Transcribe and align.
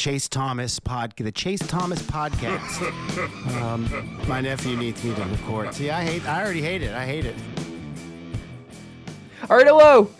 Chase 0.00 0.30
Thomas 0.30 0.80
pod, 0.80 1.12
the 1.18 1.30
Chase 1.30 1.60
Thomas 1.60 2.00
podcast. 2.00 3.60
um, 3.60 3.86
my 4.26 4.40
nephew 4.40 4.74
needs 4.74 5.04
me 5.04 5.14
to 5.14 5.24
record. 5.24 5.74
See, 5.74 5.90
I 5.90 6.02
hate. 6.02 6.26
I 6.26 6.42
already 6.42 6.62
hate 6.62 6.80
it. 6.80 6.94
I 6.94 7.04
hate 7.04 7.26
it. 7.26 7.34
All 9.50 9.58
right, 9.58 9.66
hello, 9.66 10.10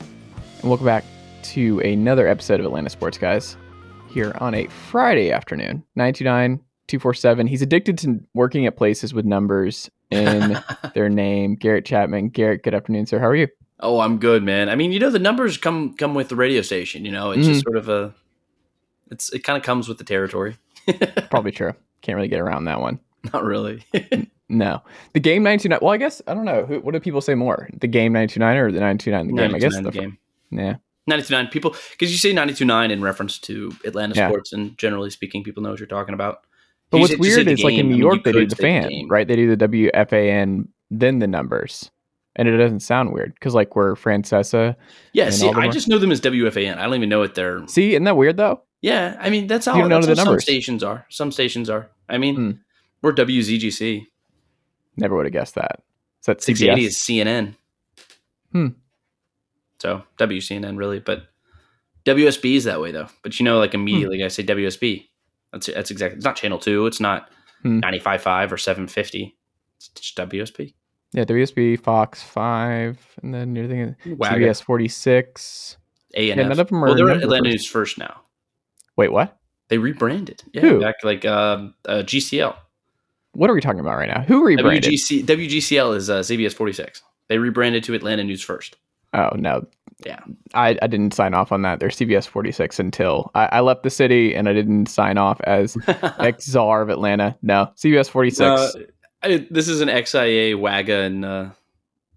and 0.60 0.68
welcome 0.68 0.84
back 0.84 1.02
to 1.44 1.80
another 1.80 2.28
episode 2.28 2.60
of 2.60 2.66
Atlanta 2.66 2.90
Sports 2.90 3.16
Guys 3.16 3.56
here 4.10 4.36
on 4.38 4.54
a 4.54 4.66
Friday 4.66 5.32
afternoon. 5.32 5.82
929 5.96 6.60
247. 6.88 7.46
He's 7.46 7.62
addicted 7.62 7.96
to 8.00 8.20
working 8.34 8.66
at 8.66 8.76
places 8.76 9.14
with 9.14 9.24
numbers 9.24 9.90
in 10.10 10.58
their 10.94 11.08
name. 11.08 11.54
Garrett 11.54 11.86
Chapman. 11.86 12.28
Garrett, 12.28 12.64
good 12.64 12.74
afternoon, 12.74 13.06
sir. 13.06 13.18
How 13.18 13.28
are 13.28 13.34
you? 13.34 13.48
Oh, 13.82 14.00
I'm 14.00 14.18
good, 14.18 14.42
man. 14.42 14.68
I 14.68 14.74
mean, 14.74 14.92
you 14.92 14.98
know, 14.98 15.08
the 15.08 15.18
numbers 15.18 15.56
come 15.56 15.94
come 15.94 16.12
with 16.12 16.28
the 16.28 16.36
radio 16.36 16.60
station. 16.60 17.06
You 17.06 17.12
know, 17.12 17.30
it's 17.30 17.46
just 17.46 17.64
sort 17.64 17.78
of 17.78 17.88
a, 17.88 18.14
it's 19.10 19.32
it 19.32 19.44
kind 19.44 19.56
of 19.56 19.62
comes 19.62 19.88
with 19.88 19.98
the 19.98 20.04
territory. 20.04 20.56
Probably 21.30 21.52
true. 21.52 21.72
Can't 22.02 22.16
really 22.16 22.28
get 22.28 22.40
around 22.40 22.64
that 22.64 22.80
one. 22.80 22.98
Not 23.32 23.44
really. 23.44 23.84
No. 24.52 24.82
The 25.12 25.20
game 25.20 25.44
929. 25.44 25.78
Well, 25.80 25.94
I 25.94 25.96
guess, 25.96 26.20
I 26.26 26.34
don't 26.34 26.44
know. 26.44 26.66
Who, 26.66 26.80
what 26.80 26.92
do 26.92 26.98
people 26.98 27.20
say 27.20 27.36
more? 27.36 27.68
The 27.80 27.86
game 27.86 28.12
929 28.12 28.56
or 28.56 28.72
the 28.72 28.80
929 28.80 29.26
the 29.28 29.32
game? 29.40 29.54
I 29.54 29.58
guess 29.60 29.76
the 29.76 29.82
the 29.82 29.90
game. 29.92 30.18
Yeah. 30.50 30.74
92.9 31.08 31.52
people 31.52 31.76
because 31.92 32.10
you 32.10 32.18
say 32.18 32.34
92.9 32.34 32.90
in 32.90 33.00
reference 33.00 33.38
to 33.38 33.70
Atlanta 33.84 34.16
Yeah. 34.16 34.26
sports, 34.28 34.52
and 34.52 34.76
generally 34.76 35.10
speaking, 35.10 35.44
people 35.44 35.62
know 35.62 35.70
what 35.70 35.78
you're 35.78 35.86
talking 35.86 36.14
about. 36.14 36.40
But 36.90 36.96
You 36.96 37.02
what's 37.02 37.12
said- 37.12 37.20
weird 37.20 37.46
the 37.46 37.52
is 37.52 37.62
like 37.62 37.74
in 37.74 37.76
game. 37.76 37.86
New 37.90 37.92
I 37.92 37.94
mean, 37.94 38.00
York, 38.00 38.24
they 38.24 38.32
do 38.32 38.44
the 38.46 38.56
fan, 38.56 38.88
game. 38.88 39.08
right? 39.08 39.28
They 39.28 39.36
do 39.36 39.54
the 39.54 39.68
WFAN, 39.68 40.66
then 40.90 41.20
the 41.20 41.28
numbers. 41.28 41.88
And 42.34 42.48
it 42.48 42.56
doesn't 42.56 42.80
sound 42.80 43.12
weird 43.12 43.34
because, 43.34 43.54
like, 43.54 43.76
we're 43.76 43.94
Francesa. 43.94 44.74
Yeah, 45.12 45.30
see, 45.30 45.48
I 45.48 45.68
just 45.68 45.86
know 45.86 45.98
them 45.98 46.10
as 46.10 46.20
WFAN. 46.20 46.76
I 46.78 46.86
don't 46.86 46.94
even 46.96 47.08
know 47.08 47.20
what 47.20 47.36
they're. 47.36 47.64
See, 47.68 47.90
isn't 47.92 48.02
that 48.02 48.16
weird 48.16 48.36
though? 48.36 48.62
Yeah, 48.82 49.16
I 49.20 49.28
mean 49.30 49.46
that's 49.46 49.66
how, 49.66 49.76
You 49.76 49.88
that's 49.88 50.06
the 50.06 50.16
how 50.16 50.24
some 50.24 50.40
stations 50.40 50.82
are. 50.82 51.06
Some 51.10 51.30
stations 51.32 51.68
are. 51.68 51.90
I 52.08 52.18
mean, 52.18 52.34
Hmm. 52.36 52.50
we're 53.02 53.12
WZGC. 53.12 54.06
Never 54.96 55.16
would 55.16 55.26
have 55.26 55.32
guessed 55.32 55.54
that. 55.54 55.82
Is 56.20 56.26
that 56.26 56.42
680 56.42 56.84
is 56.86 56.96
CNN. 56.96 57.54
Hmm. 58.52 58.68
So 59.80 60.02
WCNN 60.18 60.76
really, 60.76 60.98
but 60.98 61.24
WSB 62.04 62.56
is 62.56 62.64
that 62.64 62.80
way 62.80 62.90
though. 62.92 63.08
But 63.22 63.38
you 63.38 63.44
know, 63.44 63.58
like 63.58 63.74
immediately 63.74 64.22
I 64.24 64.28
say 64.28 64.42
WSB. 64.42 65.06
That's 65.52 65.66
that's 65.66 65.90
exactly. 65.90 66.16
It's 66.16 66.24
not 66.24 66.36
channel 66.36 66.58
two. 66.58 66.86
It's 66.86 67.00
not 67.00 67.28
Hmm. 67.62 67.80
95.5 67.80 68.52
or 68.52 68.56
750. 68.56 69.36
It's 69.76 69.88
just 69.88 70.16
WSB. 70.16 70.74
Yeah, 71.12 71.24
WSB, 71.24 71.78
Fox 71.80 72.22
5, 72.22 72.98
and 73.22 73.34
then 73.34 73.54
you're 73.56 73.66
thinking. 73.66 73.96
CBS 74.16 74.62
46. 74.62 75.76
A 76.14 76.30
and 76.30 76.40
Yeah, 76.40 76.46
none 76.48 76.58
of 76.60 76.68
them 76.68 76.80
Well, 76.80 76.92
are 76.92 76.96
they're 76.96 77.10
Atlanta. 77.10 77.48
News 77.50 77.66
first 77.66 77.98
now. 77.98 78.22
Wait, 78.96 79.12
what? 79.12 79.36
They 79.68 79.78
rebranded. 79.78 80.42
Yeah, 80.52 80.62
Who? 80.62 80.80
back 80.80 80.96
like 81.04 81.24
um, 81.24 81.74
uh, 81.86 82.02
GCL. 82.04 82.56
What 83.32 83.48
are 83.48 83.54
we 83.54 83.60
talking 83.60 83.80
about 83.80 83.96
right 83.96 84.08
now? 84.08 84.22
Who 84.22 84.44
rebranded? 84.44 84.92
WGC, 84.92 85.24
WGCL 85.24 85.96
is 85.96 86.10
uh, 86.10 86.20
CBS 86.20 86.52
46. 86.52 87.02
They 87.28 87.38
rebranded 87.38 87.84
to 87.84 87.94
Atlanta 87.94 88.24
News 88.24 88.42
first. 88.42 88.76
Oh, 89.14 89.30
no. 89.36 89.66
Yeah. 90.04 90.18
I, 90.54 90.76
I 90.82 90.86
didn't 90.88 91.14
sign 91.14 91.34
off 91.34 91.52
on 91.52 91.62
that. 91.62 91.78
They're 91.78 91.90
CBS 91.90 92.26
46 92.26 92.80
until 92.80 93.30
I, 93.36 93.46
I 93.52 93.60
left 93.60 93.84
the 93.84 93.90
city 93.90 94.34
and 94.34 94.48
I 94.48 94.52
didn't 94.52 94.86
sign 94.86 95.18
off 95.18 95.40
as 95.42 95.76
ex 96.18 96.46
czar 96.46 96.82
of 96.82 96.88
Atlanta. 96.88 97.36
No, 97.42 97.70
CBS 97.76 98.08
46. 98.08 98.40
Uh, 98.40 98.72
I, 99.22 99.46
this 99.50 99.68
is 99.68 99.80
an 99.80 99.88
XIA 99.88 100.58
WAGA 100.58 101.02
in 101.02 101.24
uh, 101.24 101.52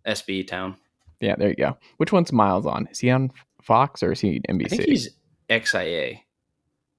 SB 0.07 0.47
town. 0.47 0.77
yeah, 1.19 1.35
there 1.35 1.49
you 1.49 1.55
go. 1.55 1.77
Which 1.97 2.11
one's 2.11 2.31
Miles 2.31 2.65
on? 2.65 2.87
Is 2.87 2.99
he 2.99 3.11
on 3.11 3.31
Fox 3.61 4.01
or 4.01 4.13
is 4.13 4.19
he 4.19 4.41
NBC? 4.49 4.65
I 4.65 4.67
think 4.69 4.83
he's 4.83 5.09
XIA. 5.49 6.19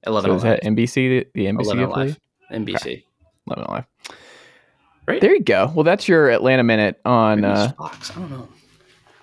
So 0.05 0.11
11 0.11 0.31
is 0.37 0.43
that 0.43 0.63
NBC, 0.63 1.27
the, 1.35 1.47
NBC 1.47 1.61
11 1.65 1.85
affiliate? 1.85 2.21
NBC. 2.53 3.05
11 3.47 3.65
Alive. 3.65 3.85
Right? 5.07 5.21
There 5.21 5.35
you 5.35 5.43
go. 5.43 5.71
Well, 5.75 5.85
that's 5.85 6.09
your 6.09 6.31
Atlanta 6.31 6.63
minute 6.65 7.01
on. 7.05 7.45
Uh, 7.45 7.73
Fox. 7.77 8.11
I 8.11 8.15
don't 8.15 8.31
know. 8.31 8.49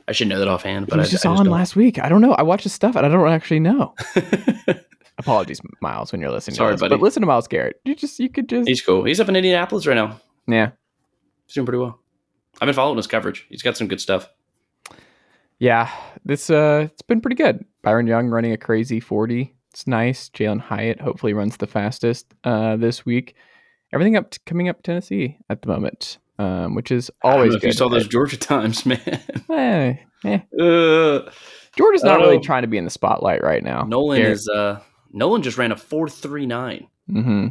I 0.08 0.12
should 0.14 0.28
know 0.28 0.40
that 0.40 0.48
offhand, 0.48 0.88
but 0.88 1.00
was 1.00 1.08
I, 1.08 1.12
just 1.12 1.26
I 1.26 1.30
on 1.30 1.46
don't. 1.46 1.48
last 1.50 1.76
week. 1.76 1.98
I 2.00 2.10
don't 2.10 2.22
know. 2.22 2.34
I 2.34 2.44
watched 2.44 2.64
his 2.64 2.74
stuff 2.74 2.96
and 2.96 3.06
I 3.06 3.10
don't 3.10 3.28
actually 3.30 3.60
know. 3.62 3.96
Apologies, 5.18 5.62
Miles, 5.82 6.12
when 6.12 6.20
you're 6.22 6.32
listening. 6.32 6.56
Sorry, 6.56 6.72
to 6.72 6.74
this. 6.76 6.82
buddy. 6.82 6.96
But 6.96 7.02
listen 7.02 7.22
to 7.22 7.28
Miles 7.28 7.48
Garrett. 7.48 7.80
You 7.86 7.96
just 7.96 8.20
you 8.20 8.30
could 8.30 8.50
just 8.50 8.68
He's 8.68 8.82
cool. 8.82 9.04
He's 9.04 9.20
up 9.20 9.30
in 9.30 9.36
Indianapolis 9.36 9.86
right 9.88 9.94
now. 9.96 10.20
yeah 10.48 10.72
He's 11.46 11.56
doing 11.56 11.66
pretty 11.66 11.80
well. 11.80 12.00
I've 12.60 12.66
been 12.66 12.76
following 12.76 12.98
his 12.98 13.08
coverage. 13.08 13.46
He's 13.50 13.62
got 13.62 13.78
some 13.78 13.88
good 13.88 14.02
stuff. 14.02 14.28
yeah. 15.60 15.90
This 16.26 16.50
uh, 16.50 16.88
it's 16.92 17.02
been 17.04 17.22
pretty 17.22 17.36
good. 17.36 17.64
Byron 17.82 18.08
Young 18.08 18.28
running 18.30 18.52
a 18.52 18.58
crazy 18.58 19.00
forty. 19.00 19.56
It's 19.74 19.88
nice. 19.88 20.30
Jalin 20.30 20.60
Hyatt 20.60 21.00
hopefully 21.02 21.34
runs 21.34 21.58
the 21.58 21.68
fastest 21.68 22.34
uh 22.44 22.76
this 22.78 23.06
week. 23.06 23.36
Everything 23.94 24.16
up 24.16 24.32
to, 24.32 24.40
coming 24.46 24.70
up 24.70 24.82
Tennessee 24.84 25.38
at 25.50 25.62
the 25.62 25.68
moment, 25.68 26.18
um, 26.40 26.76
which 26.76 26.92
is 26.92 27.12
always 27.24 27.54
good. 27.56 27.64
you 27.64 27.72
saw 27.74 27.90
those 27.90 28.08
Georgia 28.16 28.38
times, 28.38 28.86
man. 28.86 29.00
Eh, 29.50 29.96
eh. 30.26 30.40
Uh, 30.58 31.30
Georgia's 31.78 32.04
not 32.04 32.20
really 32.20 32.38
know. 32.38 32.42
trying 32.44 32.62
to 32.64 32.68
be 32.68 32.78
in 32.78 32.84
the 32.86 32.90
spotlight 32.90 33.44
right 33.44 33.64
now. 33.64 33.84
Nolan 33.84 34.22
is 34.22 34.48
uh 34.50 34.80
Nolan 35.14 35.42
just 35.42 35.58
ran 35.58 35.72
a 35.72 35.78
four 35.78 36.08
three 36.10 36.46
nine. 36.46 36.88
hmm 37.08 37.48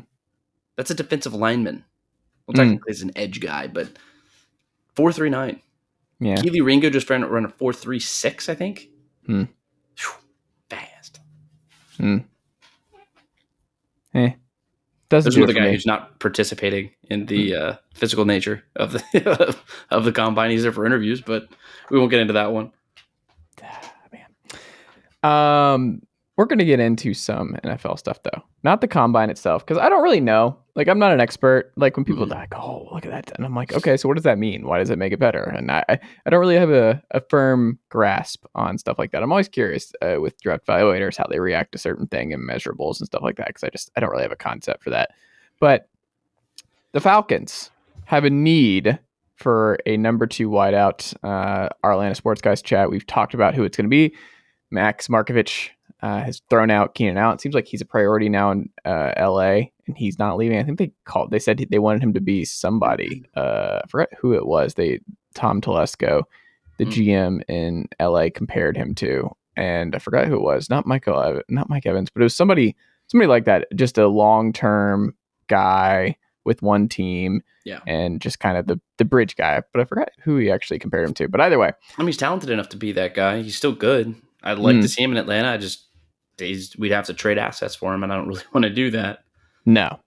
That's 0.76 0.90
a 0.90 0.94
defensive 0.94 1.34
lineman. 1.34 1.84
Well, 2.46 2.54
Mm. 2.54 2.58
technically, 2.58 2.92
he's 2.92 3.02
an 3.02 3.12
edge 3.16 3.40
guy, 3.40 3.66
but 3.66 3.88
four 4.94 5.12
three 5.12 5.30
nine. 5.30 5.60
Yeah. 6.20 6.36
Kelee 6.36 6.60
Ringo 6.64 6.90
just 6.90 7.08
ran, 7.08 7.24
ran 7.24 7.44
a 7.44 7.48
four 7.48 7.72
three 7.72 8.00
six, 8.00 8.48
I 8.50 8.54
think. 8.54 8.88
Hmm. 9.26 9.44
Phew, 12.00 12.24
fast. 12.92 13.04
Eh. 14.14 14.32
Doesn't 15.08 15.30
There's 15.30 15.34
do 15.34 15.42
another 15.42 15.54
guy 15.54 15.66
me. 15.66 15.72
who's 15.72 15.86
not 15.86 16.20
participating 16.20 16.90
in 17.10 17.26
the 17.26 17.54
uh, 17.54 17.74
physical 17.94 18.24
nature 18.24 18.62
of 18.76 18.92
the 18.92 19.56
of 19.90 20.04
the 20.04 20.12
combine. 20.12 20.52
He's 20.52 20.62
there 20.62 20.70
for 20.72 20.86
interviews, 20.86 21.20
but 21.20 21.48
we 21.90 21.98
won't 21.98 22.12
get 22.12 22.20
into 22.20 22.34
that 22.34 22.52
one. 22.52 22.72
Um, 25.22 26.02
we're 26.40 26.46
gonna 26.46 26.64
get 26.64 26.80
into 26.80 27.12
some 27.12 27.54
NFL 27.62 27.98
stuff 27.98 28.22
though, 28.22 28.42
not 28.62 28.80
the 28.80 28.88
combine 28.88 29.28
itself, 29.28 29.62
because 29.64 29.76
I 29.76 29.90
don't 29.90 30.02
really 30.02 30.22
know. 30.22 30.56
Like, 30.74 30.88
I'm 30.88 30.98
not 30.98 31.12
an 31.12 31.20
expert. 31.20 31.70
Like 31.76 31.98
when 31.98 32.04
people 32.06 32.24
Mhm. 32.24 32.32
are 32.32 32.34
like, 32.36 32.54
"Oh, 32.54 32.88
look 32.90 33.04
at 33.04 33.10
that," 33.12 33.30
and 33.36 33.44
I'm 33.44 33.54
like, 33.54 33.74
"Okay, 33.74 33.98
so 33.98 34.08
what 34.08 34.14
does 34.14 34.24
that 34.24 34.38
mean? 34.38 34.66
Why 34.66 34.78
does 34.78 34.88
it 34.88 34.96
make 34.98 35.12
it 35.12 35.18
better?" 35.18 35.42
And 35.42 35.70
I, 35.70 35.84
I 35.90 35.98
I 36.24 36.30
don't 36.30 36.40
really 36.40 36.56
have 36.56 36.70
a, 36.70 37.02
a 37.10 37.20
firm 37.28 37.78
grasp 37.90 38.46
on 38.54 38.78
stuff 38.78 38.98
like 38.98 39.10
that. 39.10 39.22
I'm 39.22 39.30
always 39.30 39.48
curious 39.48 39.92
uh, 40.00 40.16
with 40.18 40.40
draft 40.40 40.66
evaluators 40.66 41.18
how 41.18 41.26
they 41.28 41.40
react 41.40 41.72
to 41.72 41.78
certain 41.78 42.06
thing 42.06 42.32
and 42.32 42.48
measurables 42.48 43.00
and 43.00 43.06
stuff 43.06 43.22
like 43.22 43.36
that, 43.36 43.48
because 43.48 43.64
I 43.64 43.68
just 43.68 43.90
I 43.94 44.00
don't 44.00 44.10
really 44.10 44.22
have 44.22 44.32
a 44.32 44.36
concept 44.36 44.82
for 44.82 44.88
that. 44.90 45.10
But 45.60 45.88
the 46.92 47.00
Falcons 47.00 47.70
have 48.06 48.24
a 48.24 48.30
need 48.30 48.98
for 49.36 49.78
a 49.84 49.98
number 49.98 50.26
two 50.26 50.48
wideout. 50.48 51.14
Uh, 51.22 51.68
our 51.84 51.92
Atlanta 51.92 52.14
Sports 52.14 52.40
Guys 52.40 52.62
chat. 52.62 52.90
We've 52.90 53.06
talked 53.06 53.34
about 53.34 53.54
who 53.54 53.64
it's 53.64 53.76
going 53.76 53.84
to 53.86 53.90
be. 53.90 54.14
Max 54.70 55.08
Markovich 55.08 55.70
uh, 56.02 56.20
has 56.22 56.40
thrown 56.50 56.70
out 56.70 56.94
Keenan 56.94 57.16
Allen. 57.18 57.34
It 57.34 57.40
seems 57.40 57.54
like 57.54 57.66
he's 57.66 57.80
a 57.80 57.86
priority 57.86 58.28
now 58.28 58.50
in 58.52 58.70
uh, 58.84 59.12
L.A. 59.16 59.72
and 59.86 59.96
he's 59.96 60.18
not 60.18 60.36
leaving. 60.36 60.58
I 60.58 60.62
think 60.62 60.78
they 60.78 60.92
called. 61.04 61.30
They 61.30 61.38
said 61.38 61.64
they 61.70 61.78
wanted 61.78 62.02
him 62.02 62.14
to 62.14 62.20
be 62.20 62.44
somebody. 62.44 63.24
Uh, 63.36 63.80
I 63.84 63.86
forgot 63.88 64.08
who 64.18 64.32
it 64.34 64.46
was. 64.46 64.74
They 64.74 65.00
Tom 65.34 65.60
Telesco, 65.60 66.22
the 66.78 66.84
Hmm. 66.84 66.90
GM 66.90 67.42
in 67.48 67.88
L.A. 67.98 68.30
compared 68.30 68.76
him 68.76 68.94
to, 68.96 69.30
and 69.56 69.94
I 69.94 69.98
forgot 69.98 70.26
who 70.26 70.36
it 70.36 70.42
was. 70.42 70.70
Not 70.70 70.86
Michael. 70.86 71.40
Not 71.48 71.68
Mike 71.68 71.86
Evans, 71.86 72.08
but 72.10 72.20
it 72.20 72.24
was 72.24 72.34
somebody. 72.36 72.76
Somebody 73.08 73.28
like 73.28 73.44
that. 73.44 73.66
Just 73.74 73.98
a 73.98 74.06
long 74.08 74.52
term 74.52 75.14
guy 75.48 76.16
with 76.44 76.62
one 76.62 76.88
team. 76.88 77.42
Yeah. 77.64 77.80
And 77.86 78.20
just 78.22 78.40
kind 78.40 78.56
of 78.56 78.66
the 78.66 78.80
the 78.96 79.04
bridge 79.04 79.36
guy, 79.36 79.62
but 79.72 79.80
I 79.82 79.84
forgot 79.84 80.08
who 80.22 80.36
he 80.38 80.50
actually 80.50 80.78
compared 80.78 81.06
him 81.06 81.14
to. 81.14 81.28
But 81.28 81.42
either 81.42 81.58
way, 81.58 81.72
I 81.98 82.00
mean, 82.02 82.08
he's 82.08 82.16
talented 82.16 82.48
enough 82.50 82.70
to 82.70 82.76
be 82.78 82.92
that 82.92 83.14
guy. 83.14 83.42
He's 83.42 83.56
still 83.56 83.72
good. 83.72 84.14
I'd 84.42 84.58
like 84.58 84.76
Hmm. 84.76 84.80
to 84.82 84.88
see 84.88 85.02
him 85.02 85.10
in 85.12 85.18
Atlanta. 85.18 85.50
I 85.52 85.58
just 85.58 85.84
he's, 86.48 86.76
we'd 86.76 86.92
have 86.92 87.06
to 87.06 87.14
trade 87.14 87.38
assets 87.38 87.74
for 87.74 87.94
him, 87.94 88.02
and 88.02 88.12
I 88.12 88.16
don't 88.16 88.28
really 88.28 88.42
want 88.52 88.64
to 88.64 88.70
do 88.70 88.90
that. 88.90 89.24
No. 89.66 89.98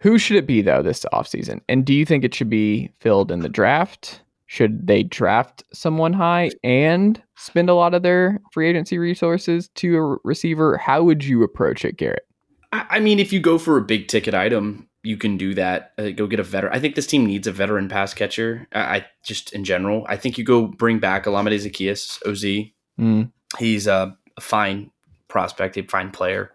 Who 0.00 0.18
should 0.18 0.36
it 0.36 0.46
be 0.46 0.62
though 0.62 0.82
this 0.82 1.04
offseason? 1.12 1.60
And 1.68 1.84
do 1.84 1.92
you 1.92 2.06
think 2.06 2.24
it 2.24 2.34
should 2.34 2.50
be 2.50 2.90
filled 3.00 3.30
in 3.30 3.40
the 3.40 3.48
draft? 3.48 4.22
Should 4.46 4.86
they 4.86 5.02
draft 5.04 5.62
someone 5.72 6.12
high 6.12 6.50
and 6.64 7.22
spend 7.36 7.70
a 7.70 7.74
lot 7.74 7.94
of 7.94 8.02
their 8.02 8.40
free 8.52 8.68
agency 8.68 8.98
resources 8.98 9.68
to 9.76 9.96
a 9.96 10.16
receiver? 10.24 10.76
How 10.76 11.04
would 11.04 11.22
you 11.22 11.44
approach 11.44 11.84
it, 11.84 11.96
Garrett? 11.96 12.26
I, 12.72 12.98
mean, 12.98 13.18
if 13.18 13.32
you 13.32 13.40
go 13.40 13.58
for 13.58 13.76
a 13.76 13.82
big 13.82 14.08
ticket 14.08 14.34
item, 14.34 14.88
you 15.02 15.16
can 15.16 15.36
do 15.36 15.54
that. 15.54 15.92
Uh, 15.98 16.10
go 16.10 16.26
get 16.26 16.40
a 16.40 16.44
veteran. 16.44 16.72
I 16.72 16.80
think 16.80 16.94
this 16.94 17.06
team 17.06 17.26
needs 17.26 17.46
a 17.46 17.52
veteran 17.52 17.88
pass 17.88 18.14
catcher. 18.14 18.66
I, 18.72 18.80
I 18.80 19.06
just 19.24 19.52
in 19.52 19.64
general, 19.64 20.04
I 20.08 20.16
think 20.16 20.38
you 20.38 20.44
go 20.44 20.66
bring 20.66 20.98
back 20.98 21.24
Olamide 21.24 21.54
Zaccheaus, 21.54 22.20
OZ. 22.26 22.70
Mm, 22.98 23.30
He's 23.58 23.86
a, 23.86 24.16
a 24.36 24.40
fine 24.40 24.90
prospect, 25.30 25.76
a 25.78 25.82
fine 25.82 26.10
player. 26.10 26.52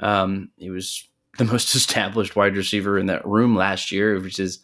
Um, 0.00 0.50
he 0.56 0.70
was 0.70 1.06
the 1.38 1.44
most 1.44 1.74
established 1.74 2.36
wide 2.36 2.56
receiver 2.56 2.98
in 2.98 3.06
that 3.06 3.26
room 3.26 3.54
last 3.54 3.92
year, 3.92 4.18
which 4.20 4.38
is 4.38 4.60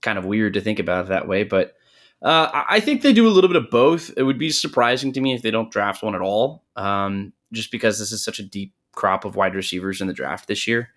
kind 0.00 0.18
of 0.18 0.24
weird 0.24 0.54
to 0.54 0.60
think 0.60 0.78
about 0.78 1.06
it 1.06 1.08
that 1.08 1.28
way. 1.28 1.44
But 1.44 1.74
uh, 2.22 2.64
I- 2.68 2.80
think 2.80 3.02
they 3.02 3.12
do 3.12 3.26
a 3.26 3.30
little 3.30 3.48
bit 3.48 3.56
of 3.56 3.70
both. 3.70 4.10
It 4.16 4.22
would 4.22 4.38
be 4.38 4.50
surprising 4.50 5.12
to 5.12 5.20
me 5.20 5.34
if 5.34 5.42
they 5.42 5.50
don't 5.50 5.70
draft 5.70 6.02
one 6.02 6.14
at 6.14 6.20
all, 6.20 6.64
um, 6.76 7.32
just 7.52 7.70
because 7.72 7.98
this 7.98 8.12
is 8.12 8.24
such 8.24 8.38
a 8.38 8.44
deep 8.44 8.72
crop 8.92 9.24
of 9.24 9.34
wide 9.36 9.54
receivers 9.54 10.00
in 10.00 10.06
the 10.06 10.12
draft 10.12 10.46
this 10.46 10.66
year. 10.66 10.90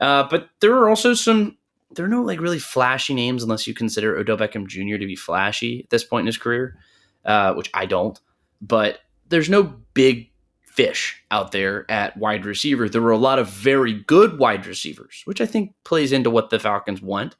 Uh, 0.00 0.26
but 0.28 0.48
there 0.60 0.74
are 0.74 0.88
also 0.88 1.14
some 1.14 1.56
there 1.94 2.04
are 2.04 2.08
no 2.08 2.22
like 2.22 2.40
really 2.40 2.58
flashy 2.58 3.14
names 3.14 3.44
unless 3.44 3.66
you 3.68 3.74
consider 3.74 4.16
Odell 4.16 4.36
Beckham 4.36 4.66
Jr. 4.66 4.96
to 4.98 5.06
be 5.06 5.14
flashy 5.14 5.84
at 5.84 5.90
this 5.90 6.02
point 6.02 6.22
in 6.22 6.26
his 6.26 6.38
career, 6.38 6.76
uh, 7.24 7.54
which 7.54 7.70
I 7.72 7.86
don't. 7.86 8.18
But 8.60 8.98
there's 9.28 9.48
no 9.48 9.62
big 9.94 10.30
fish 10.74 11.22
out 11.30 11.52
there 11.52 11.88
at 11.88 12.16
wide 12.16 12.44
receiver. 12.44 12.88
There 12.88 13.00
were 13.00 13.12
a 13.12 13.16
lot 13.16 13.38
of 13.38 13.48
very 13.48 13.92
good 13.92 14.38
wide 14.38 14.66
receivers, 14.66 15.22
which 15.24 15.40
I 15.40 15.46
think 15.46 15.72
plays 15.84 16.10
into 16.10 16.30
what 16.30 16.50
the 16.50 16.58
Falcons 16.58 17.00
want 17.00 17.36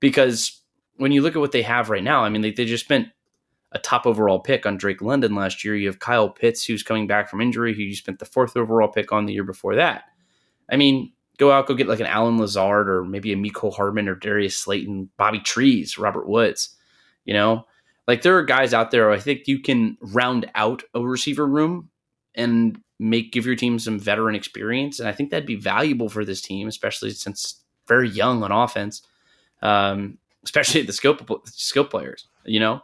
because 0.00 0.62
when 0.96 1.12
you 1.12 1.20
look 1.20 1.36
at 1.36 1.40
what 1.40 1.52
they 1.52 1.62
have 1.62 1.90
right 1.90 2.02
now, 2.02 2.24
I 2.24 2.30
mean, 2.30 2.40
they, 2.40 2.50
they 2.50 2.64
just 2.64 2.84
spent 2.84 3.08
a 3.72 3.78
top 3.78 4.06
overall 4.06 4.40
pick 4.40 4.64
on 4.64 4.78
Drake 4.78 5.02
London 5.02 5.34
last 5.34 5.64
year. 5.64 5.76
You 5.76 5.88
have 5.88 5.98
Kyle 5.98 6.30
Pitts, 6.30 6.64
who's 6.64 6.82
coming 6.82 7.06
back 7.06 7.28
from 7.28 7.42
injury, 7.42 7.74
who 7.74 7.82
you 7.82 7.94
spent 7.94 8.18
the 8.18 8.24
fourth 8.24 8.56
overall 8.56 8.88
pick 8.88 9.12
on 9.12 9.26
the 9.26 9.34
year 9.34 9.44
before 9.44 9.76
that. 9.76 10.04
I 10.70 10.76
mean, 10.76 11.12
go 11.36 11.52
out, 11.52 11.66
go 11.66 11.74
get 11.74 11.88
like 11.88 12.00
an 12.00 12.06
Allen 12.06 12.38
Lazard 12.38 12.88
or 12.88 13.04
maybe 13.04 13.32
a 13.32 13.36
Mecole 13.36 13.74
Hardman 13.74 14.08
or 14.08 14.14
Darius 14.14 14.56
Slayton, 14.56 15.10
Bobby 15.18 15.40
Trees, 15.40 15.98
Robert 15.98 16.26
Woods. 16.26 16.74
You 17.26 17.34
know, 17.34 17.66
like 18.06 18.22
there 18.22 18.38
are 18.38 18.44
guys 18.44 18.72
out 18.72 18.90
there. 18.90 19.10
I 19.10 19.18
think 19.18 19.46
you 19.46 19.60
can 19.60 19.98
round 20.00 20.50
out 20.54 20.82
a 20.94 21.00
receiver 21.00 21.46
room 21.46 21.90
and 22.38 22.80
make 22.98 23.32
give 23.32 23.44
your 23.44 23.56
team 23.56 23.78
some 23.78 23.98
veteran 23.98 24.34
experience, 24.34 24.98
and 25.00 25.08
I 25.08 25.12
think 25.12 25.30
that'd 25.30 25.46
be 25.46 25.56
valuable 25.56 26.08
for 26.08 26.24
this 26.24 26.40
team, 26.40 26.68
especially 26.68 27.10
since 27.10 27.62
very 27.86 28.08
young 28.08 28.42
on 28.42 28.52
offense, 28.52 29.02
um, 29.62 30.18
especially 30.44 30.82
the 30.82 30.92
skill 30.92 31.18
skill 31.44 31.84
players. 31.84 32.26
You 32.44 32.60
know. 32.60 32.82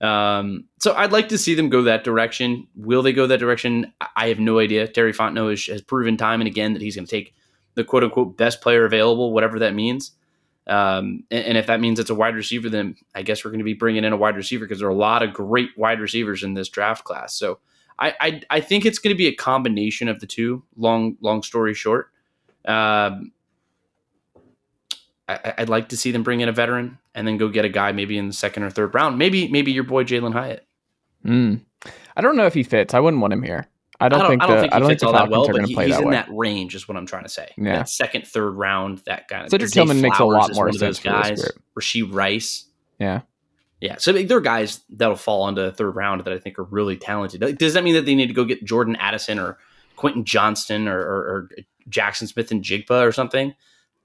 Um, 0.00 0.64
so 0.80 0.92
I'd 0.94 1.12
like 1.12 1.28
to 1.30 1.38
see 1.38 1.54
them 1.54 1.70
go 1.70 1.82
that 1.82 2.04
direction. 2.04 2.66
Will 2.74 3.00
they 3.02 3.12
go 3.12 3.26
that 3.26 3.38
direction? 3.38 3.92
I 4.16 4.28
have 4.28 4.40
no 4.40 4.58
idea. 4.58 4.88
Terry 4.88 5.12
Fontenot 5.12 5.50
has, 5.50 5.66
has 5.66 5.82
proven 5.82 6.16
time 6.16 6.40
and 6.40 6.48
again 6.48 6.74
that 6.74 6.82
he's 6.82 6.96
going 6.96 7.06
to 7.06 7.10
take 7.10 7.32
the 7.74 7.84
quote 7.84 8.04
unquote 8.04 8.36
best 8.36 8.60
player 8.60 8.84
available, 8.84 9.32
whatever 9.32 9.60
that 9.60 9.74
means. 9.74 10.12
Um, 10.66 11.24
and, 11.30 11.44
and, 11.44 11.58
if 11.58 11.66
that 11.66 11.80
means 11.80 11.98
it's 11.98 12.10
a 12.10 12.14
wide 12.14 12.34
receiver, 12.34 12.70
then 12.70 12.96
I 13.14 13.22
guess 13.22 13.44
we're 13.44 13.50
going 13.50 13.58
to 13.58 13.64
be 13.64 13.74
bringing 13.74 14.02
in 14.02 14.14
a 14.14 14.16
wide 14.16 14.36
receiver 14.36 14.64
because 14.64 14.78
there 14.78 14.88
are 14.88 14.92
a 14.92 14.96
lot 14.96 15.22
of 15.22 15.34
great 15.34 15.70
wide 15.76 16.00
receivers 16.00 16.42
in 16.42 16.54
this 16.54 16.70
draft 16.70 17.04
class. 17.04 17.34
So 17.34 17.58
I 17.98 18.14
I, 18.20 18.42
I 18.50 18.60
think 18.60 18.84
it's 18.84 18.98
going 18.98 19.14
to 19.14 19.18
be 19.18 19.26
a 19.26 19.34
combination 19.34 20.08
of 20.08 20.20
the 20.20 20.26
two. 20.26 20.62
Long 20.76 21.16
long 21.20 21.42
story 21.42 21.74
short, 21.74 22.10
um, 22.64 23.32
I, 25.28 25.54
would 25.58 25.68
like 25.68 25.88
to 25.90 25.96
see 25.96 26.10
them 26.10 26.22
bring 26.22 26.40
in 26.40 26.48
a 26.48 26.52
veteran 26.52 26.98
and 27.14 27.26
then 27.26 27.36
go 27.36 27.48
get 27.48 27.64
a 27.64 27.68
guy 27.68 27.92
maybe 27.92 28.18
in 28.18 28.26
the 28.26 28.32
second 28.32 28.62
or 28.62 28.70
third 28.70 28.94
round. 28.94 29.18
Maybe 29.18 29.48
maybe 29.48 29.72
your 29.72 29.84
boy 29.84 30.04
Jalin 30.04 30.32
Hyatt. 30.32 30.66
Mm. 31.24 31.62
I 32.16 32.20
don't 32.20 32.36
know 32.36 32.46
if 32.46 32.54
he 32.54 32.62
fits. 32.62 32.94
I 32.94 33.00
wouldn't 33.00 33.20
want 33.20 33.32
him 33.32 33.42
here. 33.42 33.66
I 34.00 34.08
don't, 34.08 34.20
I 34.20 34.22
don't 34.22 34.30
think 34.30 34.42
I 34.42 34.46
don't 34.46 34.60
think 34.60 34.72
he 34.72 34.76
I 34.76 34.78
don't 34.80 34.88
fits 34.88 35.02
think 35.02 35.14
all 35.14 35.18
that 35.18 35.30
well, 35.30 35.46
but 35.46 35.66
he, 35.66 35.74
he's 35.74 35.98
in 35.98 36.06
way. 36.06 36.10
that 36.10 36.28
range, 36.30 36.74
is 36.74 36.88
what 36.88 36.96
I'm 36.96 37.06
trying 37.06 37.22
to 37.22 37.28
say. 37.28 37.48
Yeah, 37.56 37.78
that 37.78 37.88
second, 37.88 38.26
third 38.26 38.50
round, 38.50 38.98
that 39.06 39.28
kind 39.28 39.44
of. 39.44 39.50
Cedric 39.50 39.70
Tillman 39.70 40.00
makes 40.00 40.18
a 40.18 40.24
lot 40.24 40.52
more 40.54 40.72
sense. 40.72 40.98
guys, 40.98 41.48
Rashee 41.78 42.12
Rice. 42.12 42.66
Yeah, 42.98 43.22
yeah. 43.84 43.96
So 43.98 44.12
there 44.12 44.38
are 44.38 44.40
guys 44.40 44.80
that'll 44.88 45.14
fall 45.14 45.46
into 45.46 45.60
the 45.60 45.70
third 45.70 45.94
round 45.94 46.24
that 46.24 46.32
I 46.32 46.38
think 46.38 46.58
are 46.58 46.64
really 46.64 46.96
talented. 46.96 47.58
Does 47.58 47.74
that 47.74 47.84
mean 47.84 47.92
that 47.92 48.06
they 48.06 48.14
need 48.14 48.28
to 48.28 48.32
go 48.32 48.46
get 48.46 48.64
Jordan 48.64 48.96
Addison 48.96 49.38
or 49.38 49.58
Quentin 49.96 50.24
Johnston 50.24 50.88
or, 50.88 50.98
or, 50.98 51.18
or 51.18 51.50
Jaxon 51.90 52.26
Smith-Njigba 52.26 53.06
or 53.06 53.12
something? 53.12 53.54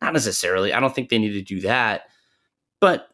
Not 0.02 0.12
necessarily. 0.12 0.74
I 0.74 0.82
don't 0.82 0.94
think 0.94 1.08
they 1.08 1.18
need 1.18 1.32
to 1.32 1.42
do 1.42 1.62
that, 1.62 2.08
but 2.82 3.08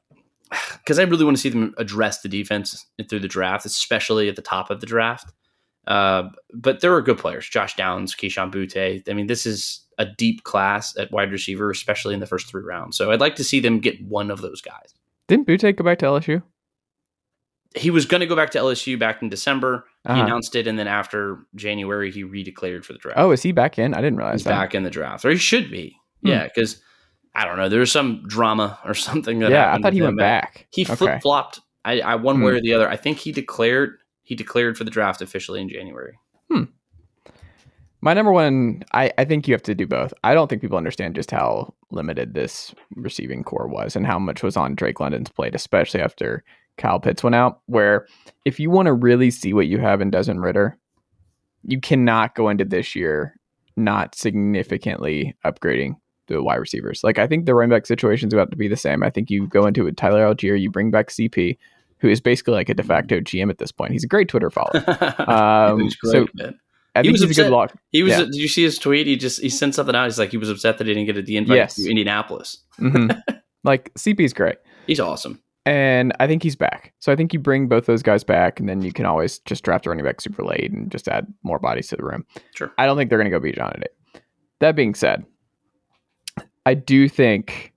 because 0.80 0.98
I 0.98 1.04
really 1.04 1.24
want 1.24 1.38
to 1.38 1.42
see 1.42 1.50
them 1.50 1.76
address 1.78 2.22
the 2.22 2.30
defense 2.30 2.84
through 3.08 3.20
the 3.20 3.28
draft, 3.28 3.68
especially 3.68 4.28
at 4.28 4.36
the 4.36 4.42
top 4.42 4.72
of 4.72 4.80
the 4.82 4.88
draft. 4.88 5.32
Uh, 5.86 6.30
but 6.52 6.82
there 6.82 6.96
are 6.96 7.02
good 7.04 7.20
players: 7.20 7.48
Josh 7.48 7.76
Downs, 7.76 8.16
Kayshon 8.16 8.52
Boutte. 8.52 9.08
I 9.08 9.14
mean, 9.14 9.28
this 9.28 9.46
is 9.46 9.82
a 10.00 10.06
deep 10.08 10.44
class 10.44 10.98
at 10.98 11.12
wide 11.12 11.32
receiver, 11.32 11.70
especially 11.70 12.16
in 12.16 12.22
the 12.22 12.26
first 12.26 12.48
three 12.48 12.64
rounds. 12.64 12.98
So 12.98 13.12
I'd 13.12 13.22
like 13.22 13.36
to 13.36 13.44
see 13.44 13.60
them 13.60 13.80
get 13.80 14.04
one 14.04 14.32
of 14.32 14.42
those 14.42 14.62
guys. 14.62 14.96
Didn't 15.28 15.48
Boutte 15.48 15.76
go 15.76 15.84
back 15.84 16.00
to 16.00 16.06
LSU? 16.08 16.42
He 17.76 17.90
was 17.90 18.06
going 18.06 18.22
to 18.22 18.28
go 18.28 18.36
back 18.36 18.52
to 18.52 18.60
LSU 18.60 18.98
back 18.98 19.22
in 19.22 19.30
December. 19.30 19.86
Uh-huh. 20.06 20.16
He 20.16 20.22
announced 20.22 20.56
it, 20.56 20.68
and 20.68 20.80
then 20.80 20.88
after 20.88 21.46
January, 21.56 22.12
he 22.12 22.24
redeclared 22.24 22.86
for 22.86 22.94
the 22.94 23.00
draft. 23.00 23.20
Oh, 23.20 23.32
is 23.32 23.44
he 23.44 23.52
back 23.52 23.78
in? 23.78 23.94
I 23.94 24.02
didn't 24.02 24.18
realize 24.18 24.42
He's 24.42 24.44
that. 24.46 24.52
Back 24.52 24.76
in 24.76 24.84
the 24.84 24.90
draft, 24.90 25.26
or 25.26 25.32
he 25.32 25.38
should 25.38 25.70
be. 25.70 25.98
Hmm. 26.22 26.30
Yeah, 26.30 26.44
because 26.46 26.82
I 27.34 27.46
don't 27.46 27.58
know. 27.58 27.68
There 27.68 27.82
was 27.82 27.92
some 27.92 28.24
drama 28.28 28.80
or 28.86 28.94
something 28.96 29.40
that. 29.40 29.52
Yeah, 29.52 29.74
I 29.74 29.80
thought 29.80 29.94
he 29.94 30.02
went 30.02 30.18
back. 30.18 30.68
He 30.72 30.84
okay. 30.84 30.96
flip 30.96 31.22
flopped. 31.22 31.60
I, 31.84 32.00
I 32.00 32.16
one 32.16 32.38
hmm. 32.38 32.44
way 32.44 32.52
or 32.54 32.62
the 32.62 32.74
other. 32.74 32.90
I 32.90 32.96
think 32.96 33.20
he 33.20 33.32
declared 33.32 33.98
he 34.24 34.36
declared 34.36 34.78
for 34.78 34.84
the 34.84 34.92
draft 34.92 35.22
officially 35.22 35.62
in 35.62 35.70
January. 35.70 36.18
Hmm. 36.52 36.64
My 38.02 38.14
number 38.14 38.32
one, 38.32 38.84
I, 38.92 39.12
I 39.18 39.26
think 39.26 39.48
you 39.48 39.54
have 39.54 39.64
to 39.64 39.74
do 39.74 39.88
both. 39.88 40.14
I 40.24 40.34
don't 40.34 40.48
think 40.48 40.62
people 40.62 40.78
understand 40.78 41.16
just 41.16 41.32
how 41.32 41.74
limited 41.92 42.34
this 42.34 42.74
receiving 42.96 43.44
core 43.44 43.68
was 43.68 43.96
and 43.96 44.06
how 44.06 44.20
much 44.20 44.44
was 44.44 44.58
on 44.58 44.76
Drake 44.76 45.00
London's 45.00 45.30
plate, 45.30 45.56
especially 45.56 46.02
after 46.02 46.44
Kyle 46.78 47.00
Pitts 47.00 47.24
went 47.24 47.36
out. 47.36 47.62
Where 47.66 48.08
if 48.44 48.60
you 48.60 48.70
want 48.70 48.88
to 48.88 48.94
really 48.94 49.32
see 49.32 49.54
what 49.54 49.68
you 49.68 49.80
have 49.80 50.02
in 50.02 50.10
Desmond 50.10 50.42
Ridder, 50.42 50.78
you 51.64 51.80
cannot 51.80 52.36
go 52.36 52.50
into 52.50 52.66
this 52.66 52.96
year 52.96 53.36
not 53.78 54.16
significantly 54.16 55.36
upgrading 55.46 55.96
the 56.28 56.42
wide 56.42 56.56
receivers. 56.56 57.04
Like 57.04 57.20
I 57.20 57.28
think 57.28 57.46
the 57.46 57.56
running 57.56 57.76
back 57.76 57.86
situation 57.86 58.28
is 58.28 58.34
about 58.34 58.52
to 58.52 58.58
be 58.58 58.68
the 58.68 58.78
same. 58.78 59.04
I 59.04 59.10
think 59.10 59.30
you 59.30 59.48
go 59.48 59.66
into 59.66 59.88
it 59.88 59.98
Tyler 59.98 60.26
Allgeier, 60.26 60.60
you 60.60 60.72
bring 60.72 60.92
back 60.92 61.10
CP, 61.10 61.58
who 62.00 62.10
is 62.10 62.22
basically 62.22 62.54
like 62.54 62.70
a 62.70 62.74
de 62.74 62.84
facto 62.84 63.20
GM 63.20 63.50
at 63.50 63.58
this 63.58 63.72
point. 63.72 63.92
He's 63.92 64.04
a 64.04 64.08
great 64.08 64.30
Twitter 64.30 64.50
follower. 64.50 64.84
Um, 65.28 65.78
great, 65.78 66.12
so 66.12 66.28
man. 66.36 66.60
I 66.96 67.02
he 67.02 67.12
was 67.12 67.22
he's 67.22 67.32
upset. 67.32 67.46
a 67.46 67.50
good 67.50 67.56
lock. 67.56 67.74
He 67.92 68.04
was. 68.04 68.12
Yeah. 68.12 68.20
Did 68.20 68.36
you 68.36 68.48
see 68.48 68.64
his 68.64 68.80
tweet? 68.80 69.06
He 69.08 69.18
just 69.18 69.42
he 69.42 69.50
sent 69.50 69.76
something 69.76 69.96
out. 69.96 70.06
He's 70.06 70.18
like 70.18 70.32
he 70.32 70.38
was 70.38 70.50
upset 70.50 70.78
that 70.78 70.88
he 70.88 70.94
didn't 70.94 71.14
get 71.14 71.26
the 71.26 71.38
invite 71.38 71.58
yes. 71.58 71.76
to 71.76 71.90
Indianapolis. 71.90 72.58
mm-hmm. 72.80 73.18
Like 73.64 73.92
CP's 73.96 74.32
great. 74.32 74.58
He's 74.86 75.00
awesome. 75.00 75.42
And 75.66 76.14
I 76.20 76.28
think 76.28 76.44
he's 76.44 76.56
back. 76.56 76.94
So 77.00 77.12
I 77.12 77.16
think 77.16 77.34
you 77.34 77.40
bring 77.40 77.68
both 77.68 77.88
those 77.88 78.04
guys 78.04 78.24
back, 78.24 78.60
and 78.60 78.70
then 78.70 78.82
you 78.82 78.94
can 78.94 79.06
always 79.06 79.40
just 79.40 79.64
draft 79.64 79.88
a 79.88 79.90
running 79.90 80.06
back 80.06 80.22
super 80.22 80.44
late 80.44 80.72
and 80.72 80.92
just 80.92 81.08
add 81.08 81.26
more 81.42 81.58
bodies 81.58 81.88
to 81.88 81.96
the 81.96 82.04
room. 82.04 82.26
Sure. 82.54 82.72
I 82.78 82.86
don't 82.86 82.98
think 82.98 83.10
they're 83.10 83.18
going 83.18 83.32
to 83.32 83.36
go 83.36 83.42
beat 83.42 83.56
John 83.56 83.74
today. 83.74 84.22
That 84.60 84.76
being 84.76 84.94
said, 84.94 85.26
I 86.66 86.76
do 86.76 87.10
think 87.10 87.74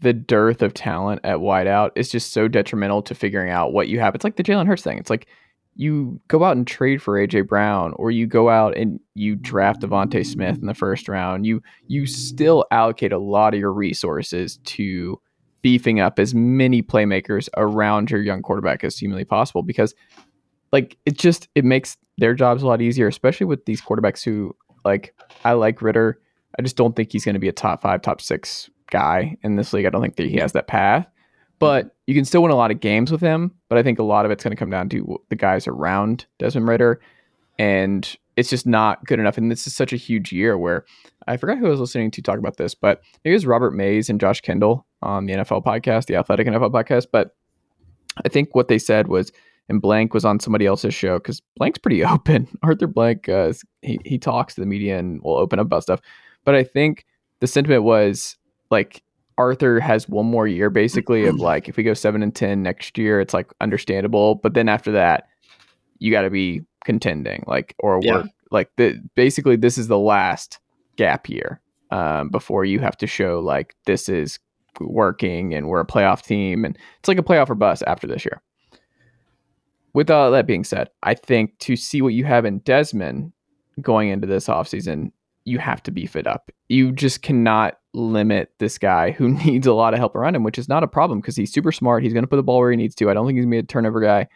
the 0.00 0.12
dearth 0.12 0.62
of 0.62 0.74
talent 0.74 1.20
at 1.24 1.38
wideout 1.38 1.90
is 1.94 2.10
just 2.10 2.32
so 2.32 2.48
detrimental 2.48 3.02
to 3.02 3.14
figuring 3.14 3.50
out 3.50 3.72
what 3.72 3.88
you 3.88 4.00
have. 4.00 4.14
It's 4.14 4.24
like 4.24 4.36
the 4.36 4.42
Jalen 4.42 4.66
Hurts 4.66 4.82
thing. 4.82 4.98
It's 4.98 5.10
like 5.10 5.28
you 5.76 6.20
go 6.28 6.44
out 6.44 6.56
and 6.56 6.66
trade 6.66 7.02
for 7.02 7.14
AJ 7.14 7.48
Brown, 7.48 7.92
or 7.96 8.10
you 8.10 8.26
go 8.26 8.48
out 8.48 8.76
and 8.76 9.00
you 9.14 9.36
draft 9.36 9.82
DeVonta 9.82 10.24
Smith 10.24 10.58
in 10.58 10.66
the 10.66 10.74
first 10.74 11.08
round. 11.08 11.46
You 11.46 11.62
you 11.86 12.06
still 12.06 12.64
allocate 12.70 13.12
a 13.12 13.18
lot 13.18 13.54
of 13.54 13.60
your 13.60 13.72
resources 13.72 14.58
to 14.64 15.20
beefing 15.64 15.98
up 15.98 16.18
as 16.18 16.34
many 16.34 16.82
playmakers 16.82 17.48
around 17.56 18.10
your 18.10 18.20
young 18.20 18.42
quarterback 18.42 18.84
as 18.84 18.98
humanly 18.98 19.24
possible 19.24 19.62
because 19.62 19.94
like 20.72 20.98
it 21.06 21.16
just 21.16 21.48
it 21.54 21.64
makes 21.64 21.96
their 22.18 22.34
jobs 22.34 22.62
a 22.62 22.66
lot 22.66 22.82
easier, 22.82 23.08
especially 23.08 23.46
with 23.46 23.64
these 23.64 23.80
quarterbacks 23.80 24.22
who 24.22 24.54
like 24.84 25.14
I 25.42 25.52
like 25.52 25.80
Ridder. 25.80 26.20
I 26.58 26.62
just 26.62 26.76
don't 26.76 26.94
think 26.94 27.10
he's 27.10 27.24
going 27.24 27.34
to 27.34 27.40
be 27.40 27.48
a 27.48 27.52
top 27.52 27.80
five, 27.80 28.02
top 28.02 28.20
six 28.20 28.68
guy 28.90 29.38
in 29.42 29.56
this 29.56 29.72
league. 29.72 29.86
I 29.86 29.90
don't 29.90 30.02
think 30.02 30.16
that 30.16 30.28
he 30.28 30.36
has 30.36 30.52
that 30.52 30.66
path. 30.66 31.06
But 31.58 31.96
you 32.06 32.14
can 32.14 32.26
still 32.26 32.42
win 32.42 32.52
a 32.52 32.56
lot 32.56 32.70
of 32.70 32.80
games 32.80 33.10
with 33.10 33.22
him. 33.22 33.52
But 33.70 33.78
I 33.78 33.82
think 33.82 33.98
a 33.98 34.04
lot 34.04 34.26
of 34.26 34.30
it's 34.30 34.44
going 34.44 34.50
to 34.50 34.58
come 34.58 34.70
down 34.70 34.90
to 34.90 35.18
the 35.30 35.36
guys 35.36 35.66
around 35.66 36.26
Desmond 36.38 36.68
Ridder. 36.68 37.00
And 37.58 38.16
it's 38.36 38.50
just 38.50 38.66
not 38.66 39.04
good 39.04 39.20
enough. 39.20 39.38
And 39.38 39.50
this 39.50 39.66
is 39.66 39.74
such 39.74 39.92
a 39.92 39.96
huge 39.96 40.32
year 40.32 40.58
where 40.58 40.84
I 41.26 41.36
forgot 41.36 41.58
who 41.58 41.66
I 41.66 41.70
was 41.70 41.80
listening 41.80 42.10
to 42.12 42.22
talk 42.22 42.38
about 42.38 42.56
this, 42.56 42.74
but 42.74 43.02
it 43.22 43.32
was 43.32 43.46
Robert 43.46 43.72
Mays 43.72 44.10
and 44.10 44.20
Josh 44.20 44.40
Kendall 44.40 44.86
on 45.02 45.26
the 45.26 45.34
NFL 45.34 45.64
podcast, 45.64 46.06
the 46.06 46.16
Athletic 46.16 46.46
NFL 46.46 46.72
podcast. 46.72 47.06
But 47.12 47.34
I 48.24 48.28
think 48.28 48.54
what 48.54 48.68
they 48.68 48.78
said 48.78 49.08
was, 49.08 49.32
and 49.68 49.80
Blank 49.80 50.12
was 50.12 50.24
on 50.24 50.40
somebody 50.40 50.66
else's 50.66 50.94
show 50.94 51.18
because 51.18 51.40
Blank's 51.56 51.78
pretty 51.78 52.04
open. 52.04 52.48
Arthur 52.62 52.86
Blank, 52.86 53.28
uh, 53.28 53.52
he, 53.82 53.98
he 54.04 54.18
talks 54.18 54.54
to 54.54 54.60
the 54.60 54.66
media 54.66 54.98
and 54.98 55.22
will 55.22 55.36
open 55.36 55.58
up 55.58 55.66
about 55.66 55.84
stuff. 55.84 56.00
But 56.44 56.54
I 56.54 56.64
think 56.64 57.06
the 57.40 57.46
sentiment 57.46 57.84
was 57.84 58.36
like 58.70 59.02
Arthur 59.38 59.80
has 59.80 60.08
one 60.08 60.26
more 60.26 60.46
year 60.46 60.70
basically 60.70 61.26
of 61.26 61.36
like 61.40 61.68
if 61.68 61.76
we 61.76 61.82
go 61.82 61.94
seven 61.94 62.22
and 62.22 62.34
ten 62.34 62.62
next 62.62 62.98
year, 62.98 63.20
it's 63.20 63.34
like 63.34 63.52
understandable. 63.60 64.34
But 64.34 64.54
then 64.54 64.68
after 64.68 64.92
that, 64.92 65.28
you 65.98 66.10
got 66.10 66.22
to 66.22 66.30
be 66.30 66.62
contending, 66.84 67.44
like 67.46 67.74
or 67.78 68.00
yeah. 68.02 68.16
work 68.16 68.26
like 68.54 68.70
the 68.76 68.98
basically 69.14 69.56
this 69.56 69.76
is 69.76 69.88
the 69.88 69.98
last 69.98 70.58
gap 70.96 71.28
year 71.28 71.60
um, 71.90 72.30
before 72.30 72.64
you 72.64 72.78
have 72.78 72.96
to 72.96 73.06
show 73.06 73.40
like 73.40 73.74
this 73.84 74.08
is 74.08 74.38
working 74.80 75.52
and 75.52 75.68
we're 75.68 75.80
a 75.80 75.86
playoff 75.86 76.24
team 76.24 76.64
and 76.64 76.78
it's 76.98 77.08
like 77.08 77.18
a 77.18 77.22
playoff 77.22 77.50
or 77.50 77.54
bust 77.54 77.82
after 77.86 78.06
this 78.06 78.24
year. 78.24 78.40
With 79.92 80.10
all 80.10 80.30
that 80.30 80.46
being 80.46 80.64
said, 80.64 80.88
I 81.02 81.14
think 81.14 81.58
to 81.60 81.76
see 81.76 82.02
what 82.02 82.14
you 82.14 82.24
have 82.24 82.44
in 82.44 82.58
Desmond 82.60 83.32
going 83.80 84.08
into 84.08 84.26
this 84.26 84.48
offseason, 84.48 85.12
you 85.44 85.58
have 85.58 85.82
to 85.84 85.92
beef 85.92 86.16
it 86.16 86.26
up. 86.26 86.50
You 86.68 86.90
just 86.90 87.22
cannot 87.22 87.78
limit 87.92 88.50
this 88.58 88.76
guy 88.78 89.12
who 89.12 89.28
needs 89.44 89.66
a 89.66 89.74
lot 89.74 89.94
of 89.94 90.00
help 90.00 90.16
around 90.16 90.34
him, 90.34 90.42
which 90.42 90.58
is 90.58 90.68
not 90.68 90.82
a 90.82 90.88
problem 90.88 91.20
because 91.20 91.36
he's 91.36 91.52
super 91.52 91.70
smart. 91.70 92.02
He's 92.02 92.12
going 92.12 92.24
to 92.24 92.28
put 92.28 92.36
the 92.36 92.42
ball 92.42 92.58
where 92.58 92.72
he 92.72 92.76
needs 92.76 92.94
to. 92.96 93.10
I 93.10 93.14
don't 93.14 93.26
think 93.26 93.36
he's 93.36 93.44
going 93.44 93.52
to 93.52 93.62
be 93.62 93.64
a 93.64 93.68
turnover 93.68 94.00
guy, 94.00 94.26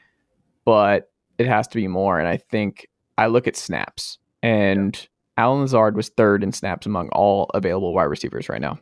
but 0.64 1.10
it 1.38 1.46
has 1.46 1.68
to 1.68 1.76
be 1.76 1.88
more. 1.88 2.18
And 2.18 2.28
I 2.28 2.36
think 2.36 2.88
I 3.16 3.26
look 3.26 3.46
at 3.46 3.56
snaps 3.56 4.18
and 4.42 5.08
Allen 5.36 5.60
Lazard 5.60 5.96
was 5.96 6.08
third 6.08 6.42
in 6.42 6.52
snaps 6.52 6.86
among 6.86 7.08
all 7.10 7.48
available 7.54 7.94
wide 7.94 8.04
receivers 8.04 8.48
right 8.48 8.60
now. 8.60 8.78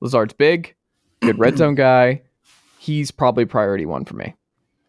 Lazard's 0.00 0.32
big, 0.32 0.74
good 1.20 1.38
red 1.38 1.58
zone 1.58 1.74
guy. 1.74 2.22
He's 2.78 3.10
probably 3.10 3.44
priority 3.44 3.86
one 3.86 4.04
for 4.04 4.16
me. 4.16 4.34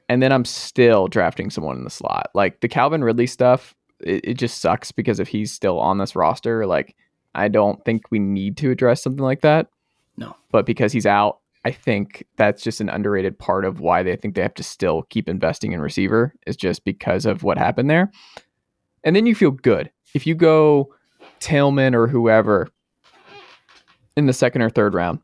And 0.09 0.21
then 0.21 0.31
I'm 0.31 0.45
still 0.45 1.07
drafting 1.07 1.49
someone 1.49 1.77
in 1.77 1.83
the 1.83 1.89
slot. 1.89 2.29
Like 2.33 2.61
the 2.61 2.67
Calvin 2.67 3.03
Ridley 3.03 3.27
stuff, 3.27 3.75
it, 3.99 4.21
it 4.23 4.33
just 4.35 4.59
sucks 4.59 4.91
because 4.91 5.19
if 5.19 5.27
he's 5.27 5.51
still 5.51 5.79
on 5.79 5.97
this 5.97 6.15
roster, 6.15 6.65
like 6.65 6.95
I 7.35 7.47
don't 7.47 7.83
think 7.85 8.09
we 8.09 8.19
need 8.19 8.57
to 8.57 8.71
address 8.71 9.03
something 9.03 9.23
like 9.23 9.41
that. 9.41 9.67
No. 10.17 10.35
But 10.51 10.65
because 10.65 10.91
he's 10.91 11.05
out, 11.05 11.39
I 11.65 11.71
think 11.71 12.25
that's 12.35 12.61
just 12.61 12.81
an 12.81 12.89
underrated 12.89 13.39
part 13.39 13.63
of 13.63 13.79
why 13.79 14.03
they 14.03 14.15
think 14.15 14.35
they 14.35 14.41
have 14.41 14.53
to 14.55 14.63
still 14.63 15.03
keep 15.03 15.29
investing 15.29 15.71
in 15.71 15.79
receiver 15.79 16.33
is 16.45 16.57
just 16.57 16.83
because 16.83 17.25
of 17.25 17.43
what 17.43 17.57
happened 17.57 17.89
there. 17.89 18.11
And 19.03 19.15
then 19.15 19.25
you 19.25 19.33
feel 19.33 19.51
good. 19.51 19.89
If 20.13 20.27
you 20.27 20.35
go 20.35 20.93
Tillman 21.39 21.95
or 21.95 22.07
whoever 22.07 22.69
in 24.17 24.25
the 24.25 24.33
second 24.33 24.61
or 24.61 24.69
third 24.69 24.93
round, 24.93 25.19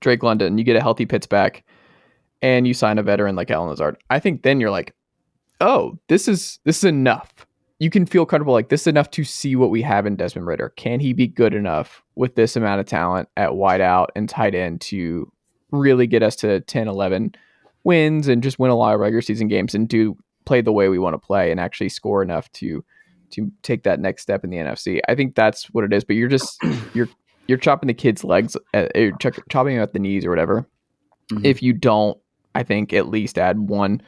Drake 0.00 0.22
London, 0.22 0.58
you 0.58 0.64
get 0.64 0.76
a 0.76 0.80
healthy 0.80 1.06
Pitts 1.06 1.26
back 1.26 1.64
and 2.40 2.66
you 2.66 2.74
sign 2.74 2.98
a 2.98 3.02
veteran 3.02 3.36
like 3.36 3.50
Allen 3.50 3.68
Lazard. 3.68 3.96
I 4.10 4.20
think 4.20 4.42
then 4.42 4.60
you're 4.60 4.70
like, 4.70 4.94
oh, 5.60 5.98
this 6.08 6.28
is 6.28 6.58
this 6.64 6.78
is 6.78 6.84
enough. 6.84 7.46
You 7.80 7.90
can 7.90 8.06
feel 8.06 8.26
comfortable 8.26 8.52
like 8.54 8.70
this 8.70 8.82
is 8.82 8.86
enough 8.88 9.10
to 9.12 9.22
see 9.24 9.54
what 9.54 9.70
we 9.70 9.82
have 9.82 10.04
in 10.04 10.16
Desmond 10.16 10.46
Ridder. 10.46 10.70
Can 10.76 10.98
he 10.98 11.12
be 11.12 11.28
good 11.28 11.54
enough 11.54 12.02
with 12.16 12.34
this 12.34 12.56
amount 12.56 12.80
of 12.80 12.86
talent 12.86 13.28
at 13.36 13.50
wideout 13.50 14.08
and 14.16 14.28
tight 14.28 14.54
end 14.54 14.80
to 14.82 15.30
really 15.70 16.06
get 16.06 16.22
us 16.22 16.34
to 16.36 16.60
10, 16.62 16.88
11 16.88 17.34
wins 17.84 18.26
and 18.26 18.42
just 18.42 18.58
win 18.58 18.70
a 18.70 18.76
lot 18.76 18.94
of 18.94 19.00
regular 19.00 19.22
season 19.22 19.46
games 19.46 19.74
and 19.74 19.88
do 19.88 20.16
play 20.44 20.60
the 20.60 20.72
way 20.72 20.88
we 20.88 20.98
want 20.98 21.14
to 21.14 21.18
play 21.18 21.50
and 21.50 21.60
actually 21.60 21.88
score 21.88 22.22
enough 22.22 22.50
to 22.52 22.84
to 23.30 23.52
take 23.62 23.82
that 23.82 24.00
next 24.00 24.22
step 24.22 24.42
in 24.42 24.48
the 24.48 24.56
NFC. 24.56 25.00
I 25.06 25.14
think 25.14 25.34
that's 25.34 25.66
what 25.66 25.84
it 25.84 25.92
is. 25.92 26.02
But 26.02 26.16
you're 26.16 26.28
just 26.28 26.58
you're 26.94 27.08
you're 27.46 27.58
chopping 27.58 27.86
the 27.86 27.94
kid's 27.94 28.24
legs, 28.24 28.56
uh, 28.74 28.86
you're 28.94 29.16
ch- 29.18 29.38
chopping 29.50 29.76
him 29.76 29.82
at 29.82 29.92
the 29.92 29.98
knees 29.98 30.24
or 30.24 30.30
whatever. 30.30 30.66
Mhm. 31.30 31.44
If 31.44 31.62
you 31.62 31.74
don't, 31.74 32.18
I 32.54 32.62
think 32.62 32.92
at 32.92 33.08
least 33.08 33.38
add 33.38 33.58
one 33.58 34.02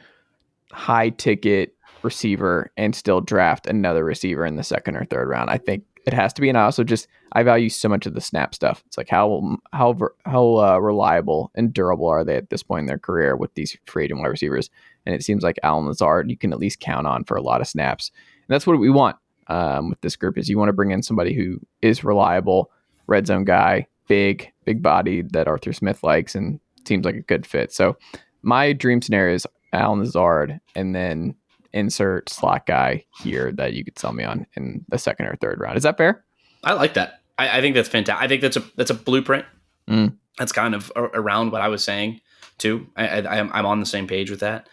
high 0.71 1.09
ticket 1.09 1.75
receiver 2.03 2.71
and 2.77 2.95
still 2.95 3.21
draft 3.21 3.67
another 3.67 4.03
receiver 4.03 4.45
in 4.45 4.55
the 4.55 4.63
second 4.63 4.95
or 4.95 5.05
third 5.05 5.27
round. 5.27 5.49
I 5.49 5.57
think 5.57 5.83
it 6.05 6.13
has 6.13 6.33
to 6.33 6.41
be. 6.41 6.49
And 6.49 6.57
I 6.57 6.63
also 6.63 6.83
just 6.83 7.07
I 7.33 7.43
value 7.43 7.69
so 7.69 7.87
much 7.87 8.05
of 8.05 8.13
the 8.13 8.21
snap 8.21 8.55
stuff. 8.55 8.83
It's 8.87 8.97
like 8.97 9.09
how 9.09 9.57
how 9.73 9.97
how 10.25 10.57
uh, 10.57 10.77
reliable 10.79 11.51
and 11.55 11.73
durable 11.73 12.07
are 12.07 12.23
they 12.23 12.35
at 12.35 12.49
this 12.49 12.63
point 12.63 12.81
in 12.81 12.87
their 12.87 12.97
career 12.97 13.35
with 13.35 13.53
these 13.53 13.77
free 13.85 14.05
agent 14.05 14.19
wide 14.19 14.27
receivers? 14.27 14.69
And 15.05 15.15
it 15.15 15.23
seems 15.23 15.43
like 15.43 15.59
Allen 15.63 15.85
Lazard 15.85 16.29
you 16.29 16.37
can 16.37 16.53
at 16.53 16.59
least 16.59 16.79
count 16.79 17.07
on 17.07 17.23
for 17.23 17.37
a 17.37 17.41
lot 17.41 17.61
of 17.61 17.67
snaps, 17.67 18.11
and 18.47 18.53
that's 18.53 18.67
what 18.67 18.79
we 18.79 18.89
want 18.89 19.15
um, 19.47 19.89
with 19.89 20.01
this 20.01 20.15
group. 20.15 20.37
Is 20.37 20.49
you 20.49 20.57
want 20.57 20.69
to 20.69 20.73
bring 20.73 20.91
in 20.91 21.03
somebody 21.03 21.33
who 21.33 21.59
is 21.81 22.03
reliable, 22.03 22.71
red 23.07 23.27
zone 23.27 23.45
guy, 23.45 23.87
big, 24.07 24.51
big 24.65 24.81
body 24.81 25.21
that 25.21 25.47
Arthur 25.47 25.73
Smith 25.73 26.03
likes, 26.03 26.35
and 26.35 26.59
seems 26.87 27.05
like 27.05 27.15
a 27.15 27.21
good 27.21 27.45
fit. 27.45 27.71
So 27.71 27.97
my 28.41 28.73
dream 28.73 29.01
scenario 29.01 29.35
is 29.35 29.47
Allen 29.71 29.99
Lazard, 29.99 30.59
and 30.75 30.95
then 30.95 31.35
insert 31.73 32.29
slot 32.29 32.65
guy 32.65 33.05
here 33.21 33.51
that 33.53 33.73
you 33.73 33.83
could 33.83 33.97
sell 33.97 34.13
me 34.13 34.23
on 34.23 34.45
in 34.55 34.85
the 34.89 34.97
second 34.97 35.27
or 35.27 35.35
third 35.35 35.59
round. 35.59 35.77
Is 35.77 35.83
that 35.83 35.97
fair? 35.97 36.23
I 36.63 36.73
like 36.73 36.93
that. 36.95 37.21
I, 37.37 37.57
I 37.57 37.61
think 37.61 37.75
that's 37.75 37.89
fantastic. 37.89 38.23
I 38.23 38.27
think 38.27 38.41
that's 38.41 38.57
a 38.57 38.63
that's 38.75 38.91
a 38.91 38.95
blueprint. 38.95 39.45
Mm. 39.89 40.15
That's 40.37 40.51
kind 40.51 40.75
of 40.75 40.91
a- 40.95 41.03
around 41.03 41.51
what 41.51 41.61
I 41.61 41.67
was 41.67 41.83
saying 41.83 42.21
too. 42.57 42.87
I, 42.95 43.07
I, 43.21 43.39
I'm 43.39 43.51
I'm 43.53 43.65
on 43.65 43.79
the 43.79 43.85
same 43.85 44.07
page 44.07 44.29
with 44.29 44.41
that. 44.41 44.67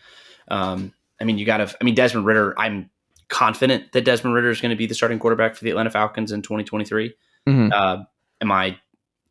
Um, 0.49 0.93
I 1.21 1.25
mean, 1.25 1.39
you 1.39 1.45
got 1.47 1.59
to. 1.59 1.77
I 1.81 1.85
mean, 1.85 1.95
Desmond 1.95 2.27
Ridder. 2.27 2.55
I'm 2.59 2.91
confident 3.29 3.93
that 3.93 4.05
Desmond 4.05 4.35
Ridder 4.35 4.51
is 4.51 4.61
going 4.61 4.71
to 4.71 4.77
be 4.77 4.87
the 4.87 4.95
starting 4.95 5.19
quarterback 5.19 5.55
for 5.57 5.65
the 5.65 5.71
Atlanta 5.71 5.91
Falcons 5.91 6.33
in 6.33 6.43
2023. 6.43 7.15
Mhm. 7.47 7.73
Uh, 7.73 8.05
am 8.41 8.53
I 8.53 8.79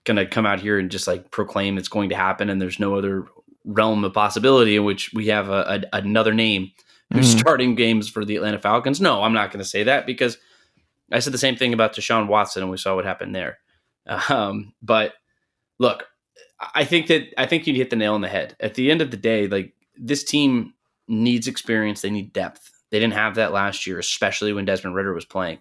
going 0.03 0.17
to 0.17 0.25
come 0.25 0.45
out 0.45 0.59
here 0.59 0.77
and 0.79 0.89
just 0.91 1.07
like 1.07 1.31
proclaim 1.31 1.77
it's 1.77 1.87
going 1.87 2.09
to 2.09 2.15
happen 2.15 2.49
and 2.49 2.61
there's 2.61 2.79
no 2.79 2.95
other 2.95 3.25
realm 3.65 4.03
of 4.05 4.13
possibility 4.13 4.75
in 4.77 4.83
which 4.85 5.11
we 5.13 5.27
have 5.27 5.49
a, 5.49 5.81
a, 5.91 5.97
another 5.97 6.33
name 6.33 6.71
who's 7.13 7.33
Mhm. 7.35 7.39
starting 7.39 7.75
games 7.75 8.09
for 8.09 8.25
the 8.25 8.35
Atlanta 8.35 8.59
Falcons? 8.59 8.99
No, 9.01 9.23
I'm 9.23 9.33
not 9.33 9.51
going 9.51 9.63
to 9.63 9.69
say 9.69 9.83
that 9.83 10.05
because 10.05 10.37
I 11.11 11.19
said 11.19 11.33
the 11.33 11.37
same 11.37 11.55
thing 11.55 11.73
about 11.73 11.95
Deshaun 11.95 12.27
Watson 12.27 12.63
and 12.63 12.71
we 12.71 12.77
saw 12.77 12.95
what 12.95 13.05
happened 13.05 13.35
there. 13.35 13.59
Um, 14.29 14.73
but 14.81 15.15
look, 15.79 16.05
I 16.73 16.85
think 16.85 17.07
that 17.07 17.23
I 17.37 17.45
think 17.45 17.67
you 17.67 17.73
hit 17.73 17.89
the 17.89 17.97
nail 17.97 18.13
on 18.13 18.21
the 18.21 18.29
head. 18.29 18.55
At 18.61 18.75
the 18.75 18.89
end 18.89 19.01
of 19.01 19.11
the 19.11 19.17
day, 19.17 19.47
like 19.47 19.73
this 19.97 20.23
team 20.23 20.73
needs 21.09 21.45
experience, 21.47 22.01
they 22.01 22.09
need 22.09 22.31
depth. 22.31 22.71
They 22.89 22.99
didn't 22.99 23.15
have 23.15 23.35
that 23.35 23.51
last 23.51 23.85
year, 23.85 23.99
especially 23.99 24.53
when 24.53 24.63
Desmond 24.63 24.95
Ridder 24.95 25.13
was 25.13 25.25
playing. 25.25 25.59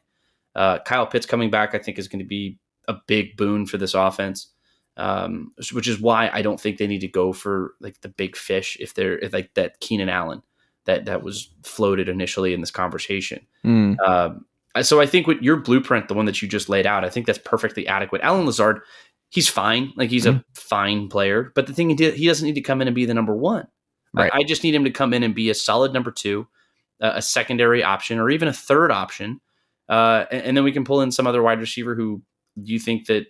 Uh, 0.55 0.79
Kyle 0.79 1.09
Pitts 1.09 1.27
coming 1.27 1.51
back, 1.51 1.75
I 1.75 1.79
think, 1.79 1.99
is 1.99 2.07
going 2.07 2.21
to 2.21 2.25
be 2.25 2.59
a 2.87 2.95
big 3.09 3.37
boon 3.37 3.67
for 3.67 3.79
this 3.79 3.95
offense. 3.95 4.47
Um, 4.97 5.53
which 5.73 5.89
is 5.89 6.01
why 6.01 6.31
I 6.33 6.41
don't 6.41 6.61
think 6.61 6.79
they 6.79 6.87
need 6.87 7.01
to 7.01 7.09
go 7.09 7.33
for 7.33 7.75
like 7.81 8.01
the 8.01 8.09
big 8.09 8.37
fish 8.37 8.77
if 8.81 8.95
they're 8.95 9.19
if 9.19 9.33
like 9.33 9.53
that 9.55 9.81
Keenan 9.81 10.09
Allen 10.09 10.43
that 10.87 11.05
that 11.05 11.23
was 11.23 11.51
floated 11.63 12.09
initially 12.09 12.55
in 12.55 12.61
this 12.61 12.71
conversation. 12.71 13.47
Mm. 13.65 13.99
Um, 14.01 14.47
so 14.83 15.01
I 15.01 15.07
think 15.07 15.27
with 15.27 15.41
your 15.43 15.57
blueprint, 15.57 16.09
the 16.09 16.15
one 16.15 16.27
that 16.27 16.43
you 16.43 16.49
just 16.49 16.69
laid 16.69 16.87
out, 16.87 17.05
I 17.05 17.11
think 17.11 17.27
that's 17.27 17.39
perfectly 17.39 17.87
adequate. 17.87 18.23
Allen 18.23 18.47
Lazard, 18.47 18.81
he's 19.31 19.49
fine. 19.49 19.93
Like 19.97 20.11
he's 20.11 20.27
a 20.27 20.45
fine 20.55 21.09
player, 21.09 21.53
but 21.55 21.67
the 21.67 21.73
thing 21.73 21.89
he 21.89 21.95
did, 21.95 22.15
he 22.15 22.27
doesn't 22.27 22.47
need 22.47 22.55
to 22.55 22.61
come 22.61 22.83
in 22.83 22.89
and 22.89 22.95
be 22.95 23.07
the 23.07 23.15
number 23.15 23.35
one. 23.35 23.67
Right. 24.13 24.31
I, 24.33 24.39
I 24.39 24.43
just 24.45 24.63
need 24.63 24.75
him 24.75 24.85
to 24.85 24.91
come 24.91 25.13
in 25.13 25.23
and 25.23 25.35
be 25.35 25.51
a 25.51 25.55
solid 25.55 25.93
number 25.93 26.11
two, 26.11 26.47
uh, 27.01 27.13
a 27.15 27.23
secondary 27.23 27.83
option, 27.83 28.19
or 28.19 28.31
even 28.31 28.49
a 28.49 28.53
third 28.53 28.91
option, 28.91 29.41
uh, 29.89 30.25
and, 30.31 30.43
and 30.43 30.57
then 30.57 30.65
we 30.65 30.73
can 30.73 30.85
pull 30.85 31.01
in 31.01 31.11
some 31.11 31.27
other 31.27 31.43
wide 31.43 31.61
receiver 31.61 31.95
who 31.95 32.23
you 32.55 32.79
think 32.79 33.07
that. 33.07 33.27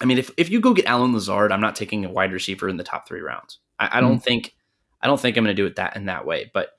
I 0.00 0.06
mean, 0.06 0.18
if, 0.18 0.30
if 0.36 0.50
you 0.50 0.60
go 0.60 0.74
get 0.74 0.86
Allen 0.86 1.12
Lazard, 1.12 1.52
I'm 1.52 1.60
not 1.60 1.76
taking 1.76 2.04
a 2.04 2.10
wide 2.10 2.32
receiver 2.32 2.68
in 2.68 2.76
the 2.76 2.82
top 2.82 3.06
three 3.06 3.20
rounds. 3.20 3.60
I, 3.78 3.98
I 3.98 4.00
don't 4.00 4.18
think 4.18 4.54
I 5.04 5.06
don't 5.06 5.20
think 5.20 5.36
I'm 5.36 5.44
going 5.44 5.54
to 5.54 5.62
do 5.62 5.66
it 5.66 5.76
that 5.76 5.96
in 5.96 6.06
that 6.06 6.26
way, 6.26 6.50
but 6.52 6.70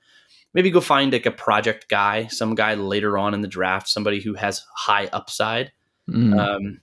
maybe 0.52 0.70
go 0.70 0.80
find 0.80 1.12
like 1.12 1.26
a 1.26 1.30
project 1.30 1.88
guy, 1.88 2.26
some 2.26 2.54
guy 2.54 2.74
later 2.74 3.16
on 3.16 3.34
in 3.34 3.40
the 3.40 3.48
draft, 3.48 3.88
somebody 3.88 4.20
who 4.20 4.34
has 4.34 4.64
high 4.74 5.06
upside. 5.12 5.70
Mm. 6.10 6.38
Um, 6.38 6.80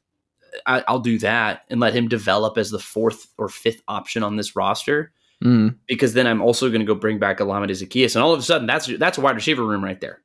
I, 0.66 0.84
I'll 0.88 1.00
do 1.00 1.20
that 1.20 1.64
and 1.70 1.80
let 1.80 1.94
him 1.94 2.08
develop 2.08 2.58
as 2.58 2.72
the 2.72 2.80
fourth 2.80 3.28
or 3.38 3.50
fifth 3.50 3.82
option 3.88 4.24
on 4.24 4.38
this 4.38 4.56
roster. 4.56 5.12
Mm. 5.44 5.76
Because 5.88 6.14
then 6.14 6.28
I'm 6.28 6.42
also 6.42 6.70
going 6.70 6.80
to 6.80 6.86
go 6.86 6.96
bring 6.96 7.20
back 7.20 7.40
Olamide 7.40 7.72
Zaccheaus, 7.72 8.16
and 8.16 8.24
all 8.24 8.32
of 8.32 8.40
a 8.40 8.44
sudden 8.44 8.66
that's 8.66 8.88
that's 8.98 9.18
a 9.18 9.22
wide 9.22 9.36
receiver 9.36 9.66
room 9.66 9.84
right 9.84 10.00
there. 10.00 10.22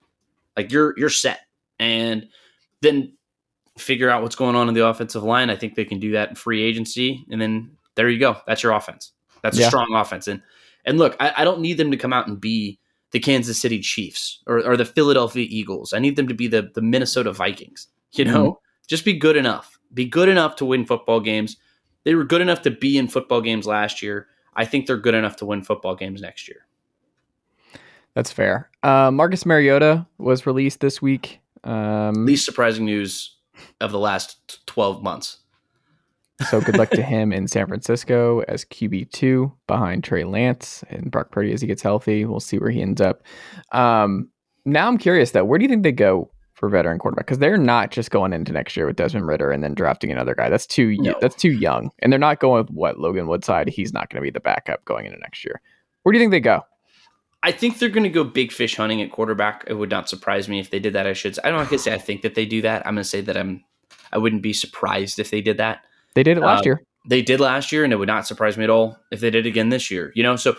Like 0.57 0.71
you're 0.71 0.97
you're 0.97 1.11
set, 1.11 1.41
and 1.81 2.29
then 2.83 3.15
figure 3.77 4.11
out 4.11 4.23
what's 4.23 4.37
going 4.37 4.55
on 4.55 4.69
in 4.69 4.75
the 4.75 4.87
offensive 4.87 5.25
line. 5.25 5.51
I 5.51 5.57
think 5.57 5.75
they 5.75 5.85
can 5.85 5.99
do 5.99 6.13
that 6.13 6.29
in 6.29 6.35
free 6.37 6.63
agency, 6.63 7.25
and 7.31 7.41
then 7.41 7.73
there 7.97 8.09
you 8.09 8.21
go. 8.21 8.37
That's 8.47 8.63
your 8.63 8.73
offense. 8.73 9.13
That's 9.43 9.59
a 9.59 9.65
strong 9.65 9.93
offense. 9.95 10.29
And 10.29 10.43
and 10.89 10.99
look, 10.99 11.17
I, 11.21 11.33
I 11.37 11.45
don't 11.45 11.61
need 11.61 11.75
them 11.75 11.91
to 11.91 11.97
come 11.97 12.13
out 12.13 12.27
and 12.27 12.41
be 12.41 12.79
the 13.13 13.21
Kansas 13.21 13.59
City 13.59 13.81
Chiefs 13.81 14.43
or, 14.47 14.65
or 14.67 14.77
the 14.77 14.85
Philadelphia 14.85 15.47
Eagles. 15.49 15.93
I 15.93 15.99
need 15.99 16.17
them 16.17 16.29
to 16.29 16.35
be 16.35 16.49
the 16.49 16.71
the 16.75 16.83
Minnesota 16.83 17.33
Vikings. 17.33 17.89
You 18.13 18.25
know, 18.25 18.61
just 18.89 19.05
be 19.05 19.13
good 19.17 19.37
enough. 19.37 19.79
Be 19.93 20.07
good 20.07 20.29
enough 20.29 20.57
to 20.57 20.65
win 20.65 20.87
football 20.87 21.21
games. 21.21 21.57
They 22.05 22.15
were 22.15 22.25
good 22.25 22.41
enough 22.41 22.63
to 22.63 22.71
be 22.71 22.97
in 22.97 23.07
football 23.07 23.43
games 23.43 23.67
last 23.67 24.03
year. 24.03 24.27
I 24.55 24.65
think 24.65 24.87
they're 24.87 24.97
good 24.97 25.15
enough 25.15 25.37
to 25.37 25.47
win 25.47 25.63
football 25.63 25.95
games 25.95 26.23
next 26.23 26.49
year. 26.49 26.67
That's 28.15 28.33
fair. 28.33 28.71
Uh, 28.83 29.11
Marcus 29.11 29.45
Mariota 29.45 30.07
was 30.17 30.47
released 30.47 30.81
this 30.81 31.01
week. 31.03 31.41
Um, 31.65 32.27
Least 32.27 32.47
surprising 32.47 32.85
news 32.85 33.37
of 33.81 33.93
the 33.93 33.99
last 33.99 34.67
12 34.67 35.03
months. 35.03 35.39
So 36.49 36.61
good 36.61 36.77
luck 36.79 36.91
to 36.91 37.03
him 37.03 37.33
in 37.33 37.49
San 37.49 37.67
Francisco 37.67 38.41
as 38.49 38.65
QB 38.65 39.11
two 39.11 39.53
behind 39.67 40.05
Trey 40.05 40.25
Lance 40.25 40.85
and 40.89 41.11
Brock 41.11 41.31
Purdy 41.33 41.53
as 41.53 41.61
he 41.61 41.67
gets 41.67 41.83
healthy. 41.83 42.25
We'll 42.25 42.41
see 42.41 42.59
where 42.59 42.71
he 42.71 42.81
ends 42.81 43.01
up. 43.01 43.23
Um, 43.73 44.29
now 44.65 44.87
I'm 44.87 44.99
curious 44.99 45.33
though, 45.33 45.45
where 45.45 45.59
do 45.59 45.65
you 45.65 45.69
think 45.69 45.83
they 45.83 45.93
go 45.93 46.31
for 46.55 46.69
veteran 46.69 46.99
quarterback? 46.99 47.27
Because 47.27 47.39
they're 47.39 47.57
not 47.59 47.91
just 47.91 48.11
going 48.11 48.33
into 48.33 48.53
next 48.53 48.77
year 48.77 48.87
with 48.87 48.97
Desmond 48.97 49.27
Ridder 49.27 49.51
and 49.51 49.65
then 49.65 49.75
drafting 49.75 50.13
another 50.13 50.35
guy. 50.35 50.49
That's 50.49 50.67
too 50.67 50.97
No. 50.99 51.15
that's 51.21 51.35
too 51.37 51.53
young, 51.53 51.91
and 52.01 52.13
they're 52.13 52.19
not 52.21 52.41
going 52.41 52.63
with 52.65 52.71
what 52.71 52.99
Logan 52.99 53.27
Woodside. 53.27 53.69
He's 53.69 53.93
not 53.93 54.09
going 54.11 54.21
to 54.23 54.27
be 54.27 54.31
the 54.31 54.41
backup 54.41 54.85
going 54.85 55.07
into 55.07 55.19
next 55.19 55.45
year. 55.45 55.61
Where 56.03 56.13
do 56.13 56.19
you 56.19 56.23
think 56.23 56.31
they 56.33 56.41
go? 56.41 56.63
I 57.43 57.53
think 57.53 57.79
they're 57.79 57.89
going 57.89 58.03
to 58.05 58.09
go 58.09 58.25
big 58.25 58.51
fish 58.51 58.77
hunting 58.77 59.01
at 59.01 59.13
quarterback. 59.13 59.65
It 59.69 59.75
would 59.75 59.91
not 59.91 60.09
surprise 60.09 60.49
me 60.49 60.59
if 60.59 60.71
they 60.71 60.81
did 60.81 60.93
that. 60.95 61.07
I 61.07 61.13
should. 61.13 61.39
I 61.45 61.49
don't 61.49 61.59
want 61.59 61.71
to 61.71 61.79
say 61.79 61.95
I 61.95 61.99
think 61.99 62.23
that 62.23 62.35
they 62.35 62.47
do 62.47 62.63
that. 62.63 62.87
I'm 62.87 62.95
going 62.95 63.03
to 63.03 63.09
say 63.09 63.21
that 63.21 63.37
I'm. 63.37 63.65
I 64.13 64.19
wouldn't 64.19 64.43
be 64.43 64.53
surprised 64.53 65.19
if 65.19 65.31
they 65.31 65.41
did 65.41 65.59
that. 65.59 65.83
They 66.19 66.25
did 66.25 66.37
it 66.37 66.41
last 66.41 66.63
Uh, 66.63 66.71
year. 66.71 66.83
They 67.09 67.23
did 67.23 67.39
last 67.39 67.71
year, 67.71 67.85
and 67.85 67.93
it 67.93 67.97
would 67.97 68.09
not 68.09 68.27
surprise 68.27 68.59
me 68.59 68.65
at 68.65 68.71
all 68.71 68.99
if 69.13 69.21
they 69.21 69.31
did 69.31 69.47
again 69.47 69.69
this 69.69 69.89
year. 69.89 70.11
You 70.17 70.25
know, 70.25 70.35
so 70.35 70.57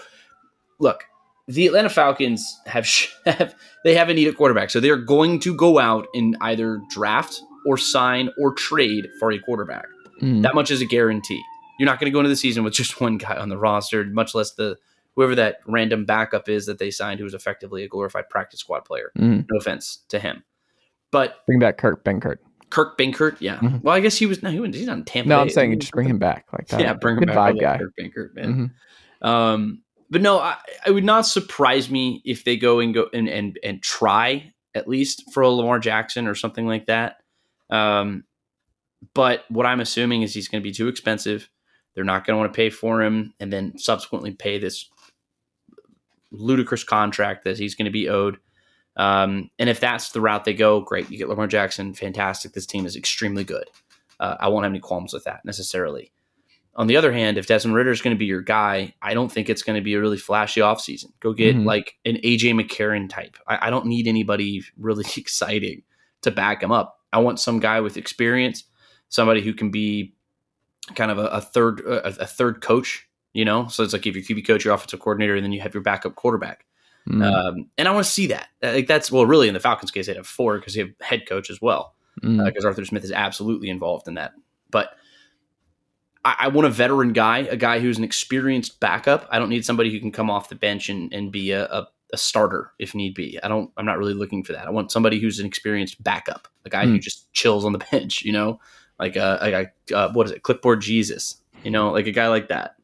look, 0.79 1.03
the 1.49 1.67
Atlanta 1.67 1.89
Falcons 1.89 2.57
have, 2.65 2.87
have 3.25 3.53
they 3.83 3.93
have 3.93 4.07
a 4.07 4.13
need 4.13 4.29
at 4.29 4.37
quarterback, 4.37 4.69
so 4.69 4.79
they 4.79 4.89
are 4.89 4.95
going 4.95 5.41
to 5.41 5.53
go 5.53 5.77
out 5.79 6.07
and 6.13 6.37
either 6.39 6.79
draft 6.89 7.41
or 7.65 7.77
sign 7.77 8.29
or 8.39 8.53
trade 8.53 9.09
for 9.19 9.33
a 9.33 9.39
quarterback. 9.39 9.83
Mm. 10.21 10.43
That 10.43 10.55
much 10.55 10.71
is 10.71 10.79
a 10.81 10.85
guarantee. 10.85 11.41
You're 11.77 11.87
not 11.87 11.99
going 11.99 12.09
to 12.09 12.13
go 12.13 12.19
into 12.19 12.29
the 12.29 12.37
season 12.37 12.63
with 12.63 12.73
just 12.73 13.01
one 13.01 13.17
guy 13.17 13.35
on 13.35 13.49
the 13.49 13.57
roster, 13.57 14.05
much 14.05 14.33
less 14.33 14.51
the 14.53 14.77
whoever 15.17 15.35
that 15.35 15.57
random 15.67 16.05
backup 16.05 16.47
is 16.47 16.67
that 16.67 16.79
they 16.79 16.89
signed, 16.89 17.19
who's 17.19 17.33
effectively 17.33 17.83
a 17.83 17.89
glorified 17.89 18.29
practice 18.29 18.61
squad 18.61 18.85
player. 18.85 19.11
Mm. 19.17 19.45
No 19.51 19.57
offense 19.57 20.05
to 20.07 20.19
him. 20.19 20.43
but 21.11 21.45
Bring 21.45 21.59
back 21.59 21.77
Kurt 21.77 22.05
Benkert. 22.05 22.37
Kurt 22.69 22.97
Benkert, 22.97 23.37
yeah. 23.39 23.57
Mhm. 23.59 23.83
Well, 23.83 23.95
I 23.95 23.99
guess 23.99 24.17
he 24.17 24.25
was 24.25 24.43
no, 24.43 24.51
he 24.51 24.59
was, 24.59 24.75
he's 24.75 24.87
on 24.87 25.03
Tampa. 25.03 25.29
No, 25.29 25.37
Bay. 25.37 25.41
I'm 25.41 25.49
saying 25.49 25.79
just 25.79 25.91
bring 25.91 26.07
him 26.07 26.19
back 26.19 26.45
like 26.53 26.67
that. 26.67 26.79
Yeah, 26.81 26.93
bring 26.93 27.15
him 27.15 27.21
Good 27.21 27.29
back. 27.29 27.37
I 27.37 27.51
vibe 27.51 27.59
guy. 27.61 27.77
Kurt 27.77 27.95
Benkert, 27.99 28.35
man. 28.35 28.73
Mhm. 29.21 29.27
Um, 29.27 29.81
but 30.09 30.21
no, 30.21 30.39
I, 30.39 30.57
it 30.85 30.91
would 30.91 31.03
not 31.03 31.25
surprise 31.25 31.89
me 31.89 32.21
if 32.25 32.43
they 32.43 32.57
go 32.57 32.79
and 32.79 32.93
go 32.93 33.07
and 33.13 33.27
and 33.27 33.59
and 33.63 33.81
try 33.81 34.53
at 34.75 34.87
least 34.87 35.23
for 35.33 35.41
a 35.41 35.49
Lamar 35.49 35.79
Jackson 35.79 36.27
or 36.27 36.35
something 36.35 36.65
like 36.67 36.85
that. 36.87 37.17
Um, 37.69 38.23
but 39.13 39.45
what 39.49 39.65
I'm 39.65 39.79
assuming 39.79 40.21
is 40.21 40.33
he's 40.33 40.47
going 40.47 40.61
to 40.61 40.67
be 40.67 40.73
too 40.73 40.87
expensive. 40.87 41.49
They're 41.95 42.03
not 42.03 42.25
going 42.25 42.35
to 42.35 42.39
want 42.39 42.53
to 42.53 42.55
pay 42.57 42.69
for 42.69 43.01
him, 43.01 43.33
and 43.39 43.51
then 43.51 43.77
subsequently 43.77 44.31
pay 44.31 44.59
this 44.59 44.89
ludicrous 46.31 46.83
contract 46.83 47.43
that 47.45 47.57
he's 47.57 47.75
going 47.75 47.85
to 47.85 47.91
be 47.91 48.09
owed. 48.09 48.37
Um, 48.99 49.49
and 49.57 49.69
if 49.69 49.79
that's 49.79 50.09
the 50.09 50.19
route 50.19 50.43
they 50.43 50.53
go, 50.53 50.81
great. 50.81 51.09
You 51.09 51.17
get 51.17 51.29
Lamar 51.29 51.47
Jackson, 51.47 51.93
fantastic. 51.93 52.51
This 52.51 52.65
team 52.65 52.85
is 52.85 52.97
extremely 52.97 53.45
good. 53.45 53.63
Uh, 54.19 54.35
I 54.39 54.49
won't 54.49 54.65
have 54.65 54.73
any 54.73 54.81
qualms 54.81 55.13
with 55.13 55.23
that 55.23 55.45
necessarily. 55.45 56.11
On 56.75 56.87
the 56.87 56.97
other 56.97 57.13
hand, 57.13 57.37
if 57.37 57.47
Desmond 57.47 57.75
Ridder 57.75 57.91
is 57.91 58.01
going 58.01 58.13
to 58.15 58.19
be 58.19 58.25
your 58.25 58.41
guy, 58.41 58.93
I 59.01 59.13
don't 59.13 59.31
think 59.31 59.49
it's 59.49 59.63
going 59.63 59.77
to 59.77 59.83
be 59.83 59.93
a 59.93 60.01
really 60.01 60.17
flashy 60.17 60.59
offseason. 60.59 61.13
Go 61.21 61.31
get 61.31 61.55
Mhm. 61.55 61.63
like 61.65 61.95
an 62.03 62.17
AJ 62.17 62.53
McCarron 62.59 63.09
type. 63.09 63.37
I, 63.47 63.67
I 63.67 63.69
don't 63.69 63.85
need 63.85 64.05
anybody 64.05 64.63
really 64.77 65.05
exciting 65.17 65.83
to 66.23 66.31
back 66.31 66.61
him 66.61 66.71
up. 66.73 66.99
I 67.13 67.19
want 67.19 67.39
some 67.39 67.59
guy 67.59 67.79
with 67.79 67.95
experience, 67.95 68.65
somebody 69.07 69.41
who 69.41 69.53
can 69.53 69.71
be 69.71 70.13
kind 70.95 71.09
of 71.11 71.17
a, 71.17 71.27
a 71.27 71.41
third 71.41 71.79
a, 71.81 72.07
a 72.21 72.27
third 72.27 72.61
coach. 72.61 73.07
You 73.31 73.45
know, 73.45 73.67
so 73.67 73.83
it's 73.83 73.93
like 73.93 74.05
if 74.07 74.15
your 74.15 74.23
QB 74.25 74.45
coach, 74.45 74.65
your 74.65 74.73
offensive 74.73 74.99
coordinator, 74.99 75.35
and 75.35 75.43
then 75.45 75.51
you 75.53 75.61
have 75.61 75.73
your 75.73 75.83
backup 75.83 76.15
quarterback. 76.15 76.65
Mm. 77.09 77.23
Um, 77.23 77.69
and 77.77 77.87
I 77.87 77.91
want 77.91 78.05
to 78.05 78.11
see 78.11 78.27
that. 78.27 78.47
Uh, 78.63 78.73
Like 78.73 78.87
that's 78.87 79.11
well, 79.11 79.25
really 79.25 79.47
in 79.47 79.53
the 79.53 79.59
Falcons' 79.59 79.91
case, 79.91 80.05
they 80.07 80.13
have 80.13 80.27
four 80.27 80.59
because 80.59 80.73
they 80.75 80.81
have 80.81 80.91
head 81.01 81.27
coach 81.27 81.49
as 81.49 81.61
well 81.61 81.95
Mm. 82.21 82.43
because 82.45 82.65
Arthur 82.65 82.83
Smith 82.85 83.03
is 83.03 83.11
absolutely 83.11 83.69
involved 83.69 84.07
in 84.07 84.15
that. 84.15 84.33
But 84.69 84.91
I, 86.25 86.35
I 86.39 86.47
want 86.49 86.67
a 86.67 86.69
veteran 86.69 87.13
guy, 87.13 87.39
a 87.39 87.55
guy 87.55 87.79
who's 87.79 87.97
an 87.97 88.03
experienced 88.03 88.79
backup. 88.81 89.25
I 89.31 89.39
don't 89.39 89.49
need 89.49 89.63
somebody 89.65 89.89
who 89.91 89.99
can 90.01 90.11
come 90.11 90.29
off 90.29 90.49
the 90.49 90.55
bench 90.55 90.89
and, 90.89 91.13
and 91.13 91.31
be 91.31 91.51
a, 91.51 91.65
a, 91.65 91.87
a 92.11 92.17
starter 92.17 92.73
if 92.77 92.93
need 92.93 93.15
be. 93.15 93.39
I 93.41 93.47
don't. 93.47 93.71
I'm 93.77 93.85
not 93.85 93.97
really 93.97 94.13
looking 94.13 94.43
for 94.43 94.51
that. 94.53 94.67
I 94.67 94.69
want 94.69 94.91
somebody 94.91 95.19
who's 95.19 95.39
an 95.39 95.45
experienced 95.45 96.03
backup, 96.03 96.47
a 96.65 96.69
guy 96.69 96.85
who 96.85 96.93
Hmm. 96.95 96.99
just 96.99 97.31
chills 97.33 97.63
on 97.65 97.71
the 97.71 97.79
bench. 97.91 98.23
You 98.23 98.33
know, 98.33 98.59
like 98.99 99.15
a, 99.15 99.39
a, 99.41 99.93
a 99.93 99.97
uh, 99.97 100.11
what 100.11 100.25
is 100.27 100.31
it, 100.33 100.43
clipboard 100.43 100.81
Jesus. 100.81 101.37
You 101.63 101.71
know, 101.71 101.91
like 101.91 102.07
a 102.07 102.11
guy 102.11 102.27
like 102.27 102.49
that. 102.49 102.75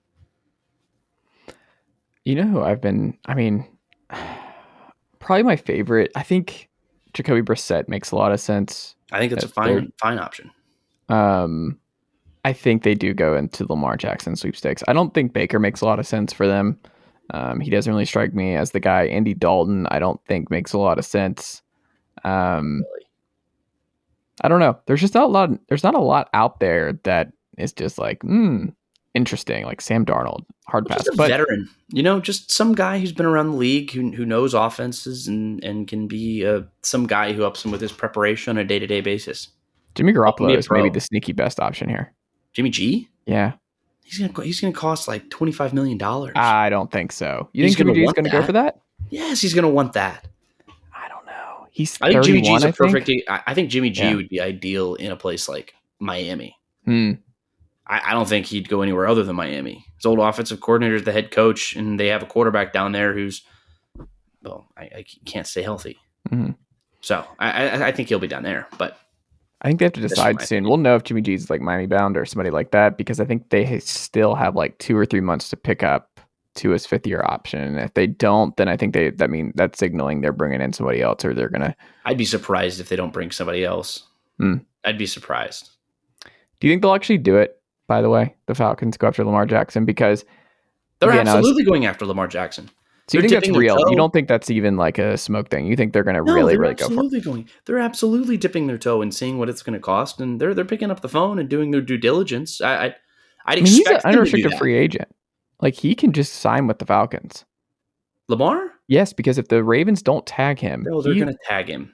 You 2.23 2.35
know 2.35 2.47
who 2.47 2.61
I've 2.61 2.81
been? 2.81 3.17
I 3.25 3.33
mean, 3.35 3.67
probably 5.19 5.43
my 5.43 5.55
favorite. 5.55 6.11
I 6.15 6.23
think 6.23 6.69
Jacoby 7.13 7.41
Brissett 7.41 7.87
makes 7.87 8.11
a 8.11 8.15
lot 8.15 8.31
of 8.31 8.39
sense. 8.39 8.95
I 9.11 9.19
think 9.19 9.31
it's 9.33 9.43
a 9.43 9.47
fine 9.47 9.91
fine 9.99 10.19
option. 10.19 10.51
Um, 11.09 11.79
I 12.43 12.53
think 12.53 12.83
they 12.83 12.95
do 12.95 13.13
go 13.13 13.35
into 13.35 13.65
Lamar 13.67 13.97
Jackson 13.97 14.35
sweepstakes. 14.35 14.83
I 14.87 14.93
don't 14.93 15.13
think 15.13 15.33
Baker 15.33 15.59
makes 15.59 15.81
a 15.81 15.85
lot 15.85 15.99
of 15.99 16.07
sense 16.07 16.33
for 16.33 16.47
them. 16.47 16.79
Um, 17.31 17.59
he 17.59 17.71
doesn't 17.71 17.91
really 17.91 18.05
strike 18.05 18.33
me 18.33 18.55
as 18.55 18.71
the 18.71 18.79
guy. 18.79 19.05
Andy 19.05 19.33
Dalton, 19.33 19.87
I 19.89 19.99
don't 19.99 20.23
think 20.25 20.51
makes 20.51 20.73
a 20.73 20.77
lot 20.77 20.99
of 20.99 21.05
sense. 21.05 21.63
Um, 22.23 22.83
Really. 22.93 23.05
I 24.41 24.47
don't 24.47 24.59
know. 24.59 24.77
There's 24.85 25.01
just 25.01 25.13
not 25.13 25.25
a 25.25 25.27
lot. 25.27 25.49
There's 25.69 25.83
not 25.83 25.95
a 25.95 25.99
lot 25.99 26.29
out 26.33 26.59
there 26.59 26.99
that 27.03 27.31
is 27.57 27.71
just 27.73 27.97
like, 27.97 28.21
hmm, 28.21 28.67
interesting. 29.15 29.65
Like 29.65 29.81
Sam 29.81 30.05
Darnold, 30.05 30.45
hard 30.67 30.85
pass. 30.87 30.97
Just 30.99 31.09
a 31.09 31.17
But 31.17 31.29
veteran, 31.29 31.67
you 31.89 32.03
know, 32.03 32.19
just 32.19 32.51
some 32.51 32.75
guy 32.75 32.99
who's 32.99 33.11
been 33.11 33.25
around 33.25 33.51
the 33.51 33.57
league 33.57 33.91
who, 33.91 34.11
who 34.11 34.25
knows 34.25 34.53
offenses 34.53 35.27
and, 35.27 35.63
and 35.63 35.87
can 35.87 36.07
be 36.07 36.45
uh, 36.45 36.61
some 36.83 37.07
guy 37.07 37.33
who 37.33 37.41
helps 37.41 37.63
him 37.65 37.71
with 37.71 37.81
his 37.81 37.91
preparation 37.91 38.51
on 38.51 38.57
a 38.57 38.63
day 38.63 38.77
to 38.79 38.85
day 38.87 39.01
basis. 39.01 39.47
Jimmy 39.95 40.13
Help 40.13 40.39
him 40.39 40.47
be 40.47 40.53
Garoppolo 40.53 40.57
is 40.57 40.69
maybe 40.69 40.89
the 40.89 40.99
sneaky 40.99 41.31
best 41.31 41.59
option 41.59 41.89
here. 41.89 42.13
Jimmy 42.53 42.69
G, 42.69 43.07
Yeah, 43.25 43.53
he's 44.03 44.19
gonna 44.19 44.43
he's 44.45 44.59
gonna 44.61 44.73
cost 44.73 45.07
like 45.07 45.29
twenty 45.29 45.51
five 45.53 45.73
million 45.73 45.97
dollars. 45.97 46.33
I 46.35 46.69
don't 46.69 46.91
think 46.91 47.11
so. 47.11 47.49
You 47.53 47.63
He's 47.63 47.71
think 47.75 47.77
Jimmy 47.79 47.93
gonna 47.93 47.99
G 48.01 48.05
is 48.07 48.13
going 48.13 48.25
to 48.25 48.31
go 48.31 48.43
for 48.45 48.51
that? 48.53 48.79
yes, 49.09 49.39
he's 49.41 49.53
gonna 49.53 49.69
want 49.69 49.93
that. 49.93 50.27
I 50.93 51.07
don't 51.09 51.25
know. 51.25 51.67
He's 51.71 51.97
I 52.01 52.11
think 52.11 52.23
31, 52.23 52.25
Jimmy 52.25 52.41
G's 52.41 52.49
I 52.49 52.55
a 52.55 52.71
think. 52.71 52.75
perfect. 52.93 53.11
I, 53.29 53.41
I 53.47 53.53
think 53.53 53.69
Jimmy 53.69 53.89
G 53.89 54.03
Yeah. 54.03 54.15
would 54.15 54.29
be 54.29 54.39
ideal 54.41 54.95
in 54.95 55.11
a 55.11 55.15
place 55.15 55.47
like 55.49 55.73
Miami. 55.99 56.57
Hmm. 56.85 57.11
I, 57.87 58.11
I 58.11 58.13
don't 58.13 58.27
think 58.27 58.47
he'd 58.47 58.69
go 58.69 58.81
anywhere 58.81 59.07
other 59.07 59.23
than 59.23 59.35
Miami. 59.35 59.85
His 59.97 60.05
old 60.05 60.19
offensive 60.19 60.59
coordinator 60.59 60.95
is 60.95 61.03
the 61.03 61.11
head 61.11 61.31
coach, 61.31 61.75
and 61.75 61.99
they 61.99 62.07
have 62.07 62.23
a 62.23 62.27
quarterback 62.27 62.73
down 62.73 62.91
there 62.91 63.13
who's 63.13 63.43
well, 64.43 64.67
I, 64.77 64.83
I 64.83 65.05
can't 65.25 65.47
stay 65.47 65.63
healthy. 65.63 65.97
Mhm. 66.29 66.55
So 67.01 67.25
I, 67.39 67.67
I, 67.67 67.87
I 67.87 67.91
think 67.91 68.09
he'll 68.09 68.19
be 68.19 68.27
down 68.27 68.43
there, 68.43 68.67
but. 68.77 68.97
I 69.61 69.67
think 69.67 69.79
they 69.79 69.85
have 69.85 69.93
to 69.93 70.01
decide 70.01 70.41
soon. 70.41 70.65
We'll 70.65 70.77
know 70.77 70.95
if 70.95 71.03
Jimmy 71.03 71.21
G's 71.21 71.49
like 71.49 71.61
Miami 71.61 71.87
bound 71.87 72.17
or 72.17 72.25
somebody 72.25 72.51
like 72.51 72.71
that 72.71 72.97
because 72.97 73.19
I 73.19 73.25
think 73.25 73.49
they 73.49 73.79
still 73.79 74.35
have 74.35 74.55
like 74.55 74.77
two 74.77 74.95
or 74.95 75.05
three 75.05 75.21
months 75.21 75.49
to 75.49 75.55
pick 75.55 75.81
up 75.81 76.19
to 76.55 76.69
his 76.69 76.85
fifth 76.85 77.07
year 77.07 77.23
option. 77.25 77.61
And 77.61 77.79
if 77.79 77.93
they 77.93 78.05
don't, 78.07 78.55
then 78.57 78.67
I 78.67 78.77
think 78.77 78.93
they 78.93 79.11
that 79.11 79.29
mean 79.29 79.53
that's 79.55 79.79
signaling 79.79 80.21
they're 80.21 80.33
bringing 80.33 80.61
in 80.61 80.73
somebody 80.73 81.01
else 81.01 81.23
or 81.23 81.33
they're 81.33 81.49
gonna. 81.49 81.75
I'd 82.05 82.17
be 82.17 82.25
surprised 82.25 82.79
if 82.79 82.89
they 82.89 82.95
don't 82.95 83.13
bring 83.13 83.31
somebody 83.31 83.63
else. 83.63 84.03
Hmm. 84.39 84.57
I'd 84.83 84.97
be 84.97 85.07
surprised. 85.07 85.69
Do 86.59 86.67
you 86.67 86.73
think 86.73 86.81
they'll 86.81 86.93
actually 86.93 87.17
do 87.17 87.37
it? 87.37 87.59
By 87.87 88.01
the 88.01 88.09
way, 88.09 88.35
the 88.47 88.55
Falcons 88.55 88.97
go 88.97 89.07
after 89.07 89.23
Lamar 89.23 89.45
Jackson 89.45 89.85
because 89.85 90.25
They're 90.99 91.09
Again, 91.09 91.27
I 91.27 91.31
was- 91.35 91.39
absolutely 91.39 91.63
going 91.65 91.85
after 91.85 92.05
Lamar 92.05 92.27
Jackson. 92.27 92.69
so 93.07 93.17
you 93.17 93.21
They're 93.21 93.29
think 93.41 93.45
that's 93.45 93.57
real. 93.57 93.77
You 93.89 93.95
don't 93.95 94.11
think 94.13 94.27
that's 94.27 94.49
even 94.49 94.77
like 94.77 94.97
a 94.97 95.17
smoke 95.17 95.49
thing. 95.49 95.67
You 95.67 95.75
think 95.75 95.93
they're 95.93 96.03
gonna 96.03 96.23
No, 96.23 96.33
really, 96.33 96.57
really 96.57 96.73
go 96.73 96.85
for 96.87 96.93
absolutely 96.93 97.21
going. 97.21 97.49
They're 97.65 97.79
absolutely 97.79 98.37
dipping 98.37 98.67
their 98.67 98.77
toe 98.77 99.01
and 99.01 99.13
seeing 99.13 99.37
what 99.37 99.49
it's 99.49 99.61
going 99.61 99.73
to 99.73 99.79
cost, 99.79 100.19
and 100.21 100.39
they're 100.39 100.53
they're 100.53 100.65
picking 100.65 100.89
up 100.91 101.01
the 101.01 101.09
phone 101.09 101.37
and 101.37 101.47
doing 101.49 101.71
their 101.71 101.81
due 101.81 101.97
diligence. 101.97 102.61
I, 102.61 102.75
I 102.75 102.85
I'd 102.85 102.95
I 103.45 103.55
mean, 103.55 103.65
he's 103.65 103.85
an 103.87 103.95
expect 103.95 104.03
them 104.03 104.11
to 104.11 104.15
do 104.15 104.19
unrestricted 104.19 104.53
free 104.57 104.75
agent. 104.75 105.07
Like 105.61 105.75
he 105.75 105.93
can 105.95 106.11
just 106.13 106.33
sign 106.33 106.65
with 106.67 106.79
the 106.79 106.85
Falcons. 106.85 107.45
Lamar. 108.27 108.71
Yes, 108.87 109.13
because 109.13 109.37
if 109.37 109.49
the 109.49 109.63
Ravens 109.63 110.01
don't 110.01 110.25
tag 110.25 110.59
him, 110.59 110.83
No, 110.87 111.01
they're 111.01 111.13
he- 111.13 111.19
going 111.19 111.31
to 111.33 111.39
tag 111.45 111.67
him. 111.69 111.93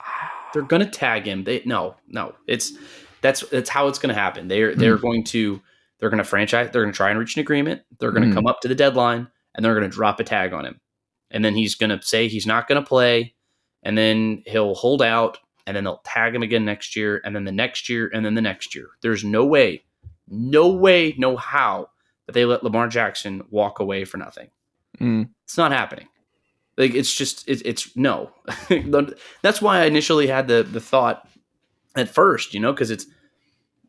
They're 0.52 0.62
going 0.62 0.82
to 0.84 0.90
tag 0.90 1.26
him. 1.26 1.44
They 1.44 1.62
no, 1.64 1.96
no. 2.08 2.34
It's 2.46 2.72
that's 3.22 3.40
that's 3.48 3.70
how 3.70 3.88
it's 3.88 3.98
going 3.98 4.14
to 4.14 4.20
happen. 4.20 4.48
They're 4.48 4.74
they're 4.74 4.96
Hmm. 4.96 5.02
going 5.02 5.24
to 5.24 5.60
they're 5.98 6.10
going 6.10 6.18
to 6.18 6.24
franchise. 6.24 6.68
They're 6.72 6.82
going 6.82 6.92
to 6.92 6.96
try 6.96 7.10
and 7.10 7.18
reach 7.18 7.36
an 7.36 7.40
agreement. 7.40 7.82
They're 7.98 8.10
going 8.10 8.22
to 8.24 8.28
Hmm. 8.28 8.34
come 8.34 8.46
up 8.46 8.60
to 8.62 8.68
the 8.68 8.74
deadline 8.74 9.28
and 9.54 9.64
they're 9.64 9.74
going 9.74 9.88
to 9.88 9.94
drop 9.94 10.18
a 10.20 10.24
tag 10.24 10.52
on 10.52 10.64
him, 10.66 10.80
and 11.30 11.44
then 11.44 11.54
he's 11.54 11.74
going 11.74 11.90
to 11.90 12.00
say 12.04 12.26
he's 12.28 12.46
not 12.46 12.66
going 12.68 12.82
to 12.82 12.86
play, 12.86 13.34
and 13.82 13.96
then 13.96 14.42
he'll 14.46 14.74
hold 14.74 15.02
out, 15.02 15.38
and 15.66 15.76
then 15.76 15.84
they'll 15.84 16.00
tag 16.04 16.34
him 16.34 16.42
again 16.42 16.64
next 16.64 16.96
year, 16.96 17.20
and 17.24 17.36
then 17.36 17.44
the 17.44 17.52
next 17.52 17.88
year, 17.88 18.10
and 18.12 18.24
then 18.24 18.34
the 18.34 18.40
next 18.42 18.74
year. 18.74 18.88
There's 19.02 19.22
no 19.24 19.44
way, 19.44 19.84
no 20.28 20.68
way, 20.68 21.14
no 21.18 21.36
how 21.36 21.90
that 22.26 22.32
they 22.32 22.44
let 22.46 22.64
Lamar 22.64 22.88
Jackson 22.88 23.42
walk 23.50 23.78
away 23.78 24.04
for 24.06 24.16
nothing. 24.16 24.48
Mm. 24.98 25.28
It's 25.44 25.58
not 25.58 25.70
happening. 25.72 26.08
Like 26.78 26.94
it's 26.94 27.14
just 27.14 27.46
it, 27.48 27.60
it's 27.66 27.94
no. 27.96 28.30
That's 29.42 29.60
why 29.60 29.80
I 29.80 29.84
initially 29.84 30.26
had 30.28 30.48
the 30.48 30.62
the 30.62 30.80
thought 30.80 31.28
at 31.96 32.08
first, 32.08 32.54
you 32.54 32.60
know, 32.60 32.72
because 32.72 32.90
it's 32.90 33.06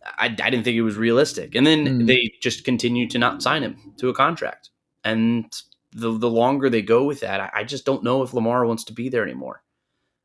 I, 0.05 0.25
I 0.25 0.49
didn't 0.49 0.63
think 0.63 0.75
it 0.75 0.81
was 0.81 0.97
realistic, 0.97 1.55
and 1.55 1.65
then 1.65 1.85
Mm. 1.85 2.07
they 2.07 2.31
just 2.41 2.65
continue 2.65 3.07
to 3.09 3.17
not 3.17 3.41
sign 3.41 3.63
him 3.63 3.77
to 3.97 4.09
a 4.09 4.13
contract, 4.13 4.69
and 5.03 5.45
the 5.93 6.17
the 6.17 6.29
longer 6.29 6.69
they 6.69 6.81
go 6.81 7.03
with 7.05 7.21
that, 7.21 7.39
I, 7.39 7.49
I 7.53 7.63
just 7.63 7.85
don't 7.85 8.03
know 8.03 8.21
if 8.23 8.33
Lamar 8.33 8.65
wants 8.65 8.83
to 8.85 8.93
be 8.93 9.09
there 9.09 9.23
anymore. 9.23 9.63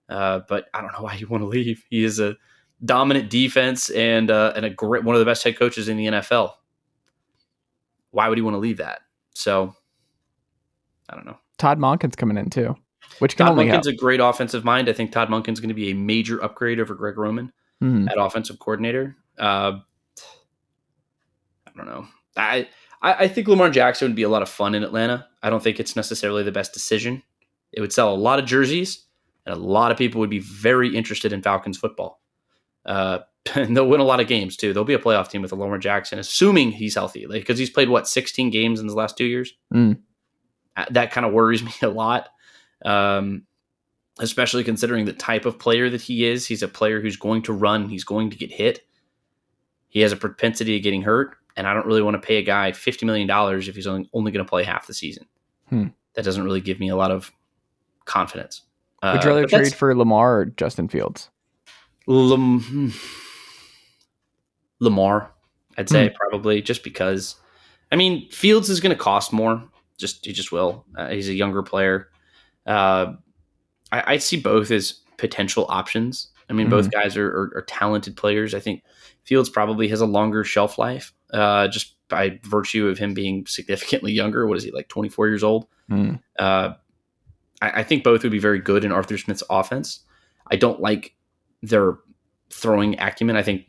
Uh, 0.08 0.40
but 0.48 0.68
I 0.72 0.80
don't 0.80 0.92
know 0.92 1.02
why 1.02 1.14
you 1.18 1.28
want 1.28 1.42
to 1.42 1.48
leave. 1.48 1.84
He 1.90 2.02
is 2.02 2.18
a 2.18 2.34
dominant 2.84 3.30
defense 3.30 3.90
and 3.90 4.30
uh, 4.30 4.52
and 4.56 4.64
a 4.64 4.70
great 4.70 5.04
one 5.04 5.14
of 5.14 5.20
the 5.20 5.26
best 5.26 5.44
head 5.44 5.56
coaches 5.58 5.88
in 5.88 5.96
the 5.96 6.06
NFL. 6.06 6.52
Why 8.10 8.28
would 8.28 8.38
he 8.38 8.42
want 8.42 8.54
to 8.54 8.58
leave 8.58 8.78
that? 8.78 9.00
So 9.34 9.74
I 11.08 11.14
don't 11.14 11.26
know. 11.26 11.38
Todd 11.58 11.78
Monken's 11.78 12.16
coming 12.16 12.36
in 12.36 12.50
too, 12.50 12.74
which 13.18 13.36
can 13.36 13.46
Todd 13.46 13.52
only 13.52 13.66
help. 13.68 13.82
Monken's 13.84 13.86
a 13.88 13.92
great 13.94 14.20
offensive 14.20 14.64
mind. 14.64 14.88
I 14.88 14.92
think 14.92 15.12
Todd 15.12 15.28
Monken's 15.28 15.60
going 15.60 15.68
to 15.68 15.74
be 15.74 15.90
a 15.90 15.94
major 15.94 16.42
upgrade 16.42 16.80
over 16.80 16.94
Greg 16.94 17.18
Roman 17.18 17.52
Mhm. 17.82 18.10
at 18.10 18.18
offensive 18.18 18.58
coordinator. 18.58 19.16
Uh, 19.38 19.78
I 21.66 21.70
don't 21.76 21.86
know. 21.86 22.06
I, 22.36 22.68
I 23.02 23.12
I 23.24 23.28
think 23.28 23.48
Lamar 23.48 23.70
Jackson 23.70 24.08
would 24.08 24.16
be 24.16 24.22
a 24.24 24.28
lot 24.28 24.42
of 24.42 24.48
fun 24.48 24.74
in 24.74 24.82
Atlanta. 24.82 25.26
I 25.42 25.50
don't 25.50 25.62
think 25.62 25.78
it's 25.78 25.94
necessarily 25.96 26.42
the 26.42 26.52
best 26.52 26.72
decision. 26.72 27.22
It 27.72 27.80
would 27.80 27.92
sell 27.92 28.12
a 28.12 28.16
lot 28.16 28.38
of 28.38 28.46
jerseys, 28.46 29.04
and 29.46 29.54
a 29.54 29.58
lot 29.58 29.92
of 29.92 29.98
people 29.98 30.20
would 30.20 30.30
be 30.30 30.40
very 30.40 30.94
interested 30.96 31.32
in 31.32 31.42
Falcons 31.42 31.78
football. 31.78 32.20
Uh, 32.84 33.20
and 33.54 33.76
they'll 33.76 33.88
win 33.88 34.00
a 34.00 34.04
lot 34.04 34.20
of 34.20 34.26
games 34.26 34.56
too. 34.56 34.72
They'll 34.72 34.84
be 34.84 34.94
a 34.94 34.98
playoff 34.98 35.28
team 35.30 35.42
with 35.42 35.52
Lamar 35.52 35.78
Jackson, 35.78 36.18
assuming 36.18 36.72
he's 36.72 36.94
healthy, 36.94 37.26
like 37.26 37.42
because 37.42 37.58
he's 37.58 37.70
played 37.70 37.88
what 37.88 38.08
16 38.08 38.50
games 38.50 38.80
in 38.80 38.86
the 38.88 38.94
last 38.94 39.16
two 39.16 39.24
years. 39.26 39.52
Mm. 39.72 39.98
That 40.90 41.10
kind 41.12 41.26
of 41.26 41.32
worries 41.32 41.62
me 41.64 41.72
a 41.82 41.88
lot, 41.88 42.28
um, 42.84 43.44
especially 44.20 44.64
considering 44.64 45.04
the 45.04 45.12
type 45.12 45.44
of 45.44 45.58
player 45.58 45.88
that 45.90 46.00
he 46.02 46.26
is. 46.26 46.46
He's 46.46 46.62
a 46.62 46.68
player 46.68 47.00
who's 47.00 47.16
going 47.16 47.42
to 47.42 47.52
run. 47.52 47.88
He's 47.88 48.04
going 48.04 48.30
to 48.30 48.36
get 48.36 48.50
hit. 48.50 48.80
He 49.88 50.00
has 50.00 50.12
a 50.12 50.16
propensity 50.16 50.76
of 50.76 50.82
getting 50.82 51.02
hurt, 51.02 51.36
and 51.56 51.66
I 51.66 51.72
don't 51.74 51.86
really 51.86 52.02
want 52.02 52.14
to 52.20 52.26
pay 52.26 52.36
a 52.36 52.42
guy 52.42 52.72
fifty 52.72 53.06
million 53.06 53.26
dollars 53.26 53.68
if 53.68 53.74
he's 53.74 53.86
only, 53.86 54.08
only 54.12 54.32
going 54.32 54.44
to 54.44 54.48
play 54.48 54.64
half 54.64 54.86
the 54.86 54.94
season. 54.94 55.26
Hmm. 55.70 55.86
That 56.14 56.24
doesn't 56.24 56.42
really 56.44 56.60
give 56.60 56.78
me 56.80 56.88
a 56.88 56.96
lot 56.96 57.10
of 57.10 57.32
confidence. 58.04 58.62
Would 59.02 59.08
Uh, 59.08 59.20
you 59.22 59.28
rather 59.28 59.46
trade 59.46 59.74
for 59.74 59.94
Lamar 59.94 60.40
or 60.40 60.44
Justin 60.46 60.88
Fields? 60.88 61.30
Lam-. 62.06 62.92
Lamar, 64.80 65.32
I'd 65.76 65.88
say 65.88 66.08
Hmm. 66.08 66.14
probably 66.14 66.62
just 66.62 66.82
because. 66.84 67.36
I 67.90 67.96
mean, 67.96 68.28
Fields 68.30 68.68
is 68.68 68.80
going 68.80 68.94
to 68.94 69.02
cost 69.02 69.32
more. 69.32 69.62
Just 69.96 70.24
he 70.26 70.32
just 70.32 70.52
will. 70.52 70.84
Uh, 70.96 71.08
he's 71.08 71.28
a 71.28 71.34
younger 71.34 71.62
player. 71.62 72.08
Uh, 72.66 73.14
I, 73.92 74.14
I 74.14 74.16
see 74.18 74.38
both 74.38 74.70
as 74.70 74.92
potential 75.16 75.66
options. 75.68 76.28
I 76.50 76.54
mean, 76.54 76.70
both 76.70 76.90
guys 76.90 77.16
are, 77.16 77.28
are, 77.28 77.52
are 77.56 77.62
talented 77.62 78.16
players. 78.16 78.54
I 78.54 78.60
think 78.60 78.82
Fields 79.24 79.50
probably 79.50 79.88
has 79.88 80.00
a 80.00 80.06
longer 80.06 80.44
shelf 80.44 80.78
life, 80.78 81.12
uh, 81.34 81.68
just 81.68 81.94
by 82.08 82.40
virtue 82.44 82.88
of 82.88 82.96
him 82.96 83.12
being 83.12 83.46
significantly 83.46 84.12
younger. 84.14 84.46
What 84.46 84.56
is 84.56 84.64
he 84.64 84.70
like, 84.70 84.88
twenty 84.88 85.10
four 85.10 85.28
years 85.28 85.44
old? 85.44 85.66
Hmm. 85.88 86.14
Uh, 86.38 86.72
I, 87.60 87.70
I 87.80 87.82
think 87.82 88.02
both 88.02 88.22
would 88.22 88.32
be 88.32 88.38
very 88.38 88.60
good 88.60 88.84
in 88.84 88.92
Arthur 88.92 89.18
Smith's 89.18 89.42
offense. 89.50 90.00
I 90.50 90.56
don't 90.56 90.80
like 90.80 91.14
their 91.62 91.98
throwing 92.50 92.98
acumen. 92.98 93.36
I 93.36 93.42
think 93.42 93.66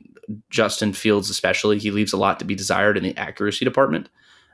Justin 0.50 0.94
Fields, 0.94 1.30
especially, 1.30 1.80
he 1.80 1.92
leaves 1.92 2.14
a 2.14 2.18
lot 2.18 2.40
to 2.40 2.46
be 2.46 2.56
desired 2.56 2.96
in 2.96 3.04
the 3.04 3.18
accuracy 3.18 3.66
department. 3.66 4.10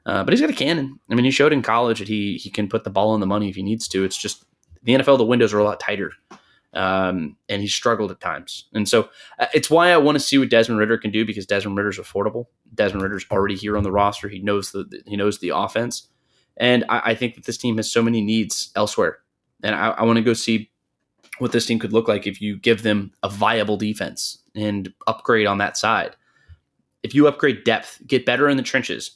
Uh, 0.05 0.23
but 0.23 0.33
he's 0.33 0.41
got 0.41 0.49
a 0.49 0.53
cannon. 0.53 0.99
I 1.09 1.15
mean, 1.15 1.25
he 1.25 1.31
showed 1.31 1.53
in 1.53 1.61
college 1.61 1.99
that 1.99 2.07
he 2.07 2.37
he 2.37 2.49
can 2.49 2.69
put 2.69 2.83
the 2.83 2.89
ball 2.89 3.11
on 3.11 3.19
the 3.19 3.25
money 3.25 3.49
if 3.49 3.55
he 3.55 3.63
needs 3.63 3.87
to. 3.89 4.03
It's 4.03 4.17
just 4.17 4.45
the 4.85 4.93
NFL, 4.93 5.17
the 5.17 5.25
windows 5.25 5.53
are 5.53 5.59
a 5.59 5.63
lot 5.63 5.79
tighter, 5.79 6.11
um, 6.73 7.35
and 7.49 7.61
he 7.61 7.67
struggled 7.67 8.11
at 8.11 8.19
times. 8.19 8.65
And 8.73 8.87
so 8.87 9.09
uh, 9.39 9.47
it's 9.53 9.69
why 9.69 9.91
I 9.91 9.97
want 9.97 10.15
to 10.15 10.23
see 10.23 10.37
what 10.37 10.49
Desmond 10.49 10.79
Ridder 10.79 10.97
can 10.97 11.11
do 11.11 11.25
because 11.25 11.45
Desmond 11.45 11.77
Ridder's 11.77 11.97
affordable. 11.97 12.45
Desmond 12.73 13.03
Ridder's 13.03 13.25
already 13.31 13.55
here 13.55 13.77
on 13.77 13.83
the 13.83 13.91
roster. 13.91 14.29
He 14.29 14.39
knows 14.39 14.71
the 14.71 14.85
he 15.05 15.17
knows 15.17 15.39
the 15.39 15.49
offense, 15.49 16.07
and 16.57 16.85
I, 16.87 17.01
I 17.05 17.15
think 17.15 17.35
that 17.35 17.45
this 17.45 17.57
team 17.57 17.77
has 17.77 17.91
so 17.91 18.01
many 18.01 18.21
needs 18.21 18.71
elsewhere. 18.75 19.19
And 19.63 19.73
I, 19.75 19.89
I 19.89 20.03
want 20.03 20.17
to 20.17 20.23
go 20.23 20.33
see 20.33 20.69
what 21.39 21.51
this 21.51 21.65
team 21.65 21.79
could 21.79 21.93
look 21.93 22.07
like 22.07 22.27
if 22.27 22.41
you 22.41 22.57
give 22.57 22.83
them 22.83 23.11
a 23.23 23.29
viable 23.29 23.77
defense 23.77 24.39
and 24.55 24.93
upgrade 25.07 25.47
on 25.47 25.57
that 25.57 25.77
side. 25.77 26.15
If 27.03 27.13
you 27.13 27.27
upgrade 27.27 27.63
depth, 27.63 28.01
get 28.07 28.25
better 28.25 28.49
in 28.49 28.57
the 28.57 28.63
trenches, 28.63 29.11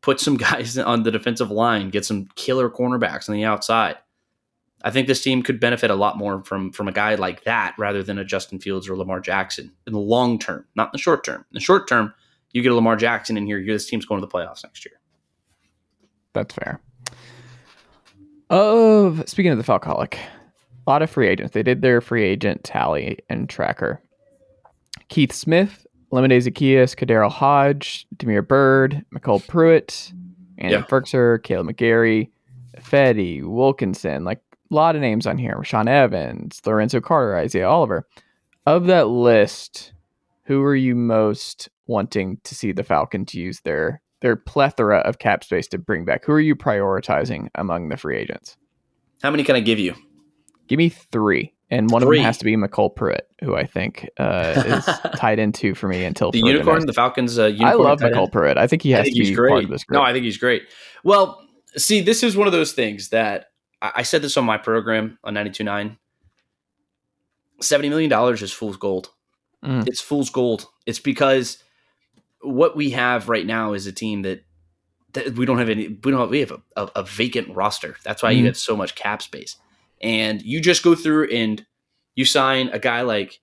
put 0.00 0.20
some 0.20 0.36
guys 0.36 0.78
on 0.78 1.02
the 1.02 1.10
defensive 1.10 1.50
line, 1.50 1.90
get 1.90 2.04
some 2.04 2.28
killer 2.36 2.70
cornerbacks 2.70 3.28
on 3.28 3.34
the 3.34 3.44
outside. 3.44 3.96
I 4.86 4.90
think 4.92 5.08
this 5.08 5.20
team 5.20 5.42
could 5.42 5.58
benefit 5.58 5.90
a 5.90 5.96
lot 5.96 6.16
more 6.16 6.44
from 6.44 6.70
from 6.70 6.86
a 6.86 6.92
guy 6.92 7.16
like 7.16 7.42
that 7.42 7.74
rather 7.76 8.04
than 8.04 8.18
a 8.18 8.24
Justin 8.24 8.60
Fields 8.60 8.88
or 8.88 8.96
Lamar 8.96 9.18
Jackson 9.18 9.72
in 9.84 9.92
the 9.92 9.98
long 9.98 10.38
term, 10.38 10.64
not 10.76 10.84
in 10.86 10.90
the 10.92 10.98
short 10.98 11.24
term. 11.24 11.40
In 11.40 11.54
the 11.54 11.60
short 11.60 11.88
term, 11.88 12.14
you 12.52 12.62
get 12.62 12.70
a 12.70 12.74
Lamar 12.76 12.94
Jackson 12.94 13.36
in 13.36 13.46
here, 13.46 13.60
this 13.66 13.88
team's 13.90 14.06
going 14.06 14.20
to 14.20 14.26
the 14.26 14.32
playoffs 14.32 14.62
next 14.62 14.86
year. 14.86 14.94
That's 16.34 16.54
fair. 16.54 16.80
Of 18.48 19.24
speaking 19.28 19.50
of 19.50 19.58
the 19.58 19.64
Falcoholic, 19.64 20.14
a 20.14 20.90
lot 20.90 21.02
of 21.02 21.10
free 21.10 21.26
agents. 21.26 21.52
They 21.52 21.64
did 21.64 21.82
their 21.82 22.00
free 22.00 22.22
agent 22.24 22.62
tally 22.62 23.18
and 23.28 23.48
tracker. 23.48 24.00
Keith 25.08 25.32
Smith, 25.32 25.84
Olamide 26.12 26.38
Zaccheaus, 26.46 26.94
KhaDarel 26.94 27.30
Hodge, 27.32 28.06
Damiere 28.16 28.42
Byrd, 28.42 29.04
MyCole 29.12 29.44
Pruitt, 29.48 30.12
Andy 30.58 30.76
Yeah. 30.76 30.82
Firkser, 30.82 31.40
Kaleb 31.40 31.68
McGary, 31.72 32.30
Fetty, 32.80 33.42
Wilkinson, 33.42 34.22
like 34.24 34.40
lot 34.70 34.94
of 34.96 35.00
names 35.02 35.26
on 35.26 35.38
here. 35.38 35.62
Sean 35.64 35.88
Evans, 35.88 36.60
Lorenzo 36.64 37.00
Carter, 37.00 37.36
Isaiah 37.36 37.68
Oliver. 37.68 38.06
Of 38.66 38.86
that 38.86 39.08
list, 39.08 39.92
who 40.44 40.62
are 40.62 40.74
you 40.74 40.94
most 40.94 41.68
wanting 41.86 42.38
to 42.44 42.54
see 42.54 42.72
the 42.72 42.82
Falcons 42.82 43.34
use 43.34 43.60
their 43.60 44.00
their 44.22 44.34
plethora 44.34 44.98
of 45.00 45.18
cap 45.18 45.44
space 45.44 45.68
to 45.68 45.78
bring 45.78 46.04
back? 46.04 46.24
Who 46.24 46.32
are 46.32 46.40
you 46.40 46.56
prioritizing 46.56 47.48
among 47.54 47.90
the 47.90 47.96
free 47.96 48.16
agents? 48.16 48.56
How 49.22 49.30
many 49.30 49.44
can 49.44 49.56
I 49.56 49.60
give 49.60 49.78
you? 49.78 49.94
Give 50.68 50.78
me 50.78 50.88
three, 50.88 51.54
and 51.70 51.90
one 51.90 52.02
of 52.02 52.08
them 52.08 52.18
has 52.18 52.38
to 52.38 52.44
be 52.44 52.56
MyCole 52.56 52.94
Pruitt, 52.96 53.28
who 53.42 53.54
I 53.54 53.66
think 53.66 54.08
uh, 54.18 54.62
is 54.66 54.84
tied 55.18 55.38
into 55.38 55.74
for 55.74 55.86
me 55.88 56.04
until 56.04 56.32
The 56.32 56.40
unicorn, 56.40 56.86
the 56.86 56.92
Falcons. 56.92 57.38
Uh, 57.38 57.46
unicorn 57.46 57.70
I 57.70 57.74
love? 57.74 58.00
MyCole 58.00 58.32
Pruitt. 58.32 58.58
I 58.58 58.66
think 58.66 58.82
he 58.82 58.90
has 58.92 59.04
think 59.04 59.16
to 59.16 59.22
be 59.22 59.34
great. 59.34 59.50
part 59.50 59.64
of 59.64 59.70
this 59.70 59.84
group. 59.84 60.00
No, 60.00 60.02
I 60.02 60.12
think 60.12 60.24
he's 60.24 60.38
great. 60.38 60.62
Well, 61.04 61.40
see, 61.76 62.00
this 62.00 62.22
is 62.22 62.36
one 62.36 62.48
of 62.48 62.52
those 62.52 62.72
things 62.72 63.10
that 63.10 63.46
I, 63.82 63.92
I 63.96 64.02
said 64.02 64.22
this 64.22 64.36
on 64.36 64.44
my 64.44 64.58
program 64.58 65.18
on 65.24 65.34
92.9. 65.34 65.96
$70 67.62 67.88
million 67.88 68.34
is 68.34 68.52
fool's 68.52 68.76
gold. 68.76 69.10
Mm. 69.64 69.86
It's 69.88 70.00
fool's 70.00 70.30
gold. 70.30 70.66
It's 70.84 70.98
because 70.98 71.62
what 72.42 72.76
we 72.76 72.90
have 72.90 73.28
right 73.28 73.46
now 73.46 73.72
is 73.72 73.86
a 73.86 73.92
team 73.92 74.22
that, 74.22 74.44
that 75.14 75.36
we 75.36 75.46
don't 75.46 75.58
have 75.58 75.70
any, 75.70 75.88
we 75.88 76.10
don't 76.10 76.20
have, 76.20 76.30
we 76.30 76.40
have 76.40 76.52
a, 76.52 76.62
a, 76.76 76.90
a 76.96 77.02
vacant 77.02 77.54
roster. 77.54 77.96
That's 78.04 78.22
why 78.22 78.32
you 78.32 78.42
Mhm. 78.42 78.46
have 78.46 78.56
so 78.58 78.76
much 78.76 78.94
cap 78.94 79.22
space. 79.22 79.56
And 80.02 80.42
you 80.42 80.60
just 80.60 80.82
go 80.82 80.94
through 80.94 81.30
and 81.30 81.64
you 82.14 82.26
sign 82.26 82.68
a 82.68 82.78
guy 82.78 83.00
like, 83.02 83.40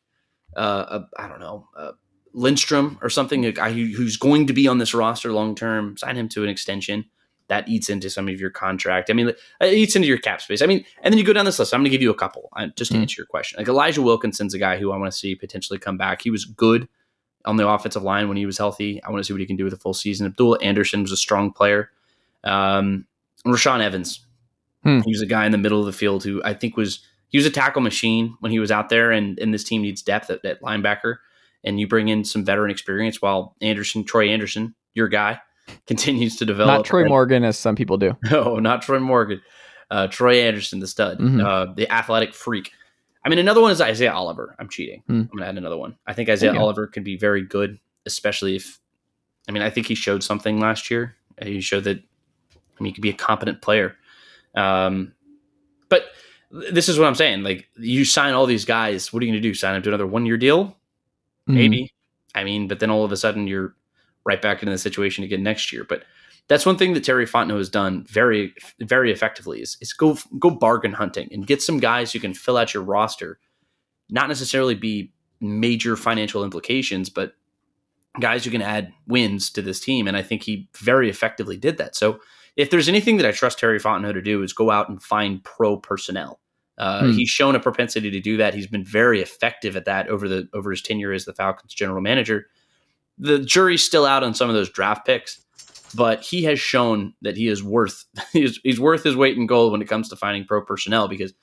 uh, 0.55 0.99
a, 1.17 1.21
I 1.21 1.27
don't 1.27 1.39
know, 1.39 1.67
uh, 1.75 1.93
Lindstrom 2.35 2.99
or 3.01 3.09
something, 3.09 3.45
a 3.45 3.51
guy 3.51 3.71
who, 3.71 3.85
who's 3.95 4.17
going 4.17 4.47
to 4.47 4.53
be 4.53 4.67
on 4.67 4.77
this 4.77 4.93
roster 4.93 5.31
long 5.33 5.55
term, 5.55 5.97
sign 5.97 6.15
him 6.15 6.29
to 6.29 6.43
an 6.43 6.49
extension. 6.49 7.05
That 7.49 7.67
eats 7.67 7.89
into 7.89 8.09
some 8.09 8.29
of 8.29 8.39
your 8.39 8.49
contract. 8.49 9.09
I 9.09 9.13
mean, 9.13 9.27
it 9.29 9.37
eats 9.73 9.95
into 9.95 10.07
your 10.07 10.17
cap 10.17 10.41
space. 10.41 10.61
I 10.61 10.65
mean, 10.65 10.85
and 11.01 11.11
then 11.13 11.19
you 11.19 11.25
go 11.25 11.33
down 11.33 11.45
this 11.45 11.59
list. 11.59 11.73
I'm 11.73 11.79
going 11.81 11.85
to 11.85 11.89
give 11.89 12.01
you 12.01 12.09
a 12.09 12.15
couple 12.15 12.49
uh, 12.55 12.67
just 12.75 12.91
to 12.91 12.97
Mhm. 12.97 13.01
answer 13.01 13.19
your 13.19 13.25
question. 13.27 13.57
Like 13.57 13.67
Elijah 13.67 14.01
Wilkinson's 14.01 14.53
a 14.53 14.59
guy 14.59 14.77
who 14.77 14.91
I 14.91 14.97
want 14.97 15.11
to 15.11 15.17
see 15.17 15.35
potentially 15.35 15.77
come 15.77 15.97
back. 15.97 16.21
He 16.21 16.29
was 16.31 16.45
good 16.45 16.87
on 17.45 17.57
the 17.57 17.67
offensive 17.67 18.01
line 18.03 18.29
when 18.29 18.37
he 18.37 18.45
was 18.45 18.57
healthy. 18.57 19.03
I 19.03 19.11
want 19.11 19.19
to 19.19 19.25
see 19.27 19.33
what 19.33 19.41
he 19.41 19.45
can 19.45 19.57
do 19.57 19.65
with 19.65 19.73
a 19.73 19.77
full 19.77 19.93
season. 19.93 20.25
Abdullah 20.25 20.59
Anderson 20.61 21.01
was 21.01 21.11
a 21.11 21.17
strong 21.17 21.51
player. 21.51 21.91
Um, 22.43 23.05
Rashaan 23.45 23.81
Evans, 23.81 24.25
Hmm. 24.83 24.99
he 25.05 25.11
was 25.11 25.21
a 25.21 25.25
guy 25.25 25.45
in 25.45 25.51
the 25.51 25.57
middle 25.57 25.79
of 25.79 25.85
the 25.85 25.93
field 25.93 26.23
who 26.23 26.41
I 26.43 26.53
think 26.53 26.75
was 26.77 26.99
he 27.29 27.37
was 27.37 27.45
a 27.47 27.51
tackle 27.51 27.81
machine 27.81 28.35
when 28.41 28.51
he 28.51 28.59
was 28.59 28.69
out 28.71 28.89
there, 28.89 29.11
and, 29.11 29.39
and 29.39 29.51
this 29.53 29.63
team 29.63 29.81
needs 29.81 30.01
depth 30.03 30.29
at, 30.29 30.45
at 30.45 30.61
linebacker. 30.61 31.15
And 31.63 31.79
you 31.79 31.87
bring 31.87 32.07
in 32.09 32.23
some 32.23 32.45
veteran 32.45 32.69
experience 32.69 33.21
while 33.21 33.55
Anderson, 33.61 34.03
Troy 34.03 34.29
Andersen, 34.29 34.75
your 34.93 35.07
guy, 35.07 35.39
continues 35.87 36.35
to 36.37 36.45
develop. 36.45 36.77
Not 36.79 36.85
Troy 36.85 37.01
And- 37.01 37.09
Morgan, 37.09 37.43
as 37.43 37.57
some 37.57 37.75
people 37.75 37.97
do. 37.97 38.15
no, 38.31 38.57
not 38.59 38.81
Troy 38.81 38.99
Morgan. 38.99 39.41
Uh, 39.91 40.07
Troy 40.07 40.41
Andersen, 40.41 40.79
the 40.79 40.87
stud, 40.87 41.19
Mhm. 41.19 41.43
uh, 41.45 41.73
the 41.73 41.91
athletic 41.91 42.33
freak. 42.33 42.71
I 43.25 43.29
mean, 43.29 43.37
another 43.39 43.61
one 43.61 43.71
is 43.71 43.79
Isaiah 43.79 44.11
Oliver. 44.13 44.55
I'm 44.59 44.67
cheating. 44.69 45.03
Hmm. 45.07 45.13
I'm 45.21 45.29
gonna 45.37 45.45
add 45.49 45.57
another 45.57 45.77
one. 45.77 45.95
I 46.07 46.13
think 46.13 46.29
Isaiah 46.29 46.57
Oliver 46.57 46.87
could 46.87 47.03
be 47.03 47.15
very 47.17 47.41
good, 47.43 47.79
especially 48.05 48.55
if. 48.55 48.79
I 49.47 49.51
mean, 49.51 49.61
I 49.61 49.69
think 49.69 49.87
he 49.87 49.95
showed 49.95 50.23
something 50.23 50.59
last 50.59 50.89
year. 50.89 51.15
Uh, 51.41 51.45
He 51.45 51.61
showed 51.61 51.83
that. 51.85 51.97
I 51.99 52.83
mean, 52.83 52.87
he 52.87 52.93
could 52.93 53.01
be 53.03 53.09
a 53.09 53.13
competent 53.13 53.61
player. 53.61 53.95
Um, 54.55 55.13
but 55.89 56.05
this 56.51 56.89
is 56.89 56.97
what 56.97 57.07
I'm 57.07 57.15
saying. 57.15 57.43
Like, 57.43 57.67
you 57.77 58.03
sign 58.05 58.33
all 58.33 58.45
these 58.45 58.65
guys. 58.65 59.11
What 59.13 59.21
are 59.21 59.25
you 59.25 59.31
going 59.31 59.41
to 59.41 59.47
do? 59.47 59.53
Sign 59.53 59.73
them 59.73 59.83
to 59.83 59.89
another 59.89 60.07
one 60.07 60.25
year 60.25 60.37
deal? 60.37 60.65
Mhm. 61.47 61.53
maybe. 61.55 61.93
I 62.35 62.43
mean, 62.43 62.67
but 62.67 62.79
then 62.79 62.89
all 62.89 63.03
of 63.05 63.11
a 63.11 63.17
sudden 63.17 63.47
you're 63.47 63.75
right 64.25 64.41
back 64.41 64.61
into 64.61 64.71
the 64.71 64.77
situation 64.77 65.23
again 65.23 65.43
next 65.43 65.71
year. 65.71 65.85
But 65.87 66.03
that's 66.47 66.65
one 66.65 66.77
thing 66.77 66.93
that 66.93 67.03
Terry 67.03 67.25
Fontenot 67.25 67.57
has 67.57 67.69
done 67.69 68.05
very, 68.09 68.53
very 68.79 69.11
effectively 69.11 69.61
is, 69.61 69.77
is 69.81 69.93
go 69.93 70.17
go 70.39 70.49
bargain 70.49 70.93
hunting 70.93 71.29
and 71.31 71.47
get 71.47 71.61
some 71.61 71.79
guys 71.79 72.11
who 72.11 72.19
can 72.19 72.33
fill 72.33 72.57
out 72.57 72.73
your 72.73 72.83
roster, 72.83 73.39
not 74.09 74.27
necessarily 74.27 74.75
be 74.75 75.13
major 75.39 75.95
financial 75.95 76.43
implications, 76.43 77.09
but 77.09 77.33
guys 78.19 78.45
who 78.45 78.51
can 78.51 78.61
add 78.61 78.93
wins 79.07 79.49
to 79.51 79.61
this 79.61 79.79
team. 79.79 80.07
And 80.07 80.15
I 80.15 80.21
think 80.21 80.43
he 80.43 80.69
very 80.77 81.09
effectively 81.09 81.57
did 81.57 81.77
that. 81.77 81.95
So 81.95 82.19
if 82.55 82.69
there's 82.69 82.87
anything 82.89 83.17
that 83.17 83.25
I 83.25 83.31
trust 83.31 83.59
Terry 83.59 83.79
Fontenot 83.79 84.13
to 84.13 84.21
do 84.21 84.43
is 84.43 84.53
go 84.53 84.69
out 84.69 84.89
and 84.89 85.01
find 85.01 85.43
pro 85.43 85.77
personnel. 85.77 86.39
Uh, 86.77 87.05
Hmm. 87.05 87.11
He's 87.11 87.29
shown 87.29 87.55
a 87.55 87.59
propensity 87.59 88.09
to 88.11 88.19
do 88.19 88.37
that. 88.37 88.53
He's 88.53 88.67
been 88.67 88.83
very 88.83 89.21
effective 89.21 89.75
at 89.75 89.85
that 89.85 90.07
over 90.07 90.27
the 90.27 90.47
over 90.53 90.71
his 90.71 90.81
tenure 90.81 91.13
as 91.13 91.25
the 91.25 91.33
Falcons 91.33 91.73
general 91.73 92.01
manager. 92.01 92.47
The 93.17 93.39
jury's 93.39 93.83
still 93.83 94.05
out 94.05 94.23
on 94.23 94.33
some 94.33 94.49
of 94.49 94.55
those 94.55 94.69
draft 94.69 95.05
picks, 95.05 95.39
but 95.95 96.21
he 96.21 96.43
has 96.43 96.59
shown 96.59 97.13
that 97.21 97.37
he 97.37 97.47
is 97.47 97.63
worth 97.63 98.05
he's, 98.33 98.59
he's 98.63 98.79
worth 98.79 99.03
his 99.03 99.15
weight 99.15 99.37
in 99.37 99.45
gold 99.47 99.71
when 99.71 99.81
it 99.81 99.87
comes 99.87 100.09
to 100.09 100.15
finding 100.15 100.45
pro 100.45 100.63
personnel 100.63 101.07
because 101.07 101.33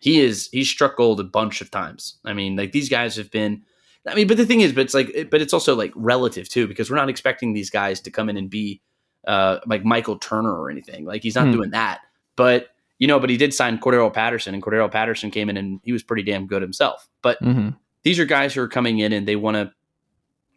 he 0.00 0.20
is 0.20 0.48
he's 0.52 0.68
struck 0.68 0.96
gold 0.96 1.20
a 1.20 1.24
bunch 1.24 1.60
of 1.60 1.70
times. 1.70 2.18
I 2.24 2.32
mean, 2.32 2.56
like 2.56 2.72
these 2.72 2.88
guys 2.88 3.16
have 3.16 3.30
been. 3.30 3.62
I 4.08 4.14
mean, 4.14 4.28
but 4.28 4.36
the 4.36 4.46
thing 4.46 4.60
is, 4.60 4.72
but 4.72 4.82
it's 4.82 4.94
like, 4.94 5.28
but 5.32 5.40
it's 5.40 5.52
also 5.52 5.74
like 5.74 5.92
relative 5.96 6.48
too 6.48 6.68
because 6.68 6.88
we're 6.90 6.96
not 6.96 7.08
expecting 7.08 7.54
these 7.54 7.70
guys 7.70 8.00
to 8.02 8.10
come 8.10 8.28
in 8.28 8.36
and 8.36 8.48
be 8.48 8.80
uh, 9.26 9.58
like 9.66 9.84
Michael 9.84 10.16
Turner 10.18 10.54
or 10.54 10.70
anything. 10.70 11.04
Like 11.04 11.22
he's 11.24 11.34
not 11.34 11.46
Hmm. 11.46 11.52
doing 11.52 11.70
that, 11.70 12.00
but 12.36 12.68
you 12.98 13.08
know, 13.08 13.18
but 13.18 13.30
he 13.30 13.36
did 13.36 13.52
sign 13.52 13.78
Cordarrelle 13.78 14.12
Patterson, 14.12 14.54
and 14.54 14.62
Cordarrelle 14.62 14.90
Patterson 14.92 15.30
came 15.32 15.50
in 15.50 15.56
and 15.56 15.80
he 15.82 15.92
was 15.92 16.02
pretty 16.04 16.22
damn 16.22 16.46
good 16.46 16.62
himself. 16.62 17.08
But 17.22 17.40
Mhm. 17.42 17.76
these 18.04 18.18
are 18.20 18.24
guys 18.24 18.54
who 18.54 18.60
are 18.62 18.68
coming 18.68 19.00
in 19.00 19.12
and 19.12 19.26
they 19.26 19.34
want 19.36 19.56
to, 19.56 19.72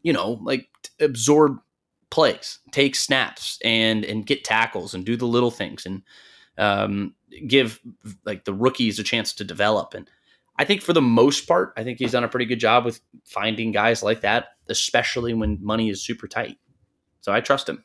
you 0.04 0.14
know, 0.14 0.40
like 0.44 0.70
absorb 1.00 1.60
plays, 2.10 2.60
take 2.72 2.96
snaps, 2.96 3.60
and 3.64 4.04
and 4.06 4.26
get 4.26 4.44
tackles 4.44 4.94
and 4.94 5.06
do 5.06 5.16
the 5.16 5.28
little 5.28 5.52
things 5.52 5.86
and 5.86 6.04
um, 6.58 7.14
give 7.48 7.80
like 8.26 8.46
the 8.46 8.54
rookies 8.54 9.00
a 9.00 9.04
chance 9.04 9.34
to 9.34 9.44
develop. 9.44 9.94
And 9.94 10.10
I 10.58 10.66
think 10.66 10.82
for 10.82 10.94
the 10.94 11.02
most 11.02 11.48
part, 11.48 11.74
I 11.78 11.84
think 11.84 12.00
he's 12.00 12.12
done 12.12 12.24
a 12.24 12.30
pretty 12.30 12.46
good 12.46 12.60
job 12.60 12.86
with 12.86 13.00
finding 13.24 13.72
guys 13.72 14.04
like 14.04 14.22
that, 14.22 14.50
especially 14.68 15.34
when 15.34 15.58
money 15.62 15.90
is 15.90 16.04
super 16.04 16.28
tight. 16.28 16.58
So 17.22 17.32
I 17.32 17.40
trust 17.42 17.70
him. 17.70 17.84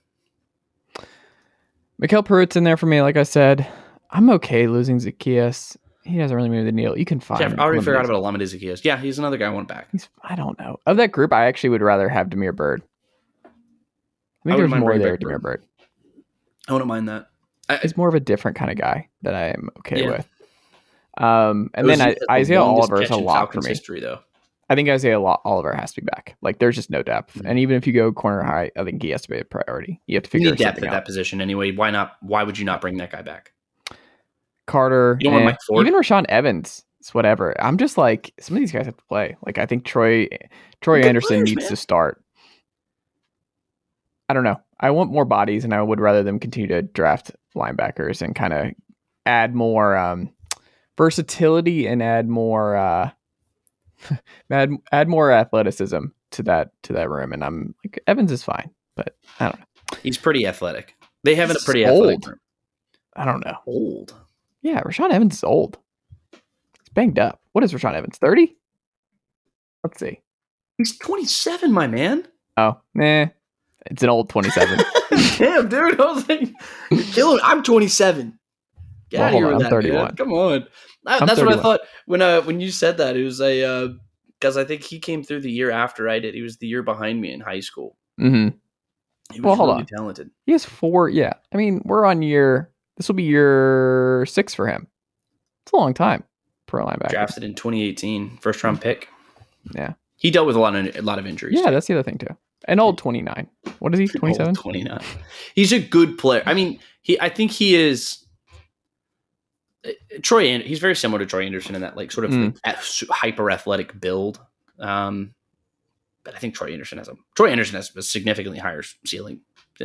MyCole 2.02 2.24
Pruitt's 2.24 2.56
in 2.56 2.64
there 2.64 2.76
for 2.76 2.86
me. 2.86 3.00
Like 3.00 3.16
I 3.16 3.22
said, 3.22 3.66
I'm 4.10 4.28
okay 4.30 4.66
losing 4.66 4.98
Zaccheaus. 4.98 5.76
He 6.04 6.18
doesn't 6.18 6.36
really 6.36 6.50
move 6.50 6.66
the 6.66 6.72
needle. 6.72 6.98
You 6.98 7.04
can 7.04 7.18
find. 7.20 7.40
Yeah, 7.40 7.54
I 7.58 7.62
already 7.62 7.78
of 7.78 7.84
forgot 7.84 8.04
about 8.04 8.22
Olamide 8.22 8.42
Zaccheaus. 8.42 8.84
Yeah, 8.84 8.98
he's 8.98 9.18
another 9.18 9.38
guy 9.38 9.46
I 9.46 9.50
want 9.50 9.68
back. 9.68 9.88
He's, 9.90 10.08
I 10.22 10.34
don't 10.36 10.58
know. 10.58 10.78
Of 10.86 10.98
that 10.98 11.12
group, 11.12 11.32
I 11.32 11.46
actually 11.46 11.70
would 11.70 11.80
rather 11.82 12.08
have 12.08 12.28
Damiere 12.30 12.52
Byrd. 12.52 12.82
I 13.44 13.48
I 13.48 13.50
think 13.50 14.56
wouldn't 14.56 14.70
there's 14.70 14.80
more 14.80 14.98
there, 14.98 15.16
Damiere 15.16 15.38
Byrd. 15.38 15.64
I 16.68 16.72
wouldn't 16.72 16.88
mind 16.88 17.08
that. 17.08 17.28
I, 17.68 17.78
He's 17.78 17.96
more 17.96 18.08
of 18.08 18.14
a 18.14 18.20
different 18.20 18.56
kind 18.58 18.70
of 18.70 18.76
guy 18.76 19.08
that 19.22 19.34
I 19.34 19.48
am 19.48 19.70
okay 19.78 20.02
Yeah. 20.04 20.10
with. 20.10 20.28
Um, 21.16 21.70
and 21.74 21.88
then 21.88 22.00
I, 22.00 22.14
the 22.14 22.30
Isaiah 22.30 22.60
Oliver 22.62 23.00
is 23.00 23.08
a 23.10 23.16
lot 23.16 23.34
Falcons 23.34 23.64
for 23.64 23.68
me. 23.68 23.74
History 23.74 24.00
though. 24.00 24.18
I 24.68 24.74
think 24.74 24.88
Isaiah 24.88 25.20
Oliver 25.20 25.72
has 25.74 25.92
to 25.92 26.00
be 26.00 26.04
back. 26.06 26.36
Like, 26.42 26.58
there's 26.58 26.74
just 26.74 26.90
no 26.90 27.02
depth. 27.02 27.34
Mhm. 27.36 27.42
And 27.46 27.58
even 27.58 27.76
if 27.76 27.86
you 27.86 27.92
go 27.92 28.10
corner 28.12 28.42
high, 28.42 28.70
I 28.76 28.84
think 28.84 29.02
he 29.02 29.10
has 29.10 29.22
to 29.22 29.28
be 29.30 29.38
a 29.38 29.44
priority. 29.44 30.00
You 30.06 30.16
have 30.16 30.24
to 30.24 30.30
figure 30.30 30.46
You 30.48 30.52
need 30.52 30.58
depth 30.58 30.78
at 30.78 30.84
out. 30.84 30.90
that 30.90 31.04
position 31.06 31.40
anyway. 31.40 31.70
Why 31.72 31.90
not? 31.90 32.16
Why 32.20 32.42
would 32.42 32.58
you 32.58 32.64
not 32.66 32.80
bring 32.80 32.96
that 32.98 33.10
guy 33.10 33.22
back? 33.22 33.52
Carter, 34.66 35.16
You 35.20 35.24
don't 35.24 35.34
want 35.34 35.42
eh, 35.44 35.46
Mike 35.46 35.58
Ford? 35.66 35.86
even 35.86 35.98
Rashaan 35.98 36.24
Evans. 36.28 36.84
It's 37.00 37.12
whatever. 37.12 37.54
I'm 37.62 37.76
just 37.76 37.98
like 37.98 38.32
some 38.40 38.56
of 38.56 38.60
these 38.60 38.72
guys 38.72 38.86
have 38.86 38.96
to 38.96 39.04
play. 39.04 39.36
Like 39.44 39.58
I 39.58 39.66
think 39.66 39.84
Troy 39.84 40.26
Troy 40.80 41.00
Good 41.02 41.08
Anderson 41.08 41.28
players, 41.28 41.48
needs 41.50 41.62
man. 41.64 41.68
to 41.70 41.76
start. 41.76 42.22
I 44.28 44.34
don't 44.34 44.44
know. 44.44 44.60
I 44.80 44.90
want 44.90 45.12
more 45.12 45.26
bodies, 45.26 45.64
and 45.64 45.74
I 45.74 45.82
would 45.82 46.00
rather 46.00 46.22
them 46.22 46.38
continue 46.38 46.68
to 46.68 46.82
draft 46.82 47.30
linebackers 47.54 48.22
and 48.22 48.34
kind 48.34 48.52
of 48.54 48.68
add 49.26 49.54
more 49.54 49.96
um, 49.96 50.30
versatility 50.96 51.86
and 51.86 52.02
add 52.02 52.26
more 52.28 52.76
uh, 52.76 53.10
add 54.50 54.70
add 54.92 55.08
more 55.08 55.30
athleticism 55.30 56.06
to 56.30 56.42
that 56.44 56.70
to 56.84 56.92
that 56.94 57.10
room. 57.10 57.32
And 57.34 57.44
I'm 57.44 57.74
like 57.84 58.00
Evans 58.06 58.32
is 58.32 58.42
fine, 58.42 58.70
but 58.96 59.16
I 59.40 59.50
don't 59.50 59.58
know. 59.58 59.98
He's 60.02 60.16
pretty 60.18 60.46
athletic. 60.46 60.94
They 61.22 61.34
have 61.34 61.50
a 61.50 61.56
pretty 61.64 61.84
old. 61.86 62.04
athletic 62.08 62.26
room. 62.26 62.40
I 63.16 63.24
don't 63.26 63.44
know. 63.44 63.56
Old. 63.66 64.14
Yeah, 64.64 64.80
Rashaan 64.80 65.12
Evans 65.12 65.34
is 65.36 65.44
old. 65.44 65.78
He's 66.32 66.88
banged 66.94 67.18
up. 67.20 67.40
What 67.52 67.62
is 67.62 67.72
Rashaan 67.72 67.94
Evans? 67.94 68.18
Thirty? 68.18 68.56
Let's 69.84 70.00
see. 70.00 70.20
He's 70.78 70.98
27, 70.98 71.70
my 71.70 71.86
man. 71.86 72.26
Oh, 72.56 72.80
nah. 72.94 73.26
It's 73.86 74.02
an 74.02 74.08
old 74.08 74.28
27. 74.30 74.78
Damn, 75.38 75.68
dude. 75.68 76.00
I 76.00 76.04
was 76.12 76.28
like, 76.28 76.50
killing. 77.12 77.38
I'm 77.44 77.62
27. 77.62 78.36
Get 79.10 79.18
Well, 79.20 79.26
out 79.28 79.28
of 79.28 79.34
here 79.34 79.46
on, 79.46 79.52
with 79.52 79.56
I'm 79.56 79.62
that, 79.64 79.70
31. 79.70 80.04
man. 80.04 80.16
Come 80.16 80.32
on. 80.32 80.66
I- 81.06 81.24
that's 81.26 81.38
what 81.40 81.52
I 81.52 81.60
thought 81.62 81.80
when 82.06 82.22
uh 82.22 82.40
when 82.40 82.60
you 82.60 82.70
said 82.70 82.96
that. 82.96 83.14
It 83.16 83.24
was 83.24 83.40
a 83.42 83.94
because 84.40 84.56
I 84.56 84.64
think 84.64 84.82
he 84.82 84.98
came 84.98 85.22
through 85.22 85.40
the 85.42 85.50
year 85.52 85.70
after 85.70 86.08
I 86.08 86.18
did. 86.18 86.34
He 86.34 86.40
was 86.40 86.56
the 86.56 86.66
year 86.66 86.82
behind 86.82 87.20
me 87.20 87.30
in 87.32 87.40
high 87.40 87.60
school. 87.60 87.96
Mm-hmm. 88.18 88.56
He 89.34 89.40
was 89.40 89.44
Well, 89.44 89.54
hold 89.56 89.68
really 89.68 89.80
on. 89.82 89.86
talented. 89.86 90.30
He 90.46 90.52
has 90.52 90.64
four. 90.64 91.10
Yeah. 91.10 91.34
I 91.52 91.56
mean, 91.58 91.82
we're 91.84 92.06
on 92.06 92.22
year. 92.22 92.70
This 92.96 93.08
will 93.08 93.14
be 93.14 93.24
year 93.24 94.24
six 94.26 94.54
for 94.54 94.66
him. 94.68 94.86
It's 95.64 95.72
a 95.72 95.76
long 95.76 95.94
time 95.94 96.24
for 96.68 96.80
a 96.80 96.84
linebacker. 96.84 97.10
Drafted 97.10 97.42
in 97.44 97.54
2018, 97.54 98.38
first 98.38 98.62
round 98.62 98.80
pick. 98.80 99.08
Yeah. 99.74 99.94
He 100.16 100.30
dealt 100.30 100.46
with 100.46 100.56
a 100.56 100.60
lot 100.60 100.74
of 100.76 100.94
a 100.96 101.02
lot 101.02 101.18
of 101.18 101.26
injuries. 101.26 101.58
Yeah, 101.62 101.70
that's 101.70 101.86
the 101.86 101.94
other 101.94 102.02
thing 102.02 102.18
too. 102.18 102.36
An 102.66 102.80
old 102.80 102.96
29. 102.98 103.48
What 103.80 103.92
is 103.92 104.00
he? 104.00 104.06
27? 104.08 104.54
29. 104.54 105.00
He's 105.54 105.72
a 105.72 105.78
good 105.80 106.16
player. 106.18 106.42
I 106.46 106.54
mean, 106.54 106.78
he 107.02 107.20
I 107.20 107.28
think 107.28 107.50
he 107.50 107.74
is 107.74 108.24
uh, 109.84 109.90
Troy 110.22 110.44
and 110.46 110.62
he's 110.62 110.78
very 110.78 110.94
similar 110.96 111.18
to 111.18 111.26
Troy 111.26 111.44
Andersen 111.44 111.74
in 111.74 111.82
that 111.82 111.96
like 111.96 112.10
sort 112.12 112.24
of 112.24 112.30
Mm. 112.30 112.56
hyper 113.10 113.50
athletic 113.50 113.98
build. 114.00 114.40
Um 114.78 115.34
but 116.24 116.34
I 116.34 116.38
think 116.38 116.54
Troy 116.54 116.72
Andersen 116.72 116.96
has 116.98 117.08
a 117.08 117.16
Troy 117.34 117.50
Andersen 117.50 117.76
has 117.76 117.90
a 117.90 117.98
significantally 118.00 118.58
higher 118.58 118.82
ceiling. 119.04 119.40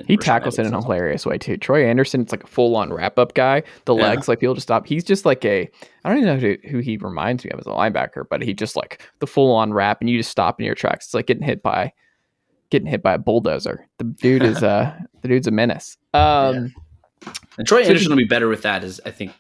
He 0.08 0.18
tackles 0.18 0.60
it 0.60 0.66
in 0.68 0.74
a 0.74 0.82
hilarious 0.82 1.26
way 1.26 1.38
too. 1.40 1.58
Troy 1.58 1.86
Andersen, 1.88 2.22
it's 2.22 2.32
like 2.32 2.44
a 2.44 2.48
full 2.48 2.76
on 2.76 2.94
wrap 2.94 3.18
up 3.18 3.34
guy. 3.34 3.64
The 3.86 3.96
Yeah. 3.96 4.04
legs, 4.10 4.28
like 4.28 4.40
people 4.40 4.54
just 4.54 4.68
stop. 4.68 4.86
He's 4.86 5.04
just 5.04 5.26
like 5.26 5.44
a, 5.46 5.70
I 6.06 6.10
don't 6.10 6.20
even 6.20 6.28
know 6.28 6.38
who, 6.38 6.58
who 6.70 6.78
he 6.80 6.98
reminds 6.98 7.44
me 7.44 7.50
of 7.52 7.60
as 7.60 7.66
a 7.66 7.72
linebacker, 7.72 8.24
but 8.30 8.42
he 8.44 8.54
just 8.54 8.76
like 8.76 9.02
the 9.20 9.26
full 9.28 9.52
on 9.56 9.74
wrap, 9.74 10.00
and 10.02 10.10
you 10.10 10.18
just 10.18 10.30
stop 10.30 10.60
in 10.60 10.66
your 10.68 10.76
tracks. 10.76 11.06
It's 11.08 11.14
like 11.16 11.26
getting 11.26 11.42
hit 11.44 11.64
by, 11.64 11.92
getting 12.70 12.88
hit 12.88 13.02
by 13.02 13.14
a 13.16 13.18
bulldozer. 13.18 13.88
The 13.98 14.04
dude 14.04 14.44
is 14.44 14.62
uh, 14.64 14.96
the 15.22 15.28
dude's 15.28 15.48
a 15.48 15.52
menace. 15.52 15.98
Um, 16.14 16.74
And 17.58 17.68
Troy 17.68 17.82
So 17.84 17.88
Anderson 17.90 18.06
he- 18.06 18.10
will 18.10 18.18
be 18.18 18.26
better 18.28 18.48
with 18.48 18.62
that 18.62 18.84
as 18.84 19.02
I 19.06 19.12
think 19.12 19.32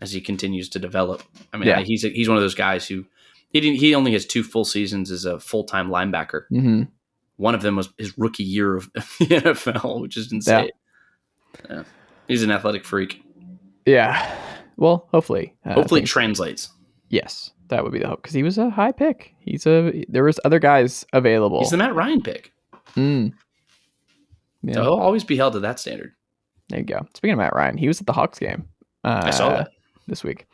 as 0.00 0.12
he 0.12 0.20
continues 0.20 0.68
to 0.70 0.78
develop. 0.80 1.22
I 1.52 1.58
mean, 1.58 1.68
Yeah. 1.68 1.80
he's 1.80 2.04
a, 2.04 2.08
he's 2.08 2.28
one 2.28 2.36
of 2.36 2.42
those 2.42 2.54
guys 2.56 2.88
who 2.88 3.04
he 3.50 3.60
didn't, 3.60 3.76
he 3.78 3.94
only 3.94 4.12
has 4.14 4.24
two 4.26 4.42
full 4.42 4.64
seasons 4.64 5.10
as 5.10 5.24
a 5.26 5.38
full 5.38 5.62
time 5.64 5.90
linebacker. 5.90 6.42
mhm. 6.52 6.88
One 7.40 7.54
of 7.54 7.62
them 7.62 7.74
was 7.76 7.88
his 7.96 8.16
rookie 8.18 8.44
year 8.44 8.76
of 8.76 8.90
the 8.94 9.00
NFL, 9.26 10.00
which 10.02 10.16
is 10.16 10.30
insane. 10.30 10.70
Yeah. 11.68 11.84
He's 12.28 12.42
an 12.42 12.50
athletic 12.50 12.84
freak. 12.84 13.22
Yeah. 13.86 14.36
Well, 14.76 15.08
hopefully, 15.10 15.54
uh, 15.64 15.72
Hopefully, 15.74 16.02
it 16.02 16.06
translates. 16.06 16.68
yes, 17.08 17.50
that 17.68 17.82
would 17.82 17.92
be 17.92 17.98
the 17.98 18.08
hope 18.08 18.22
because 18.22 18.34
he 18.34 18.42
was 18.42 18.58
a 18.58 18.68
high 18.70 18.92
pick. 18.92 19.34
He's 19.40 19.66
a 19.66 20.04
there 20.08 20.24
was 20.24 20.38
other 20.44 20.58
guys 20.58 21.04
available. 21.12 21.60
He's 21.60 21.70
the 21.70 21.76
Matt 21.78 21.94
Ryan 21.94 22.22
pick. 22.22 22.52
Mm. 22.94 23.32
Yeah, 24.62 24.74
So 24.74 24.82
he'll 24.82 24.92
always 24.94 25.24
be 25.24 25.36
held 25.36 25.54
to 25.54 25.60
that 25.60 25.80
standard. 25.80 26.12
there 26.68 26.80
you 26.80 26.84
go. 26.84 27.06
Speaking 27.14 27.32
of 27.32 27.38
Matt 27.38 27.54
Ryan, 27.54 27.78
he 27.78 27.88
was 27.88 28.00
at 28.00 28.06
the 28.06 28.12
Hawks 28.12 28.38
game. 28.38 28.68
Uh, 29.02 29.22
I 29.24 29.30
saw 29.30 29.48
that. 29.50 29.70
this 30.06 30.22
week. 30.22 30.46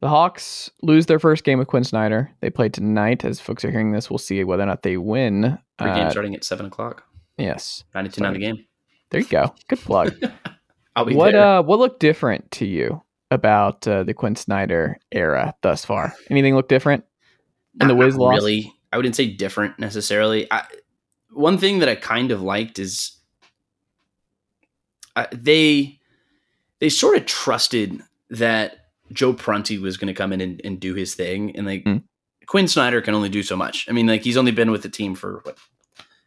The 0.00 0.08
Hawks 0.08 0.70
lose 0.82 1.04
their 1.06 1.18
first 1.18 1.44
game 1.44 1.58
with 1.58 1.68
Quin 1.68 1.84
Snyder. 1.84 2.30
They 2.40 2.48
play 2.48 2.70
tonight. 2.70 3.22
As 3.24 3.38
folks 3.38 3.64
are 3.66 3.70
hearing 3.70 3.92
this, 3.92 4.08
we'll 4.08 4.18
see 4.18 4.42
whether 4.44 4.62
or 4.62 4.66
not 4.66 4.82
they 4.82 4.96
win. 4.96 5.58
Every 5.80 5.94
game 5.94 6.06
Uh, 6.06 6.10
starting 6.10 6.34
at 6.34 6.44
seven 6.44 6.66
o'clock. 6.66 7.04
yes, 7.38 7.84
Ninety-two 7.94 8.22
nine 8.22 8.34
the 8.34 8.38
game. 8.38 8.64
there 9.10 9.20
you 9.20 9.26
go. 9.26 9.54
Good 9.68 9.80
plug. 9.80 10.14
I'll 10.96 11.04
be 11.04 11.14
what 11.14 11.32
there. 11.32 11.42
uh, 11.58 11.62
what 11.62 11.78
looked 11.78 12.00
different 12.00 12.50
to 12.52 12.66
you 12.66 13.02
about 13.30 13.86
uh, 13.88 14.02
the 14.02 14.12
Quin 14.14 14.36
Snyder 14.36 14.98
era 15.12 15.54
thus 15.62 15.84
far? 15.84 16.14
Anything 16.30 16.54
look 16.54 16.68
different? 16.68 17.04
and 17.80 17.88
the 17.88 17.94
Wiz 17.94 18.16
loss? 18.16 18.34
Really, 18.34 18.72
I 18.92 18.96
wouldn't 18.96 19.14
say 19.16 19.26
different 19.28 19.78
necessarily. 19.78 20.50
I, 20.52 20.64
one 21.32 21.56
thing 21.58 21.78
that 21.78 21.88
I 21.88 21.94
kind 21.94 22.32
of 22.32 22.42
liked 22.42 22.78
is 22.80 23.12
uh, 25.16 25.26
they 25.32 25.98
they 26.80 26.88
sort 26.88 27.16
of 27.16 27.26
trusted 27.26 28.00
that 28.30 28.86
Joe 29.12 29.32
Prunty 29.32 29.78
was 29.78 29.96
going 29.96 30.08
to 30.08 30.14
come 30.14 30.32
in 30.32 30.40
and, 30.40 30.60
and 30.64 30.80
do 30.80 30.94
his 30.94 31.14
thing, 31.14 31.54
and 31.56 31.66
like 31.66 31.84
Mm. 31.84 32.02
Quin 32.50 32.66
Snyder 32.66 33.00
can 33.00 33.14
only 33.14 33.28
do 33.28 33.44
so 33.44 33.54
much. 33.54 33.86
I 33.88 33.92
mean, 33.92 34.08
like 34.08 34.22
he's 34.24 34.36
only 34.36 34.50
been 34.50 34.72
with 34.72 34.82
the 34.82 34.88
team 34.88 35.14
for 35.14 35.38
what 35.44 35.56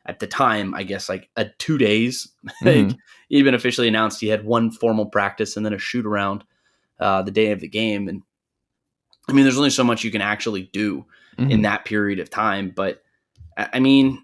at 0.06 0.20
the 0.20 0.28
time, 0.28 0.74
I 0.74 0.84
guess, 0.84 1.10
like 1.10 1.30
a 1.36 1.46
two 1.60 1.78
days. 1.78 2.30
like 2.62 2.76
Mhm. 2.88 2.98
he'd 3.28 3.44
been 3.44 3.54
officially 3.54 3.90
announced. 3.90 4.22
He 4.22 4.28
had 4.28 4.46
one 4.46 4.72
formal 4.72 5.06
practice 5.08 5.58
and 5.58 5.66
then 5.66 5.74
a 5.74 5.78
shoot 5.78 6.06
around 6.06 6.46
uh, 7.00 7.24
the 7.24 7.32
day 7.32 7.52
of 7.52 7.60
the 7.60 7.68
game, 7.68 8.08
and 8.08 8.22
I 9.28 9.34
mean, 9.34 9.44
there's 9.44 9.58
only 9.58 9.70
so 9.70 9.84
much 9.84 10.04
you 10.06 10.12
can 10.12 10.22
actually 10.22 10.64
do 10.72 11.06
in 11.38 11.50
Mhm. 11.50 11.64
that 11.64 11.84
period 11.84 12.20
of 12.20 12.30
time. 12.30 12.70
But 12.74 13.04
I 13.58 13.80
mean, 13.80 14.24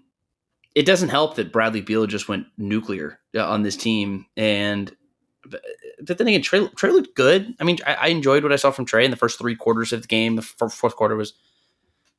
it 0.74 0.86
doesn't 0.86 1.08
help 1.10 1.34
that 1.36 1.52
Bradley 1.52 1.82
Beal 1.82 2.06
just 2.06 2.28
went 2.28 2.46
nuclear 2.56 3.18
uh, 3.36 3.46
on 3.46 3.62
this 3.62 3.76
team. 3.76 4.24
And 4.38 4.94
but, 5.44 5.62
but 6.06 6.16
then 6.18 6.28
again, 6.28 6.42
Trae, 6.42 6.72
Trae 6.74 6.92
looked 6.92 7.14
good. 7.16 7.54
I 7.60 7.64
mean, 7.64 7.78
I, 7.86 7.94
I 7.94 8.06
enjoyed 8.08 8.42
what 8.42 8.52
I 8.52 8.56
saw 8.56 8.70
from 8.70 8.86
Trae 8.86 9.04
in 9.04 9.10
the 9.10 9.16
first 9.16 9.38
three 9.38 9.56
quarters 9.56 9.92
of 9.92 10.02
the 10.02 10.08
game. 10.08 10.36
The 10.36 10.42
f- 10.62 10.72
fourth 10.72 10.96
quarter 10.96 11.16
was 11.16 11.32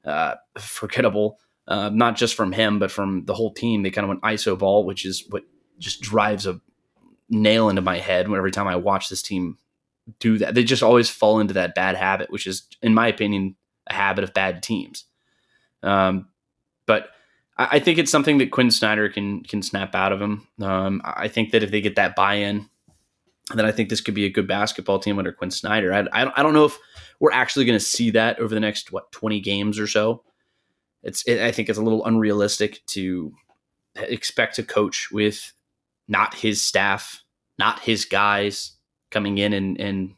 uh, 0.06 0.36
forgettable, 0.58 1.40
uh, 1.68 1.90
not 1.90 2.16
just 2.16 2.36
from 2.36 2.52
him, 2.52 2.80
but 2.80 2.92
from 2.92 3.26
the 3.26 3.34
whole 3.34 3.54
team. 3.54 3.84
They 3.84 3.92
kind 3.92 4.06
of 4.06 4.10
went 4.10 4.22
ISO 4.22 4.58
ball, 4.58 4.86
which 4.86 5.06
is 5.06 5.26
what 5.30 5.44
just 5.80 6.02
drives 6.02 6.46
a 6.46 6.60
nail 7.30 7.70
into 7.70 7.82
my 7.82 7.98
head 7.98 8.26
every 8.26 8.52
time 8.52 8.68
I 8.68 8.76
watch 8.76 9.10
this 9.10 9.22
team 9.22 9.58
do 10.20 10.38
that. 10.40 10.56
They 10.56 10.64
just 10.64 10.84
always 10.84 11.10
fall 11.10 11.40
into 11.40 11.54
that 11.56 11.76
bad 11.76 11.96
habit, 11.96 12.32
which 12.32 12.48
is, 12.48 12.64
in 12.82 12.94
my 12.94 13.08
opinion, 13.08 13.56
a 13.88 13.94
habit 13.94 14.24
of 14.24 14.34
bad 14.34 14.64
teams. 14.64 15.06
Um, 15.84 16.28
but 16.86 17.10
I, 17.58 17.68
I 17.74 17.80
think 17.80 17.98
it's 17.98 18.12
something 18.12 18.38
that 18.40 18.52
Quin 18.52 18.72
Snyder 18.72 19.10
can 19.10 19.44
can 19.44 19.62
snap 19.62 19.96
out 19.96 20.12
of 20.12 20.22
him. 20.22 20.48
Um, 20.62 21.02
I 21.04 21.28
think 21.28 21.52
that 21.52 21.64
if 21.64 21.72
they 21.72 21.82
get 21.82 21.96
that 21.96 22.16
buy-in, 22.16 22.70
then 23.60 23.66
I 23.66 23.72
think 23.72 23.90
this 23.90 24.02
could 24.02 24.14
be 24.14 24.26
a 24.26 24.30
good 24.30 24.48
basketball 24.48 25.00
team 25.00 25.18
under 25.18 25.32
Quin 25.32 25.52
Snyder. 25.52 25.94
I, 25.94 26.00
I, 26.12 26.24
don't- 26.24 26.38
I 26.40 26.44
don't 26.44 26.54
know 26.54 26.66
if 26.66 26.78
we're 27.20 27.32
actually 27.32 27.66
going 27.66 27.78
to 27.80 27.84
see 27.86 28.10
that 28.12 28.40
over 28.40 28.54
the 28.54 28.60
next 28.60 28.92
what 28.92 29.12
twenty 29.12 29.40
games 29.40 29.80
or 29.80 29.88
so. 29.88 30.24
It's 31.04 31.24
it, 31.24 31.42
I 31.42 31.52
think 31.52 31.70
it's 31.70 31.80
a 31.80 31.84
little 31.84 32.06
unrealistic 32.06 32.86
to 32.88 33.34
expect 33.96 34.56
to 34.56 34.64
coach 34.64 35.10
with 35.12 35.54
not 36.08 36.34
his 36.34 36.62
staff, 36.64 37.24
not 37.60 37.80
his 37.80 38.06
guys 38.06 38.74
coming 39.10 39.38
in 39.38 39.54
and 39.54 39.80
and 39.80 40.14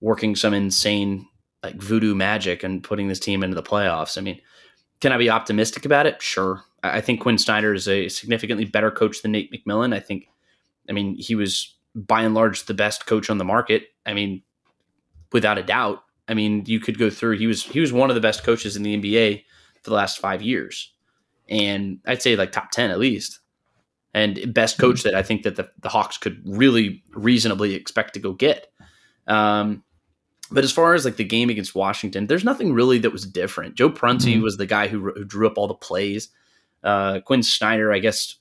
working 0.00 0.36
some 0.36 0.54
insane 0.54 1.26
like 1.62 1.76
voodoo 1.76 2.14
magic 2.14 2.62
and 2.62 2.82
putting 2.84 3.08
this 3.08 3.18
team 3.20 3.42
into 3.42 3.54
the 3.54 3.62
playoffs. 3.62 4.18
I 4.18 4.20
mean, 4.20 4.40
can 5.00 5.12
I 5.12 5.16
be 5.18 5.30
optimistic 5.30 5.84
about 5.84 6.06
it? 6.06 6.20
Sure. 6.22 6.62
I 6.82 7.00
think 7.00 7.20
Quin 7.20 7.38
Snyder 7.38 7.74
is 7.74 7.88
a 7.88 8.08
significantly 8.08 8.64
better 8.64 8.90
coach 8.90 9.22
than 9.22 9.32
Nate 9.32 9.52
McMillan. 9.52 9.94
I 9.94 9.98
think, 10.00 10.28
I 10.88 10.92
mean, 10.92 11.16
he 11.16 11.34
was 11.34 11.75
by 11.96 12.22
and 12.22 12.34
large 12.34 12.64
the 12.64 12.74
best 12.74 13.06
coach 13.06 13.30
on 13.30 13.38
the 13.38 13.44
market. 13.44 13.88
I 14.04 14.12
mean, 14.14 14.42
without 15.32 15.58
a 15.58 15.62
doubt. 15.62 16.02
I 16.28 16.34
mean, 16.34 16.64
you 16.66 16.78
could 16.80 16.98
go 16.98 17.08
through. 17.10 17.38
He 17.38 17.46
was 17.46 17.62
he 17.62 17.80
was 17.80 17.92
one 17.92 18.10
of 18.10 18.14
the 18.14 18.20
best 18.20 18.44
coaches 18.44 18.76
in 18.76 18.82
the 18.82 18.96
NBA 18.96 19.42
for 19.82 19.90
the 19.90 19.96
last 19.96 20.18
five 20.18 20.42
years, 20.42 20.92
and 21.48 21.98
I'd 22.06 22.22
say 22.22 22.36
like 22.36 22.52
top 22.52 22.70
ten 22.70 22.90
at 22.90 22.98
least, 22.98 23.40
and 24.14 24.52
best 24.52 24.78
coach 24.78 25.02
that 25.04 25.14
I 25.14 25.22
think 25.22 25.42
that 25.44 25.56
the, 25.56 25.70
the 25.80 25.88
Hawks 25.88 26.18
could 26.18 26.42
really 26.44 27.02
reasonably 27.12 27.74
expect 27.74 28.14
to 28.14 28.20
go 28.20 28.32
get. 28.32 28.66
Um, 29.26 29.82
But 30.50 30.62
as 30.64 30.70
far 30.72 30.94
as 30.94 31.04
like 31.04 31.16
the 31.16 31.24
game 31.24 31.48
against 31.50 31.74
Washington, 31.74 32.26
there's 32.28 32.44
nothing 32.44 32.72
really 32.72 32.98
that 32.98 33.10
was 33.12 33.24
different. 33.26 33.74
Joe 33.76 33.90
Prunty 33.90 34.36
Mhm. 34.36 34.42
was 34.42 34.56
the 34.58 34.66
guy 34.66 34.86
who, 34.88 35.10
who 35.12 35.24
drew 35.24 35.46
up 35.46 35.58
all 35.58 35.66
the 35.66 35.74
plays. 35.74 36.28
Uh, 36.84 37.18
Quin 37.20 37.42
Snyder, 37.42 37.92
I 37.92 37.98
guess, 37.98 38.36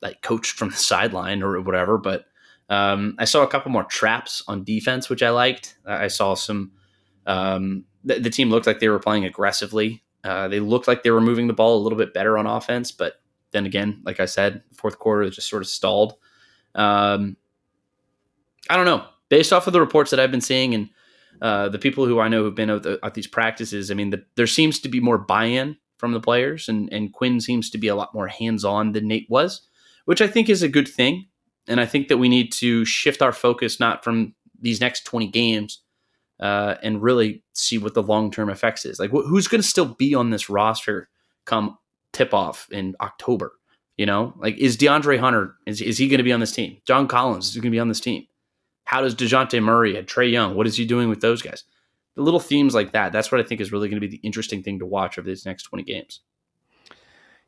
like 0.00 0.22
coached 0.22 0.56
from 0.56 0.70
the 0.70 0.76
sideline 0.76 1.42
or 1.42 1.60
whatever. 1.60 1.98
But 1.98 2.24
um, 2.68 3.14
I 3.18 3.24
saw 3.24 3.42
a 3.42 3.48
couple 3.48 3.70
more 3.70 3.84
traps 3.84 4.42
on 4.46 4.64
defense, 4.64 5.08
which 5.08 5.22
I 5.22 5.30
liked. 5.30 5.76
I 5.86 6.08
saw 6.08 6.34
some. 6.34 6.72
Um, 7.26 7.84
the, 8.04 8.18
the 8.18 8.30
team 8.30 8.50
looked 8.50 8.66
like 8.66 8.80
they 8.80 8.88
were 8.88 8.98
playing 8.98 9.24
aggressively. 9.24 10.02
Uh, 10.24 10.48
they 10.48 10.60
looked 10.60 10.88
like 10.88 11.02
they 11.02 11.10
were 11.10 11.20
moving 11.20 11.46
the 11.46 11.52
ball 11.52 11.78
a 11.78 11.82
little 11.82 11.98
bit 11.98 12.12
better 12.12 12.36
on 12.36 12.46
offense, 12.46 12.92
but 12.92 13.14
then 13.52 13.66
again, 13.66 14.02
like 14.04 14.20
I 14.20 14.26
said, 14.26 14.62
fourth 14.74 14.98
quarter 14.98 15.28
just 15.30 15.48
sort 15.48 15.62
of 15.62 15.68
stalled. 15.68 16.14
Um, 16.74 17.36
I 18.68 18.76
don't 18.76 18.84
know. 18.84 19.06
Based 19.28 19.52
off 19.52 19.66
of 19.66 19.72
the 19.72 19.80
reports 19.80 20.10
that 20.10 20.20
I've 20.20 20.30
been 20.30 20.40
seeing 20.40 20.74
and 20.74 20.88
uh, 21.40 21.68
the 21.68 21.78
people 21.78 22.06
who 22.06 22.18
I 22.18 22.28
know 22.28 22.42
who've 22.42 22.54
been 22.54 22.70
at, 22.70 22.82
the, 22.82 22.98
at 23.02 23.14
these 23.14 23.26
practices, 23.26 23.90
I 23.90 23.94
mean, 23.94 24.10
the, 24.10 24.24
there 24.36 24.46
seems 24.46 24.80
to 24.80 24.88
be 24.88 25.00
more 25.00 25.18
buy-in 25.18 25.76
from 25.96 26.12
the 26.12 26.20
players, 26.20 26.68
and 26.68 26.92
and 26.92 27.12
Quin 27.12 27.40
seems 27.40 27.70
to 27.70 27.78
be 27.78 27.88
a 27.88 27.94
lot 27.94 28.14
more 28.14 28.28
hands-on 28.28 28.92
than 28.92 29.08
Nate 29.08 29.26
was, 29.28 29.62
which 30.04 30.22
I 30.22 30.26
think 30.26 30.48
is 30.48 30.62
a 30.62 30.68
good 30.68 30.88
thing. 30.88 31.26
And 31.68 31.80
I 31.80 31.86
think 31.86 32.08
that 32.08 32.16
we 32.16 32.28
need 32.28 32.52
to 32.52 32.84
shift 32.84 33.22
our 33.22 33.32
focus 33.32 33.78
not 33.78 34.02
from 34.02 34.34
these 34.60 34.80
next 34.80 35.04
20 35.04 35.28
games 35.28 35.80
uh, 36.40 36.76
and 36.82 37.02
really 37.02 37.42
see 37.52 37.78
what 37.78 37.94
the 37.94 38.02
long-term 38.02 38.50
effects 38.50 38.84
is. 38.84 38.98
Like, 38.98 39.10
wh- 39.10 39.26
who's 39.26 39.48
going 39.48 39.62
to 39.62 39.68
still 39.68 39.94
be 39.94 40.14
on 40.14 40.30
this 40.30 40.48
roster 40.48 41.08
come 41.44 41.78
tip-off 42.12 42.68
in 42.70 42.96
October? 43.00 43.52
You 43.96 44.06
know, 44.06 44.32
like 44.38 44.56
is 44.58 44.76
DeAndre 44.76 45.18
Hunter 45.18 45.56
is, 45.66 45.80
is 45.80 45.98
he 45.98 46.06
going 46.06 46.18
to 46.18 46.24
be 46.24 46.32
on 46.32 46.38
this 46.38 46.52
team? 46.52 46.78
John 46.86 47.08
Collins 47.08 47.48
is 47.48 47.56
going 47.56 47.64
to 47.64 47.70
be 47.70 47.80
on 47.80 47.88
this 47.88 48.00
team. 48.00 48.26
How 48.84 49.00
does 49.00 49.14
Dejounte 49.14 49.60
Murray 49.60 49.96
and 49.96 50.06
Trae 50.06 50.30
Young? 50.30 50.54
What 50.54 50.68
is 50.68 50.76
he 50.76 50.86
doing 50.86 51.08
with 51.08 51.20
those 51.20 51.42
guys? 51.42 51.64
The 52.14 52.22
little 52.22 52.40
themes 52.40 52.74
like 52.74 52.92
that. 52.92 53.12
That's 53.12 53.32
what 53.32 53.40
I 53.40 53.44
think 53.44 53.60
is 53.60 53.72
really 53.72 53.88
going 53.88 54.00
to 54.00 54.08
be 54.08 54.16
the 54.16 54.24
interesting 54.24 54.62
thing 54.62 54.78
to 54.78 54.86
watch 54.86 55.18
over 55.18 55.26
these 55.26 55.44
next 55.44 55.64
20 55.64 55.82
games. 55.82 56.20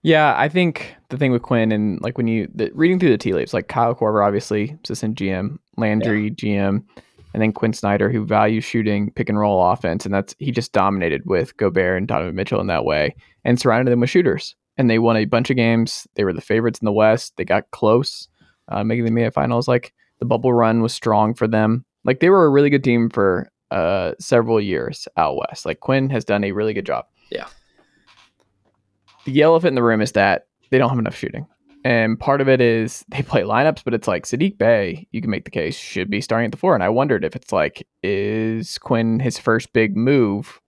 Yeah, 0.03 0.35
I 0.37 0.49
think 0.49 0.95
the 1.11 1.19
thing 1.19 1.31
with 1.31 1.43
Quin 1.43 1.73
and 1.73 2.01
like 2.01 2.17
when 2.17 2.27
you 2.27 2.49
the, 2.55 2.71
reading 2.75 2.99
through 2.99 3.11
the 3.11 3.19
tea 3.19 3.35
leaves, 3.35 3.53
like 3.53 3.69
Kyle 3.69 3.95
Korver, 3.95 4.25
obviously 4.25 4.79
assistant 4.85 5.19
GM, 5.19 5.59
Landry 5.77 6.31
GM, 6.31 6.83
and 7.35 7.43
then 7.43 7.53
Quin 7.53 7.73
Snyder, 7.73 8.11
who 8.11 8.25
values 8.25 8.65
shooting 8.65 9.11
pick 9.13 9.29
and 9.29 9.39
roll 9.39 9.71
offense, 9.71 10.07
and 10.07 10.15
that's 10.15 10.35
he 10.39 10.51
just 10.51 10.73
dominated 10.73 11.23
with 11.27 11.57
Gobert 11.59 11.99
and 11.99 12.09
Donovan 12.09 12.35
Mitchell 12.35 12.61
in 12.61 12.67
that 12.69 12.85
way, 12.85 13.15
and 13.45 13.61
surrounded 13.61 13.91
them 13.91 14.01
with 14.01 14.11
shooters, 14.11 14.57
and 14.79 14.89
they 14.89 14.99
won 14.99 15.17
a 15.17 15.27
bunch 15.27 15.51
of 15.51 15.57
games. 15.57 16.07
They 16.15 16.25
were 16.25 16.33
the 16.33 16.41
favorites 16.41 16.79
in 16.81 16.87
the 16.87 16.93
West. 16.93 17.35
They 17.37 17.45
got 17.45 17.71
close, 17.71 18.29
uh, 18.69 18.83
making 18.85 19.05
the 19.05 19.11
NBA 19.11 19.35
finals. 19.35 19.69
Like 19.69 19.93
the 20.19 20.25
bubble 20.25 20.55
run 20.55 20.81
was 20.81 20.95
strong 20.95 21.35
for 21.35 21.47
them. 21.47 21.85
Like 22.05 22.21
they 22.21 22.31
were 22.31 22.47
a 22.47 22.51
really 22.51 22.71
good 22.71 22.85
team 22.85 23.11
for 23.11 23.51
uh, 23.71 24.13
several 24.19 24.61
years 24.61 25.07
out 25.19 25.37
west. 25.37 25.67
Like 25.67 25.81
Quin 25.81 26.09
has 26.11 26.25
done 26.25 26.45
a 26.45 26.53
really 26.53 26.73
good 26.73 26.87
job. 26.87 27.05
Yeah. 27.31 27.49
The 29.25 29.43
elephant 29.43 29.69
in 29.71 29.75
the 29.75 29.83
room 29.83 30.01
is 30.01 30.13
that 30.13 30.47
they 30.71 30.79
don't 30.79 30.91
have 30.91 30.99
enough 30.99 31.17
shooting. 31.17 31.47
And 31.85 32.21
part 32.21 32.41
of 32.43 32.49
it 32.49 32.61
is 32.61 33.05
they 33.09 33.23
play 33.23 33.43
lineups, 33.43 33.85
but 33.85 33.95
it's 33.95 34.07
like 34.07 34.27
Sadiq 34.27 34.59
Bey, 34.59 35.07
you 35.13 35.21
can 35.23 35.31
make 35.31 35.45
the 35.45 35.51
case, 35.51 35.77
should 35.77 36.11
be 36.11 36.21
starting 36.21 36.47
at 36.47 36.51
the 36.53 36.59
four. 36.59 36.75
And 36.75 36.83
I 36.85 36.91
wondered 36.91 37.25
if 37.25 37.35
it's 37.35 37.53
like, 37.53 37.87
is 38.03 38.77
Quin 38.79 39.19
his 39.21 39.39
first 39.39 39.73
big 39.73 39.97
move? 39.97 40.61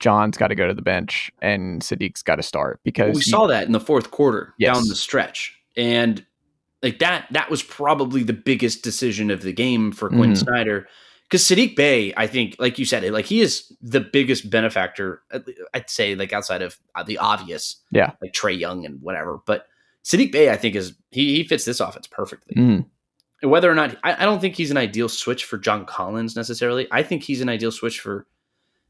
John's 0.00 0.36
got 0.36 0.48
to 0.48 0.54
go 0.54 0.66
to 0.68 0.74
the 0.74 0.82
bench 0.82 1.30
and 1.42 1.82
Sadiq's 1.82 2.22
got 2.22 2.36
to 2.36 2.42
start 2.42 2.78
because 2.84 3.06
Well, 3.06 3.14
we 3.14 3.18
you- 3.18 3.22
saw 3.22 3.46
that 3.48 3.66
in 3.66 3.72
the 3.72 3.80
fourth 3.80 4.10
quarter 4.10 4.54
Yes. 4.58 4.76
down 4.76 4.88
the 4.88 4.96
stretch, 4.96 5.56
and 5.76 6.24
like 6.82 6.98
that 6.98 7.26
that 7.30 7.48
was 7.50 7.62
probably 7.62 8.22
the 8.22 8.32
biggest 8.34 8.82
decision 8.84 9.30
of 9.30 9.42
the 9.42 9.52
game 9.52 9.90
for 9.92 10.08
Quin 10.08 10.32
Mhm. 10.32 10.36
Snyder 10.38 10.86
because 11.34 11.48
Sadiq 11.48 11.74
Bey, 11.74 12.14
I 12.16 12.28
think, 12.28 12.54
like 12.60 12.78
you 12.78 12.84
said, 12.84 13.02
like 13.12 13.24
he 13.24 13.40
is 13.40 13.72
the 13.82 13.98
biggest 13.98 14.48
benefactor. 14.50 15.20
I'd 15.74 15.90
say, 15.90 16.14
like 16.14 16.32
outside 16.32 16.62
of 16.62 16.78
uh, 16.94 17.02
the 17.02 17.18
obvious, 17.18 17.74
Yeah. 17.90 18.12
like 18.22 18.32
Trae 18.32 18.56
Young 18.56 18.86
and 18.86 19.02
whatever, 19.02 19.40
but 19.44 19.66
Sadiq 20.04 20.30
Bey, 20.30 20.50
I 20.50 20.56
think, 20.56 20.76
is 20.76 20.94
he 21.10 21.34
he 21.34 21.42
fits 21.42 21.64
this 21.64 21.80
offense 21.80 22.06
perfectly. 22.06 22.54
Mm, 22.54 22.86
And 23.42 23.50
whether 23.50 23.68
or 23.68 23.74
not 23.74 23.96
I, 24.04 24.14
I 24.22 24.24
don't 24.24 24.40
think 24.40 24.54
he's 24.54 24.70
an 24.70 24.76
ideal 24.76 25.08
switch 25.08 25.44
for 25.44 25.58
John 25.58 25.86
Collins 25.86 26.36
necessarily. 26.36 26.86
I 26.92 27.02
think 27.02 27.24
he's 27.24 27.40
an 27.40 27.48
ideal 27.48 27.72
switch 27.72 27.98
for 27.98 28.28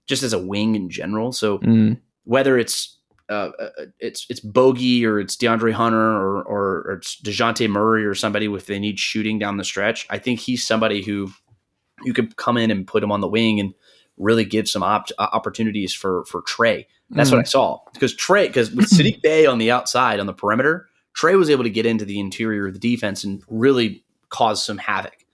just 0.07 0.23
as 0.23 0.35
a 0.35 0.39
wing 0.39 0.75
in 0.75 0.91
general. 0.91 1.33
So 1.33 1.61
mm, 1.61 1.99
whether 2.25 2.59
it's 2.59 2.99
uh, 3.31 3.53
uh, 3.59 3.71
it's 4.01 4.27
it's 4.29 4.41
Bogi 4.41 5.03
or 5.05 5.19
it's 5.19 5.35
DeAndre 5.35 5.73
Hunter 5.73 5.97
or, 5.99 6.43
or 6.43 6.83
or 6.89 6.93
it's 6.99 7.19
Dejounte 7.23 7.71
Murray 7.71 8.05
or 8.05 8.15
somebody 8.15 8.53
if 8.53 8.67
they 8.67 8.79
need 8.79 8.99
shooting 8.99 9.39
down 9.39 9.57
the 9.57 9.65
stretch. 9.65 10.07
I 10.11 10.19
think 10.19 10.41
he's 10.41 10.67
somebody 10.67 11.01
who 11.03 11.31
you 12.05 12.13
could 12.13 12.37
come 12.37 12.57
in 12.57 12.71
and 12.71 12.87
put 12.87 13.03
him 13.03 13.11
on 13.13 13.21
the 13.21 13.29
wing 13.29 13.61
and 13.61 13.75
really 14.17 14.45
give 14.45 14.69
some 14.69 14.83
op- 14.83 15.09
uh, 15.19 15.29
opportunities 15.33 15.93
for 15.93 16.25
for 16.27 16.43
Trae. 16.43 16.87
That's 17.11 17.31
what 17.31 17.41
I 17.41 17.45
saw 17.45 17.81
because 17.93 18.15
Trae 18.15 18.47
because 18.47 18.71
with 18.71 18.87
Sadiq 18.91 19.23
Bey 19.23 19.47
on 19.47 19.59
the 19.59 19.71
outside 19.71 20.21
on 20.21 20.27
the 20.27 20.33
perimeter, 20.33 20.89
Trae 21.17 21.37
was 21.39 21.51
able 21.51 21.65
to 21.65 21.71
get 21.71 21.87
into 21.87 22.05
the 22.05 22.19
interior 22.21 22.67
of 22.67 22.73
the 22.75 22.79
defense 22.79 23.25
and 23.25 23.43
really 23.49 24.05
cause 24.31 24.65
some 24.65 24.79
havoc. 24.79 25.25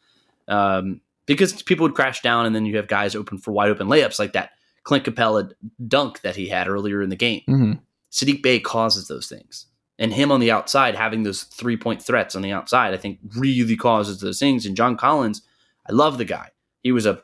Um, 0.48 1.00
because 1.26 1.62
people 1.62 1.84
would 1.84 1.94
crash 1.94 2.22
down 2.22 2.44
and 2.44 2.54
then 2.54 2.66
you 2.66 2.76
have 2.76 2.88
guys 2.88 3.14
open 3.14 3.38
for 3.38 3.52
wide 3.52 3.70
open 3.70 3.86
layups 3.86 4.18
like 4.18 4.32
that 4.32 4.50
Clint 4.82 5.04
Capela 5.04 5.52
dunk 5.86 6.22
that 6.22 6.34
he 6.36 6.48
had 6.48 6.66
earlier 6.68 7.02
in 7.02 7.08
the 7.08 7.16
game. 7.16 7.42
mhm. 7.48 7.80
Sadiq 8.10 8.42
Bey 8.42 8.58
causes 8.58 9.06
those 9.06 9.28
things. 9.28 9.66
And 9.98 10.12
him 10.14 10.32
on 10.32 10.40
the 10.40 10.50
outside, 10.50 10.94
having 10.96 11.22
those 11.22 11.42
three 11.44 11.76
point 11.76 12.02
threats 12.02 12.34
on 12.34 12.42
the 12.42 12.50
outside, 12.50 12.94
I 12.94 12.96
think 12.96 13.18
really 13.36 13.76
causes 13.76 14.20
those 14.20 14.38
things. 14.40 14.66
And 14.66 14.74
John 14.74 14.96
Collins, 14.96 15.42
I 15.88 15.92
love 15.92 16.18
the 16.18 16.24
guy. 16.24 16.48
He 16.82 16.92
was 16.92 17.06
a 17.06 17.22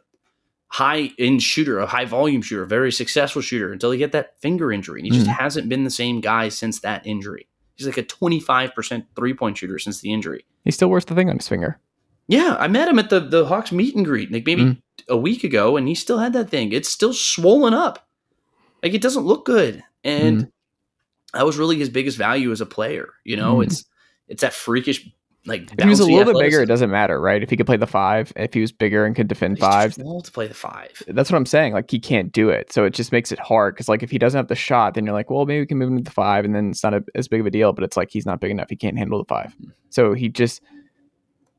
high 0.68 1.10
end 1.18 1.42
shooter, 1.42 1.78
a 1.78 1.86
high 1.86 2.04
volume 2.04 2.42
shooter, 2.42 2.62
a 2.64 2.66
very 2.66 2.90
successful 2.92 3.40
shooter 3.42 3.72
until 3.72 3.90
he 3.90 3.98
get 3.98 4.12
that 4.12 4.38
finger 4.40 4.72
injury. 4.72 5.00
And 5.00 5.06
he 5.06 5.16
just 5.16 5.28
Mhm. 5.30 5.36
hasn't 5.38 5.68
been 5.68 5.84
the 5.84 5.90
same 5.90 6.20
guy 6.20 6.48
since 6.48 6.80
that 6.80 7.06
injury. 7.06 7.46
He's 7.76 7.86
like 7.86 7.96
a 7.98 8.02
25% 8.02 9.04
three 9.14 9.34
point 9.34 9.58
shooter 9.58 9.78
since 9.78 10.00
the 10.00 10.12
injury. 10.12 10.44
He 10.64 10.70
still 10.70 10.88
wears 10.88 11.04
the 11.04 11.14
thing 11.14 11.30
on 11.30 11.36
his 11.36 11.48
finger. 11.48 11.78
Yeah, 12.28 12.56
I 12.58 12.66
met 12.68 12.88
him 12.88 12.98
at 12.98 13.10
the, 13.10 13.20
the 13.20 13.46
Hawks 13.46 13.70
meet 13.70 13.94
and 13.94 14.04
greet 14.04 14.32
like 14.32 14.44
maybe 14.44 14.62
Mm. 14.62 14.82
a 15.08 15.16
week 15.16 15.44
ago, 15.44 15.76
and 15.76 15.86
he 15.86 15.94
still 15.94 16.18
had 16.18 16.32
that 16.32 16.50
thing. 16.50 16.72
It's 16.72 16.88
still 16.88 17.12
swollen 17.12 17.72
up. 17.72 18.08
Like 18.82 18.92
it 18.94 19.00
doesn't 19.02 19.24
look 19.24 19.44
good. 19.46 19.82
And 20.02 20.48
that 21.32 21.46
was 21.46 21.56
really 21.58 21.78
his 21.78 21.88
biggest 21.90 22.18
value 22.18 22.50
as 22.50 22.60
a 22.60 22.66
player. 22.66 23.10
You 23.24 23.36
know, 23.36 23.56
Mm. 23.58 23.64
it's 23.66 23.84
it's 24.28 24.40
that 24.42 24.52
freakish 24.54 25.08
like 25.46 25.70
If 25.72 25.84
he 25.84 25.88
was 25.88 26.00
a 26.00 26.06
little 26.06 26.32
bit 26.32 26.40
bigger, 26.40 26.62
it 26.62 26.66
doesn't 26.66 26.90
matter, 26.90 27.20
right? 27.20 27.42
If 27.42 27.50
he 27.50 27.56
could 27.56 27.66
play 27.66 27.76
the 27.76 27.86
five, 27.86 28.32
if 28.36 28.52
he 28.54 28.60
was 28.60 28.72
bigger 28.72 29.04
and 29.04 29.14
could 29.14 29.28
defend 29.28 29.58
five, 29.58 29.94
small 29.94 30.20
to 30.20 30.30
play 30.30 30.46
the 30.46 30.54
five. 30.54 31.02
that's 31.08 31.30
what 31.30 31.36
I'm 31.36 31.46
saying. 31.46 31.72
Like 31.72 31.90
he 31.90 31.98
can't 31.98 32.32
do 32.32 32.48
it, 32.50 32.72
so 32.72 32.84
it 32.84 32.94
just 32.94 33.12
makes 33.12 33.32
it 33.32 33.38
hard. 33.38 33.74
Because 33.74 33.88
like 33.88 34.02
if 34.02 34.10
he 34.10 34.18
doesn't 34.18 34.38
have 34.38 34.48
the 34.48 34.54
shot, 34.54 34.94
then 34.94 35.04
you're 35.04 35.14
like, 35.14 35.30
well, 35.30 35.46
maybe 35.46 35.60
we 35.60 35.66
can 35.66 35.78
move 35.78 35.88
him 35.88 35.98
to 35.98 36.04
the 36.04 36.10
five, 36.10 36.44
and 36.44 36.54
then 36.54 36.70
it's 36.70 36.82
not 36.82 36.94
a, 36.94 37.04
as 37.14 37.28
big 37.28 37.40
of 37.40 37.46
a 37.46 37.50
deal. 37.50 37.72
But 37.72 37.84
it's 37.84 37.96
like 37.96 38.10
he's 38.10 38.26
not 38.26 38.40
big 38.40 38.50
enough; 38.50 38.70
he 38.70 38.76
can't 38.76 38.98
handle 38.98 39.18
the 39.18 39.24
five. 39.24 39.54
Mm-hmm. 39.54 39.70
So 39.90 40.14
he 40.14 40.28
just 40.28 40.62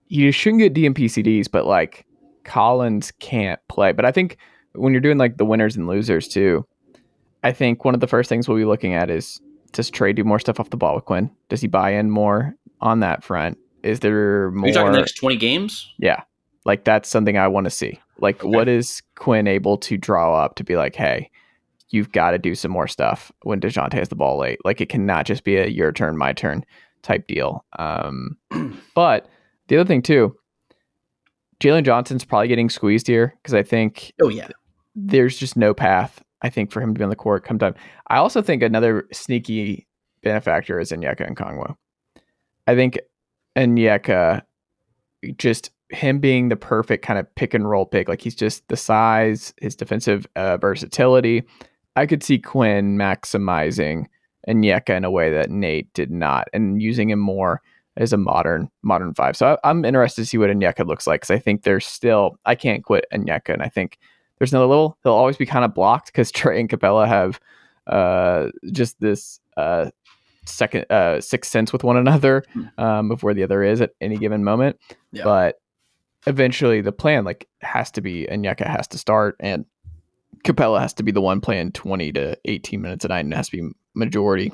you 0.09 0.31
shouldn't 0.31 0.61
get 0.61 0.73
DNP-CDs, 0.73 1.51
but 1.51 1.65
like 1.65 2.05
Collins 2.43 3.11
can't 3.19 3.59
play. 3.67 3.91
But 3.91 4.05
I 4.05 4.11
think 4.11 4.37
when 4.73 4.93
you're 4.93 5.01
doing 5.01 5.17
like 5.17 5.37
the 5.37 5.45
winners 5.45 5.75
and 5.75 5.87
losers 5.87 6.27
too, 6.27 6.65
I 7.43 7.51
think 7.51 7.85
one 7.85 7.93
of 7.93 7.99
the 7.99 8.07
first 8.07 8.29
things 8.29 8.47
we'll 8.47 8.57
be 8.57 8.65
looking 8.65 8.93
at 8.93 9.09
is 9.09 9.39
does 9.73 9.91
Trae 9.91 10.15
do 10.15 10.23
more 10.23 10.39
stuff 10.39 10.59
off 10.59 10.69
the 10.69 10.77
ball 10.77 10.95
with 10.95 11.05
Quin? 11.05 11.29
Does 11.49 11.61
he 11.61 11.67
buy 11.67 11.91
in 11.91 12.09
more 12.09 12.55
on 12.81 13.01
that 13.01 13.23
front? 13.23 13.57
Is 13.83 13.99
there 13.99 14.45
Are 14.45 14.51
more? 14.51 14.67
you 14.67 14.73
talking 14.73 14.91
the 14.91 14.97
next 14.99 15.13
twenty 15.17 15.37
games? 15.37 15.93
Yeah. 15.97 16.21
Like 16.65 16.83
that's 16.83 17.07
something 17.09 17.37
I 17.37 17.47
want 17.47 17.65
to 17.65 17.69
see. 17.71 17.99
Like 18.19 18.43
Okay. 18.43 18.49
what 18.49 18.67
is 18.67 19.01
Quin 19.15 19.47
able 19.47 19.77
to 19.77 19.97
draw 19.97 20.35
up 20.35 20.55
to 20.55 20.63
be 20.63 20.75
like, 20.75 20.95
hey, 20.95 21.29
you've 21.89 22.11
got 22.11 22.31
to 22.31 22.37
do 22.37 22.55
some 22.55 22.71
more 22.71 22.87
stuff 22.87 23.31
when 23.43 23.61
Dejounte 23.61 23.93
has 23.93 24.09
the 24.09 24.15
ball 24.15 24.37
late. 24.37 24.59
Like 24.65 24.81
it 24.81 24.89
cannot 24.89 25.25
just 25.25 25.43
be 25.43 25.55
a 25.57 25.67
your 25.67 25.91
turn, 25.91 26.17
my 26.17 26.33
turn 26.33 26.65
type 27.03 27.27
deal. 27.27 27.63
Um, 27.79 28.37
but 28.95 29.29
the 29.67 29.77
other 29.77 29.87
thing 29.87 30.01
too, 30.01 30.35
Jalen 31.59 31.83
Johnson's 31.85 32.25
probably 32.25 32.47
getting 32.49 32.69
squeezed 32.69 33.07
here 33.07 33.33
because 33.41 33.53
I 33.53 33.63
think 33.63 34.13
Oh 34.21 34.29
yeah. 34.29 34.47
there's 34.95 35.37
just 35.37 35.55
no 35.57 35.73
path, 35.73 36.21
I 36.41 36.49
think, 36.49 36.71
for 36.71 36.81
him 36.81 36.93
to 36.93 36.97
be 36.99 37.03
on 37.03 37.09
the 37.09 37.15
court 37.15 37.45
come 37.45 37.57
time. 37.59 37.75
I 38.07 38.17
also 38.17 38.41
think 38.41 38.61
another 38.61 39.07
sneaky 39.13 39.87
benefactor 40.21 40.79
is 40.79 40.91
Onyeka 40.91 41.33
Okongwu. 41.33 41.75
I 42.67 42.75
think 42.75 42.99
Onyeka, 43.57 44.43
just 45.37 45.71
him 45.89 46.19
being 46.19 46.49
the 46.49 46.55
perfect 46.55 47.03
kind 47.03 47.19
of 47.19 47.33
pick 47.35 47.53
and 47.53 47.69
roll 47.69 47.85
pick, 47.85 48.07
like 48.07 48.21
he's 48.21 48.35
just 48.35 48.67
the 48.67 48.77
size, 48.77 49.53
his 49.61 49.75
defensive 49.75 50.27
uh, 50.35 50.57
versatility. 50.57 51.43
I 51.95 52.05
could 52.05 52.23
see 52.23 52.37
Quin 52.37 52.97
maximizing 52.97 54.05
Onyeka 54.47 54.95
in 54.95 55.03
a 55.03 55.11
way 55.11 55.31
that 55.31 55.49
Nate 55.49 55.91
did 55.93 56.11
not, 56.11 56.47
and 56.53 56.81
using 56.81 57.09
him 57.09 57.19
more 57.19 57.61
as 57.97 58.13
a 58.13 58.17
modern 58.17 58.69
modern 58.83 59.13
five. 59.15 59.35
So 59.35 59.57
I, 59.63 59.69
I'm 59.69 59.83
interested 59.83 60.21
to 60.21 60.25
see 60.27 60.37
what 60.37 60.49
Onyeka 60.49 60.85
looks 60.85 61.07
like 61.07 61.21
because 61.21 61.31
I 61.31 61.39
think 61.39 61.63
there's 61.63 61.85
still 61.85 62.37
I 62.45 62.55
can't 62.55 62.83
quit 62.83 63.05
Onyeka, 63.11 63.53
and 63.53 63.63
I 63.63 63.69
think 63.69 63.97
there's 64.37 64.53
another 64.53 64.67
little 64.67 64.97
he'll 65.03 65.13
always 65.13 65.37
be 65.37 65.45
kind 65.45 65.65
of 65.65 65.73
blocked 65.73 66.07
because 66.07 66.31
Trae 66.33 66.59
and 66.59 66.69
Capela 66.69 67.07
have 67.07 67.39
uh, 67.87 68.49
just 68.71 68.99
this 68.99 69.39
uh, 69.55 69.89
second 70.47 70.85
uh, 70.89 71.21
sixth 71.21 71.51
sense 71.51 71.71
with 71.73 71.83
one 71.83 71.97
another 71.97 72.43
Hmm. 72.53 72.63
um, 72.77 73.11
of 73.11 73.23
where 73.23 73.33
the 73.33 73.43
other 73.43 73.63
is 73.63 73.81
at 73.81 73.91
any 74.01 74.17
given 74.17 74.43
moment. 74.43 74.77
Yeah. 75.11 75.23
But 75.23 75.55
eventually 76.25 76.81
the 76.81 76.91
plan 76.91 77.23
like 77.23 77.47
has 77.61 77.91
to 77.91 78.01
be 78.01 78.27
Onyeka 78.31 78.65
has 78.67 78.87
to 78.89 78.97
start 78.97 79.35
and 79.39 79.65
Capela 80.43 80.79
has 80.79 80.93
to 80.95 81.03
be 81.03 81.11
the 81.11 81.21
one 81.21 81.41
playing 81.41 81.71
20 81.71 82.11
to 82.13 82.37
18 82.45 82.81
minutes 82.81 83.05
a 83.05 83.07
night 83.07 83.21
and 83.21 83.33
it 83.33 83.35
has 83.35 83.49
to 83.49 83.57
be 83.57 83.69
majority. 83.95 84.51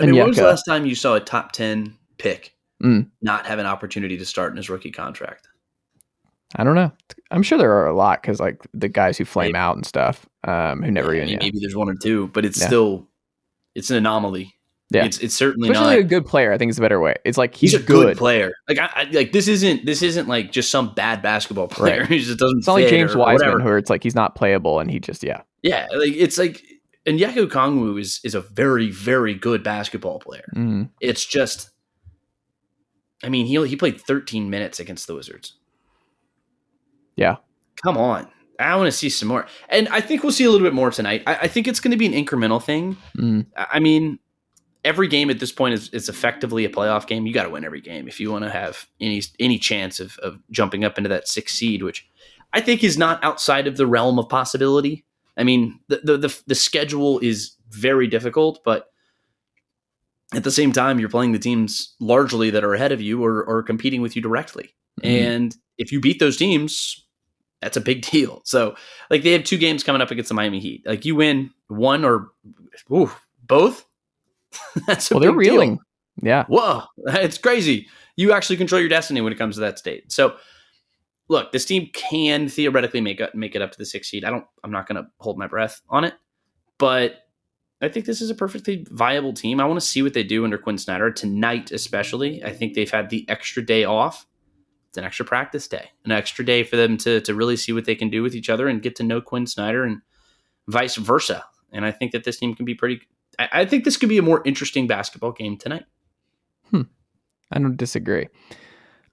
I 0.00 0.06
mean, 0.06 0.16
when 0.16 0.28
was 0.28 0.36
the 0.36 0.44
last 0.44 0.64
time 0.64 0.86
you 0.86 0.94
saw 0.94 1.14
a 1.14 1.20
top 1.20 1.52
10 1.52 1.96
pick 2.18 2.52
Mm. 2.82 3.08
not 3.22 3.46
have 3.46 3.58
an 3.58 3.64
opportunity 3.64 4.18
to 4.18 4.26
start 4.26 4.50
in 4.52 4.58
his 4.58 4.68
rookie 4.68 4.90
contract? 4.90 5.48
I 6.56 6.62
don't 6.64 6.74
know. 6.74 6.92
I'm 7.30 7.42
sure 7.42 7.56
there 7.58 7.72
are 7.72 7.86
a 7.88 7.96
lot 7.96 8.20
because 8.20 8.38
like 8.38 8.66
the 8.74 8.88
guys 8.88 9.16
who 9.16 9.24
flame 9.24 9.52
Maybe. 9.52 9.58
out 9.58 9.76
and 9.76 9.86
stuff, 9.86 10.26
um, 10.44 10.82
who 10.82 10.90
never 10.90 11.12
I 11.12 11.16
even 11.16 11.26
mean, 11.28 11.32
yeah. 11.38 11.44
Maybe 11.46 11.58
there's 11.60 11.74
one 11.74 11.88
or 11.88 11.94
two, 11.94 12.28
but 12.28 12.44
it's 12.44 12.60
Yeah. 12.60 12.66
still 12.66 13.08
it's 13.74 13.90
an 13.90 13.96
anomaly. 13.96 14.54
Yeah. 14.90 15.04
It's 15.04 15.18
it's 15.18 15.34
certainly 15.34 15.68
Especially 15.68 15.96
not. 15.96 16.00
a 16.00 16.04
good 16.04 16.24
player, 16.26 16.52
I 16.52 16.58
think 16.58 16.70
is 16.70 16.78
a 16.78 16.80
better 16.80 17.00
way. 17.00 17.16
It's 17.24 17.36
like 17.36 17.56
he's, 17.56 17.72
he's, 17.72 17.80
a 17.80 17.84
good, 17.84 18.06
good. 18.06 18.16
player. 18.18 18.52
Like 18.68 18.78
I, 18.78 18.90
I 18.94 19.04
like 19.10 19.32
this 19.32 19.48
isn't 19.48 19.84
this 19.84 20.00
isn't 20.00 20.28
like 20.28 20.52
just 20.52 20.70
some 20.70 20.94
bad 20.94 21.22
basketball 21.22 21.66
player 21.68 22.00
Right. 22.00 22.08
who 22.08 22.18
just 22.20 22.38
doesn't. 22.38 22.58
It's 22.58 22.66
not 22.68 22.74
like 22.74 22.88
James 22.88 23.16
Wiseman, 23.16 23.64
where 23.64 23.78
it's 23.78 23.90
like 23.90 24.02
he's 24.04 24.14
not 24.14 24.36
playable 24.36 24.78
and 24.78 24.88
he 24.90 25.00
just 25.00 25.24
yeah. 25.24 25.42
Yeah, 25.62 25.88
like 25.92 26.12
it's 26.14 26.38
like 26.38 26.62
Onyeka 27.06 27.48
Okongwu 27.48 28.00
is 28.00 28.20
is 28.22 28.36
a 28.36 28.40
very 28.40 28.90
very 28.90 29.34
good 29.34 29.64
basketball 29.64 30.20
player. 30.20 30.44
Mm. 30.54 30.90
It's 31.00 31.26
just, 31.26 31.70
I 33.24 33.28
mean, 33.28 33.46
he 33.46 33.66
he 33.66 33.74
played 33.74 34.00
13 34.00 34.50
minutes 34.50 34.78
against 34.78 35.08
the 35.08 35.16
Wizards. 35.16 35.54
Yeah. 37.16 37.36
come 37.82 37.96
on. 37.96 38.28
I 38.58 38.74
want 38.76 38.86
to 38.86 38.92
see 38.92 39.10
some 39.10 39.28
more, 39.28 39.46
and 39.68 39.86
I 39.88 40.00
think 40.00 40.22
we'll 40.22 40.32
see 40.32 40.44
a 40.44 40.50
little 40.50 40.66
bit 40.66 40.72
more 40.72 40.90
tonight. 40.90 41.22
I, 41.26 41.34
I 41.42 41.48
think 41.48 41.68
it's 41.68 41.78
going 41.80 41.90
to 41.90 41.96
be 41.98 42.06
an 42.06 42.12
incremental 42.12 42.62
thing. 42.62 42.96
Mm. 43.18 43.46
I 43.54 43.80
mean, 43.80 44.18
every 44.86 45.08
game 45.08 45.28
at 45.28 45.40
this 45.40 45.52
point 45.52 45.74
is, 45.74 45.90
is 45.90 46.08
effectively 46.08 46.64
a 46.64 46.70
playoff 46.70 47.06
game. 47.06 47.26
You 47.26 47.34
got 47.34 47.42
to 47.42 47.50
win 47.50 47.64
every 47.64 47.80
game 47.80 48.08
if 48.08 48.20
you 48.20 48.30
want 48.30 48.44
to 48.44 48.50
have 48.50 48.86
any 49.00 49.22
any 49.38 49.58
chance 49.58 50.00
of, 50.00 50.16
of 50.18 50.38
jumping 50.50 50.84
up 50.84 50.96
into 50.96 51.08
that 51.08 51.28
sixth 51.28 51.56
seed, 51.56 51.82
which 51.82 52.08
I 52.52 52.60
think 52.60 52.82
is 52.84 52.96
not 52.96 53.22
outside 53.22 53.66
of 53.66 53.76
the 53.76 53.86
realm 53.86 54.18
of 54.18 54.28
possibility. 54.28 55.04
I 55.36 55.44
mean, 55.44 55.80
the 55.88 56.00
the 56.02 56.16
the, 56.16 56.40
the 56.46 56.54
schedule 56.54 57.18
is 57.18 57.56
very 57.70 58.06
difficult, 58.06 58.60
but 58.64 58.90
at 60.32 60.44
the 60.44 60.50
same 60.50 60.72
time, 60.72 60.98
you're 60.98 61.08
playing 61.08 61.32
the 61.32 61.38
teams 61.38 61.94
largely 62.00 62.50
that 62.50 62.64
are 62.64 62.74
ahead 62.74 62.92
of 62.92 63.00
you 63.00 63.24
or, 63.24 63.44
or 63.44 63.62
competing 63.62 64.02
with 64.02 64.16
you 64.16 64.22
directly. 64.22 64.74
Mhm. 65.02 65.20
And 65.20 65.56
if 65.78 65.92
you 65.92 66.00
beat 66.00 66.18
those 66.18 66.36
teams, 66.36 67.04
that's 67.60 67.76
a 67.76 67.80
big 67.80 68.02
deal. 68.10 68.42
So, 68.44 68.76
like, 69.10 69.22
they 69.22 69.32
have 69.32 69.44
two 69.44 69.58
games 69.58 69.82
coming 69.84 70.02
up 70.02 70.10
against 70.10 70.28
the 70.28 70.34
Miami 70.34 70.60
Heat. 70.60 70.84
Like, 70.86 71.04
you 71.04 71.14
win 71.16 71.50
one 71.68 72.04
or 72.04 72.28
ooh, 72.90 73.10
both. 73.46 73.84
that's 74.86 75.10
well, 75.10 75.20
they're 75.20 75.32
big 75.32 75.44
deal. 75.44 75.52
reeling. 75.54 75.78
Yeah. 76.22 76.44
Whoa, 76.48 76.84
it's 77.06 77.38
crazy. 77.38 77.88
You 78.16 78.32
actually 78.32 78.56
control 78.56 78.80
your 78.80 78.88
destiny 78.88 79.20
when 79.20 79.32
it 79.32 79.38
comes 79.38 79.56
to 79.56 79.60
that 79.60 79.78
state. 79.78 80.10
So, 80.10 80.36
look, 81.28 81.52
this 81.52 81.66
team 81.66 81.90
can 81.92 82.48
theoretically 82.48 83.00
make 83.00 83.20
up, 83.20 83.34
make 83.34 83.54
it 83.54 83.62
up 83.62 83.72
to 83.72 83.78
the 83.78 83.84
sixth 83.84 84.10
seed. 84.10 84.24
I 84.24 84.30
don't. 84.30 84.44
I'm 84.64 84.70
not 84.70 84.86
going 84.86 85.02
to 85.02 85.08
hold 85.20 85.38
my 85.38 85.46
breath 85.46 85.82
on 85.90 86.04
it, 86.04 86.14
but 86.78 87.16
I 87.82 87.88
think 87.88 88.06
this 88.06 88.22
is 88.22 88.30
a 88.30 88.34
perfectly 88.34 88.86
viable 88.90 89.34
team. 89.34 89.60
I 89.60 89.66
want 89.66 89.78
to 89.78 89.86
see 89.86 90.02
what 90.02 90.14
they 90.14 90.22
do 90.22 90.44
under 90.44 90.56
Quin 90.56 90.78
Snyder 90.78 91.10
tonight, 91.10 91.72
especially. 91.72 92.42
I 92.42 92.52
think 92.52 92.74
they've 92.74 92.90
had 92.90 93.10
the 93.10 93.28
extra 93.28 93.64
day 93.64 93.84
off. 93.84 94.26
It's 94.88 94.96
an 94.96 95.04
extra 95.04 95.26
practice 95.26 95.68
day, 95.68 95.90
an 96.06 96.12
extra 96.12 96.44
day 96.44 96.64
for 96.64 96.76
them 96.76 96.96
to 96.98 97.20
to 97.20 97.34
really 97.34 97.56
see 97.56 97.72
what 97.72 97.84
they 97.84 97.94
can 97.94 98.08
do 98.08 98.22
with 98.22 98.34
each 98.34 98.48
other 98.48 98.66
and 98.66 98.80
get 98.80 98.96
to 98.96 99.02
know 99.02 99.20
Quin 99.20 99.46
Snyder 99.46 99.84
and 99.84 100.00
vice 100.68 100.96
versa. 100.96 101.44
And 101.70 101.84
I 101.84 101.90
think 101.90 102.12
that 102.12 102.24
this 102.24 102.38
team 102.38 102.54
can 102.54 102.64
be 102.64 102.74
pretty. 102.74 103.02
I, 103.38 103.48
I 103.52 103.64
think 103.66 103.84
this 103.84 103.96
could 103.96 104.08
be 104.08 104.18
a 104.18 104.22
more 104.22 104.42
interesting 104.44 104.86
basketball 104.86 105.32
game 105.32 105.56
tonight. 105.56 105.84
I 107.52 107.60
don't 107.60 107.76
disagree. 107.76 108.26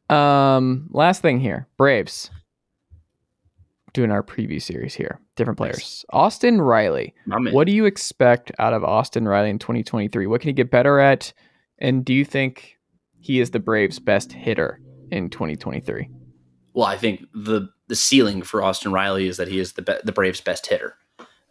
Um, 0.09 0.87
last 0.91 1.21
thing 1.21 1.39
here, 1.39 1.67
Braves. 1.77 2.31
Doing 3.93 4.09
our 4.09 4.23
preview 4.23 4.59
series 4.59 4.95
here. 4.95 5.19
Different 5.35 5.59
Nice. 5.59 5.69
players. 5.69 6.05
Austin 6.09 6.59
Riley. 6.59 7.13
What 7.27 7.67
do 7.67 7.73
you 7.73 7.85
expect 7.85 8.51
out 8.57 8.73
of 8.73 8.83
Austin 8.83 9.27
Riley 9.27 9.51
in 9.51 9.59
2023? 9.59 10.25
What 10.25 10.41
can 10.41 10.47
he 10.49 10.53
get 10.53 10.71
better 10.71 10.99
at? 10.99 11.31
And 11.77 12.03
do 12.03 12.11
you 12.11 12.25
think 12.25 12.77
he 13.19 13.39
is 13.39 13.51
the 13.51 13.59
Braves' 13.59 13.99
best 13.99 14.31
hitter 14.31 14.79
in 15.11 15.29
2023? 15.29 16.09
Well, 16.73 16.87
I 16.87 16.97
think 16.97 17.25
the 17.35 17.69
the 17.87 17.95
ceiling 17.95 18.41
for 18.41 18.63
Austin 18.63 18.91
Riley 18.91 19.27
is 19.27 19.37
that 19.37 19.47
he 19.47 19.59
is 19.59 19.73
the 19.73 19.83
be- 19.83 19.99
the 20.03 20.11
Braves' 20.11 20.41
best 20.41 20.65
hitter. 20.65 20.95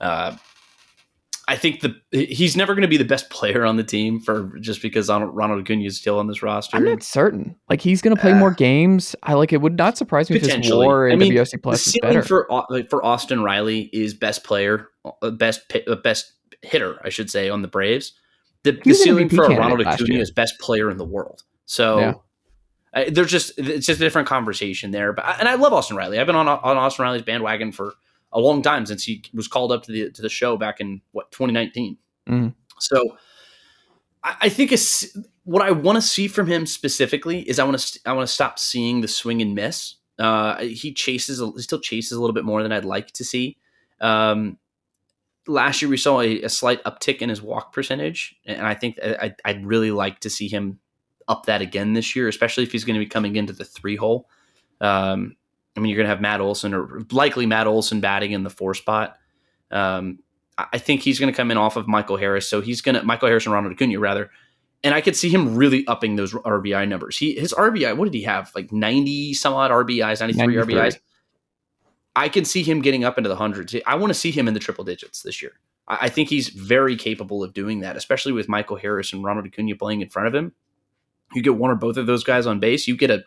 Uh, 0.01 0.35
I 1.49 1.57
think 1.57 1.81
the 1.81 1.97
he's 2.13 2.57
never 2.57 2.75
going 2.75 2.83
to 2.83 2.89
be 2.89 2.97
the 2.97 3.05
best 3.05 3.29
player 3.31 3.65
on 3.65 3.77
the 3.77 3.83
team 3.83 4.21
for 4.21 4.57
just 4.61 4.81
because 4.81 5.09
Ronald, 5.09 5.61
Acuna 5.61 5.85
is 5.85 5.99
still 5.99 6.19
on 6.19 6.29
this 6.29 6.43
roster. 6.43 6.77
I'm 6.77 6.85
not 6.85 7.03
certain. 7.03 7.57
Like 7.69 7.81
he's 7.81 8.01
going 8.01 8.15
to 8.15 8.21
play 8.21 8.33
Uh, 8.33 8.37
more 8.37 8.53
games. 8.53 9.17
I 9.25 9.35
like 9.35 9.53
it. 9.53 9.61
Would 9.61 9.77
not 9.77 9.99
surprise 9.99 10.31
me 10.31 10.37
if 10.37 10.43
his. 10.45 10.71
WAR 10.73 11.11
I 11.11 11.17
mean, 11.17 11.33
WRC 11.33 11.51
the 11.51 11.59
plus 11.59 11.87
is 11.87 11.93
ceiling 11.95 12.11
better. 12.11 12.23
for 12.23 12.47
like, 12.71 12.89
for 12.89 13.05
Austin 13.05 13.43
Riley 13.43 13.91
is 13.93 14.15
best 14.15 14.45
player, 14.45 14.89
uh, 15.05 15.31
best 15.31 15.61
uh, 15.89 15.97
best 15.97 16.33
hitter, 16.63 17.01
I 17.05 17.09
should 17.09 17.29
say, 17.29 17.49
on 17.49 17.63
the 17.63 17.69
Braves. 17.69 18.13
The, 18.63 18.81
the 18.85 18.95
ceiling 18.95 19.29
for 19.29 19.49
Ronald 19.49 19.85
Acuna 19.85 20.21
is 20.21 20.31
best 20.31 20.61
player 20.61 20.91
in 20.91 20.97
the 20.97 21.05
world. 21.05 21.43
So. 21.67 21.99
Yeah. 21.99 22.15
I, 22.95 23.09
there's 23.09 23.31
just 23.31 23.53
it's 23.57 23.87
just 23.87 24.03
a 24.03 24.05
different 24.05 24.29
conversation 24.29 24.91
there, 24.91 25.15
but 25.15 25.25
and 25.41 25.49
I 25.49 25.55
love 25.55 25.73
Austin 25.73 25.97
Riley. 25.97 26.19
I've 26.19 26.27
been 26.27 26.37
on 26.37 26.47
on 26.47 26.77
Austin 26.77 27.05
Riley's 27.05 27.23
bandwagon 27.23 27.73
for 27.73 27.95
a 28.33 28.41
long 28.41 28.63
time 28.63 28.87
since 28.87 29.05
he 29.05 29.23
was 29.35 29.49
called 29.49 29.73
up 29.73 29.83
to 29.85 29.93
the 29.93 30.11
to 30.11 30.23
the 30.23 30.29
show 30.29 30.57
back 30.57 30.81
in 30.81 31.01
what 31.13 31.31
2019. 31.33 31.97
Mhm. 32.29 32.55
So 32.79 33.17
I, 34.23 34.37
I 34.43 34.49
think 34.49 34.73
it's, 34.73 35.17
what 35.45 35.63
I 35.63 35.71
want 35.73 35.97
to 35.97 36.03
see 36.03 36.29
from 36.29 36.47
him 36.47 36.67
specifically 36.67 37.41
is 37.49 37.59
I 37.59 37.65
want 37.65 37.79
to 37.79 38.01
I 38.07 38.13
want 38.13 38.27
to 38.29 38.33
stop 38.33 38.59
seeing 38.59 39.01
the 39.01 39.09
swing 39.09 39.43
and 39.43 39.55
miss. 39.55 39.97
Uh, 40.19 40.59
he 40.63 40.93
chases 40.93 41.41
he 41.57 41.63
still 41.63 41.81
chases 41.81 42.13
a 42.13 42.21
little 42.21 42.35
bit 42.35 42.45
more 42.45 42.63
than 42.63 42.71
I'd 42.73 42.85
like 42.85 43.11
to 43.13 43.25
see. 43.25 43.57
Um, 44.01 44.59
last 45.49 45.83
year 45.83 45.89
we 45.89 45.97
saw 45.97 46.21
a, 46.21 46.43
a 46.43 46.49
slight 46.49 46.83
uptick 46.85 47.19
in 47.19 47.29
his 47.29 47.43
walk 47.43 47.73
percentage, 47.73 48.37
and 48.47 48.65
I 48.67 48.75
think 48.75 48.99
I, 49.03 49.17
I'd- 49.23 49.35
I'd 49.45 49.67
really 49.67 49.91
like 49.91 50.21
to 50.21 50.31
see 50.31 50.49
him 50.49 50.79
up 51.29 51.47
that 51.47 51.63
again 51.63 51.93
this 51.93 52.15
year, 52.15 52.29
especially 52.29 52.65
if 52.65 52.73
he's 52.73 52.85
going 52.85 52.95
to 52.95 53.05
be 53.05 53.09
coming 53.09 53.37
into 53.37 53.53
the 53.53 53.65
three 53.65 53.97
hole. 53.97 54.29
Um, 54.81 55.37
I 55.77 55.81
mean, 55.81 55.91
you're 55.91 55.97
going 55.97 56.07
to 56.07 56.11
have 56.11 56.21
Matt 56.21 56.41
Olson 56.41 56.75
or 56.75 57.03
likely 57.11 57.47
Matt 57.47 57.67
Olson 57.67 58.01
batting 58.01 58.33
in 58.33 58.43
the 58.43 58.51
four 58.51 58.75
spot. 58.75 59.17
Um, 59.71 60.19
I 60.59 60.79
think 60.79 61.01
he's 61.01 61.19
going 61.19 61.33
to 61.33 61.37
come 61.37 61.51
in 61.51 61.57
off 61.57 61.77
of 61.77 61.89
Michael 61.89 62.19
Harris, 62.19 62.49
so 62.49 62.61
he's 62.61 62.83
going 62.83 62.95
to 62.95 63.03
Michael 63.03 63.29
Harris 63.29 63.47
and 63.47 63.55
Ronald 63.55 63.73
Acuna 63.73 63.99
rather, 63.99 64.31
and 64.85 64.95
I 64.95 65.01
could 65.01 65.17
see 65.17 65.31
him 65.31 65.57
really 65.57 65.87
upping 65.87 66.17
those 66.17 66.35
RBI 66.35 66.87
numbers. 66.89 67.17
He 67.17 67.39
his 67.39 67.53
RBI, 67.53 67.97
what 67.97 68.05
did 68.05 68.15
he 68.15 68.25
have? 68.25 68.53
Like 68.55 68.71
ninety 68.71 69.33
some 69.33 69.55
odd 69.55 69.71
RBIs, 69.71 70.21
ninety 70.21 70.35
three 70.35 70.57
93. 70.57 70.75
RBIs. 70.75 70.99
I 72.15 72.29
can 72.29 72.45
see 72.45 72.63
him 72.63 72.83
getting 72.83 73.05
up 73.05 73.17
into 73.17 73.31
the 73.31 73.37
hundreds. 73.37 73.75
I 73.87 73.95
want 73.95 74.11
to 74.11 74.19
see 74.19 74.31
him 74.31 74.47
in 74.47 74.55
the 74.55 74.61
triple 74.61 74.85
digits 74.85 75.23
this 75.23 75.41
year. 75.41 75.53
I 75.89 75.99
I 76.03 76.09
think 76.09 76.29
he's 76.29 76.49
very 76.49 76.97
capable 76.97 77.43
of 77.43 77.55
doing 77.55 77.81
that, 77.81 77.97
especially 77.97 78.33
with 78.33 78.49
Michael 78.49 78.77
Harris 78.77 79.13
and 79.13 79.25
Ronald 79.25 79.47
Acuna 79.47 79.75
playing 79.77 80.03
in 80.03 80.11
front 80.11 80.29
of 80.29 80.35
him. 80.35 80.53
You 81.35 81.43
get 81.43 81.57
one 81.57 81.71
or 81.71 81.77
both 81.77 81.97
of 81.97 82.07
those 82.07 82.25
guys 82.25 82.47
on 82.47 82.61
base, 82.61 82.87
you 82.87 82.97
get 82.97 83.11
a 83.11 83.25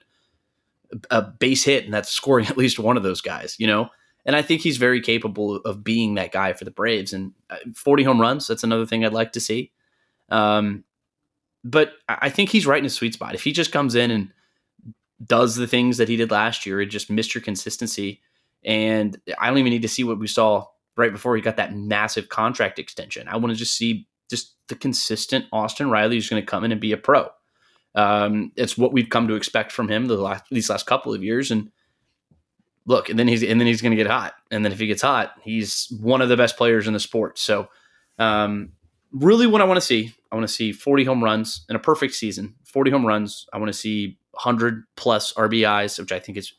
a 1.12 1.22
base 1.22 1.64
hit, 1.64 1.86
and 1.86 1.94
that's 1.94 2.10
scoring 2.10 2.46
at 2.50 2.58
least 2.58 2.80
one 2.80 2.98
of 2.98 3.04
those 3.04 3.22
guys. 3.22 3.56
You 3.60 3.68
know, 3.68 3.90
and 4.26 4.36
I 4.36 4.42
think 4.42 4.62
he's 4.62 4.78
very 4.78 5.02
capable 5.02 5.58
of 5.58 5.84
being 5.84 6.16
that 6.16 6.32
guy 6.32 6.54
for 6.54 6.66
the 6.66 6.72
Braves. 6.72 7.14
And 7.14 7.34
uh, 7.50 7.58
40 7.76 8.04
home 8.04 8.20
runs, 8.20 8.48
that's 8.48 8.64
another 8.64 8.86
thing 8.86 9.06
I'd 9.06 9.14
like 9.14 9.34
to 9.34 9.40
see. 9.40 9.72
Um, 10.30 10.84
but 11.64 11.94
I 12.10 12.30
think 12.30 12.50
he's 12.50 12.66
right 12.66 12.78
in 12.78 12.84
his 12.84 12.96
sweet 12.96 13.14
spot. 13.14 13.36
If 13.36 13.44
he 13.44 13.52
just 13.52 13.72
comes 13.72 13.96
in 13.96 14.12
and 14.12 14.32
does 15.24 15.56
the 15.56 15.68
things 15.68 15.98
that 15.98 16.10
he 16.10 16.16
did 16.16 16.32
last 16.32 16.66
year, 16.66 16.82
it 16.82 16.88
just 16.88 17.10
missed 17.10 17.34
your 17.34 17.42
Consistency. 17.42 18.22
And 18.64 19.18
I 19.40 19.48
don't 19.48 19.60
even 19.60 19.72
need 19.72 19.84
to 19.84 19.88
see 19.88 20.04
what 20.04 20.20
we 20.20 20.28
saw 20.28 20.66
right 20.98 21.12
before 21.12 21.36
he 21.36 21.42
got 21.42 21.58
that 21.58 21.76
massive 21.76 22.30
contract 22.30 22.80
extension. 22.80 23.28
I 23.28 23.38
want 23.38 23.52
to 23.52 23.58
just 23.58 23.76
see 23.76 24.08
just 24.30 24.56
the 24.68 24.76
consistent 24.76 25.46
Austin 25.52 25.90
Riley 25.90 26.16
who's 26.16 26.30
going 26.30 26.42
to 26.42 26.46
come 26.46 26.64
in 26.64 26.72
and 26.72 26.82
be 26.82 26.92
a 26.92 26.98
pro. 26.98 27.30
Um, 27.96 28.52
it's 28.56 28.78
what 28.78 28.92
we've 28.92 29.10
come 29.10 29.28
to 29.28 29.36
expect 29.36 29.72
from 29.72 29.88
him 29.88 30.08
the 30.08 30.18
last, 30.18 30.44
these 30.52 30.70
last 30.70 30.86
couple 30.86 31.14
of 31.14 31.24
years. 31.24 31.50
And 31.50 31.72
look, 32.86 33.10
and 33.10 33.18
then 33.18 33.28
he's 33.28 33.44
and 33.44 33.60
then 33.60 33.68
he's 33.68 33.82
going 33.82 33.92
to 33.92 33.98
get 33.98 34.08
hot. 34.08 34.36
And 34.52 34.64
then 34.64 34.72
if 34.72 34.80
he 34.80 34.88
gets 34.88 35.02
hot, 35.02 35.34
he's 35.42 35.92
one 36.02 36.22
of 36.22 36.30
the 36.30 36.38
best 36.38 36.58
players 36.58 36.88
in 36.88 36.94
the 36.94 37.00
sport. 37.00 37.40
So, 37.40 37.70
um, 38.20 38.74
really, 39.12 39.48
what 39.48 39.62
I 39.62 39.66
want 39.66 39.78
to 39.78 39.86
see, 39.86 40.14
I 40.32 40.36
want 40.36 40.48
to 40.48 40.54
see 40.54 40.72
40 40.72 41.06
home 41.06 41.24
runs 41.24 41.66
in 41.70 41.76
a 41.76 41.80
perfect 41.80 42.14
season. 42.14 42.56
40 42.66 42.92
home 42.92 43.06
runs. 43.06 43.48
I 43.54 43.58
want 43.58 43.70
to 43.70 43.78
see 43.78 44.18
100 44.32 44.84
plus 44.96 45.34
RBIs, 45.34 45.98
which 46.00 46.12
I 46.12 46.20
think 46.20 46.38
is 46.38 46.54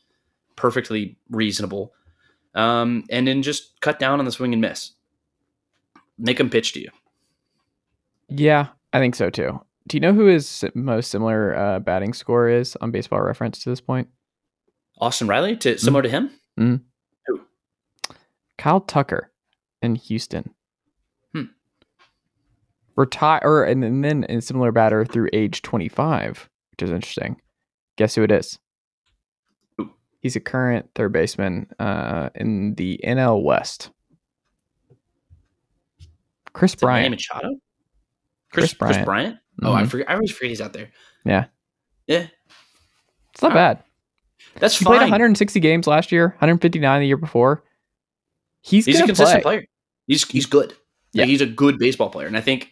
perfectly 0.55 1.17
reasonable. 1.29 1.93
Um, 2.55 3.03
and 3.11 3.27
then 3.27 3.43
just 3.43 3.79
cut 3.81 3.99
down 3.99 4.19
on 4.19 4.25
the 4.25 4.31
swing 4.31 4.51
and 4.51 4.61
miss. 4.61 4.93
Make 6.17 6.39
them 6.39 6.49
pitch 6.49 6.73
to 6.73 6.81
you. 6.81 6.89
Yeah, 8.29 8.67
I 8.91 8.99
think 8.99 9.15
so 9.15 9.29
too. 9.29 9.61
Do 9.87 9.95
you 9.97 10.01
know 10.01 10.13
who 10.13 10.25
his 10.25 10.65
most 10.75 11.09
similar 11.11 11.55
uh, 11.55 11.79
batting 11.79 12.13
score 12.13 12.49
is 12.49 12.75
on 12.81 12.91
Baseball 12.91 13.21
Reference 13.21 13.59
to 13.63 13.69
this 13.69 13.79
point? 13.81 14.09
Austin 14.99 15.27
Riley, 15.27 15.55
to 15.57 15.77
similar 15.77 16.01
to 16.01 16.09
him. 16.09 16.29
Who? 16.57 17.41
Kyle 18.57 18.81
Tucker 18.81 19.31
in 19.81 19.95
Houston. 19.95 20.53
Hmm. 21.33 21.43
Retire, 22.95 23.39
or, 23.43 23.63
and, 23.63 23.81
then- 23.83 24.03
and 24.03 24.03
then 24.03 24.37
a 24.37 24.41
similar 24.41 24.71
batter 24.71 25.05
through 25.05 25.29
age 25.33 25.61
25, 25.61 26.49
which 26.71 26.81
is 26.81 26.91
interesting. 26.91 27.39
Guess 27.95 28.15
who 28.15 28.23
it 28.23 28.31
is? 28.31 28.59
He's 30.21 30.35
a 30.35 30.39
current 30.39 30.89
third 30.95 31.13
baseman 31.13 31.67
uh, 31.79 32.29
in 32.35 32.73
the 32.75 32.99
NL 33.05 33.43
West. 33.43 33.91
Kris 36.53 36.71
Is 36.73 36.81
it 36.81 36.85
Manny 36.85 37.09
Bryant. 37.09 37.11
Machado? 37.11 37.49
Kris 38.51 38.73
Kris, 38.73 38.95
Kris 38.95 39.05
Bryant. 39.05 39.37
Bryant? 39.59 39.75
Oh, 39.75 39.77
I 39.79 39.83
Mhm. 39.83 39.89
forget. 39.91 40.09
I 40.09 40.13
always 40.15 40.31
forget 40.31 40.49
he's 40.49 40.61
out 40.61 40.73
there. 40.73 40.89
Yeah. 41.25 41.45
Yeah, 42.07 42.27
It's 43.33 43.41
not 43.41 43.51
Ah, 43.51 43.55
bad. 43.55 43.83
that's 44.59 44.79
He 44.79 44.85
fine. 44.85 44.97
played 44.97 45.01
160 45.09 45.59
games 45.59 45.87
last 45.87 46.11
year, 46.11 46.29
159 46.39 47.01
the 47.01 47.07
year 47.07 47.17
before. 47.17 47.63
He's, 48.61 48.85
he's 48.85 48.99
a 49.01 49.05
consistent 49.05 49.43
play. 49.43 49.57
player. 49.59 49.65
He's 50.07 50.27
he's 50.29 50.45
good. 50.45 50.73
Yeah. 51.13 51.23
Like, 51.23 51.29
he's 51.29 51.41
a 51.41 51.45
good 51.45 51.77
baseball 51.79 52.09
player, 52.09 52.27
and 52.27 52.37
I 52.37 52.41
think 52.41 52.71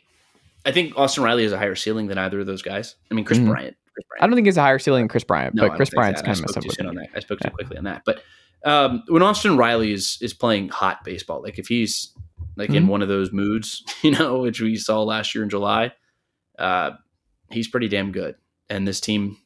I 0.66 0.72
think 0.72 0.98
Austin 0.98 1.24
Riley 1.24 1.44
has 1.44 1.52
a 1.52 1.58
higher 1.58 1.76
ceiling 1.76 2.08
than 2.08 2.18
either 2.18 2.40
of 2.40 2.46
those 2.48 2.62
guys. 2.62 2.96
I 3.12 3.14
mean, 3.14 3.24
Kris 3.26 3.38
Mhm. 3.40 3.48
Bryant. 3.50 3.78
Kris 3.94 4.06
Bryant. 4.10 4.24
I 4.24 4.28
don't 4.28 4.36
think 4.36 4.48
he's 4.48 4.58
a 4.58 4.62
higher 4.62 4.80
ceiling 4.80 5.02
than 5.04 5.10
Kris 5.10 5.24
Bryant, 5.24 5.54
No, 5.54 5.68
but 5.68 5.76
Kris 5.78 5.90
Bryant's 5.92 6.22
that. 6.22 6.26
kind 6.28 6.38
I 6.38 6.44
of 6.44 6.50
spoke 6.50 6.64
too 6.64 6.68
messed 6.68 6.78
soon 6.78 6.86
up 6.88 6.90
on 6.92 6.96
that. 6.96 7.10
I 7.16 7.20
spoke 7.20 7.40
Yeah. 7.42 7.50
too 7.50 7.56
quickly 7.56 7.78
on 7.78 7.84
that. 7.84 8.02
But 8.06 8.24
um, 8.66 9.04
when 9.08 9.22
Austin 9.22 9.58
Riley 9.58 9.92
is 9.94 10.18
is 10.22 10.34
playing 10.34 10.70
hot 10.70 11.04
baseball, 11.04 11.42
like 11.44 11.60
if 11.60 11.68
he's 11.68 12.14
like 12.58 12.70
in 12.72 12.86
Mhm. 12.86 12.88
one 12.88 13.02
of 13.04 13.08
those 13.10 13.32
moods, 13.32 13.84
you 14.04 14.12
know, 14.12 14.40
which 14.40 14.60
we 14.62 14.76
saw 14.78 15.04
last 15.04 15.36
year 15.36 15.44
in 15.44 15.50
July, 15.50 15.92
uh, 16.60 16.91
he's 17.49 17.68
pretty 17.68 17.88
damn 17.88 18.12
good. 18.12 18.36
And 18.70 18.88
this 18.88 18.99
team 18.99 19.38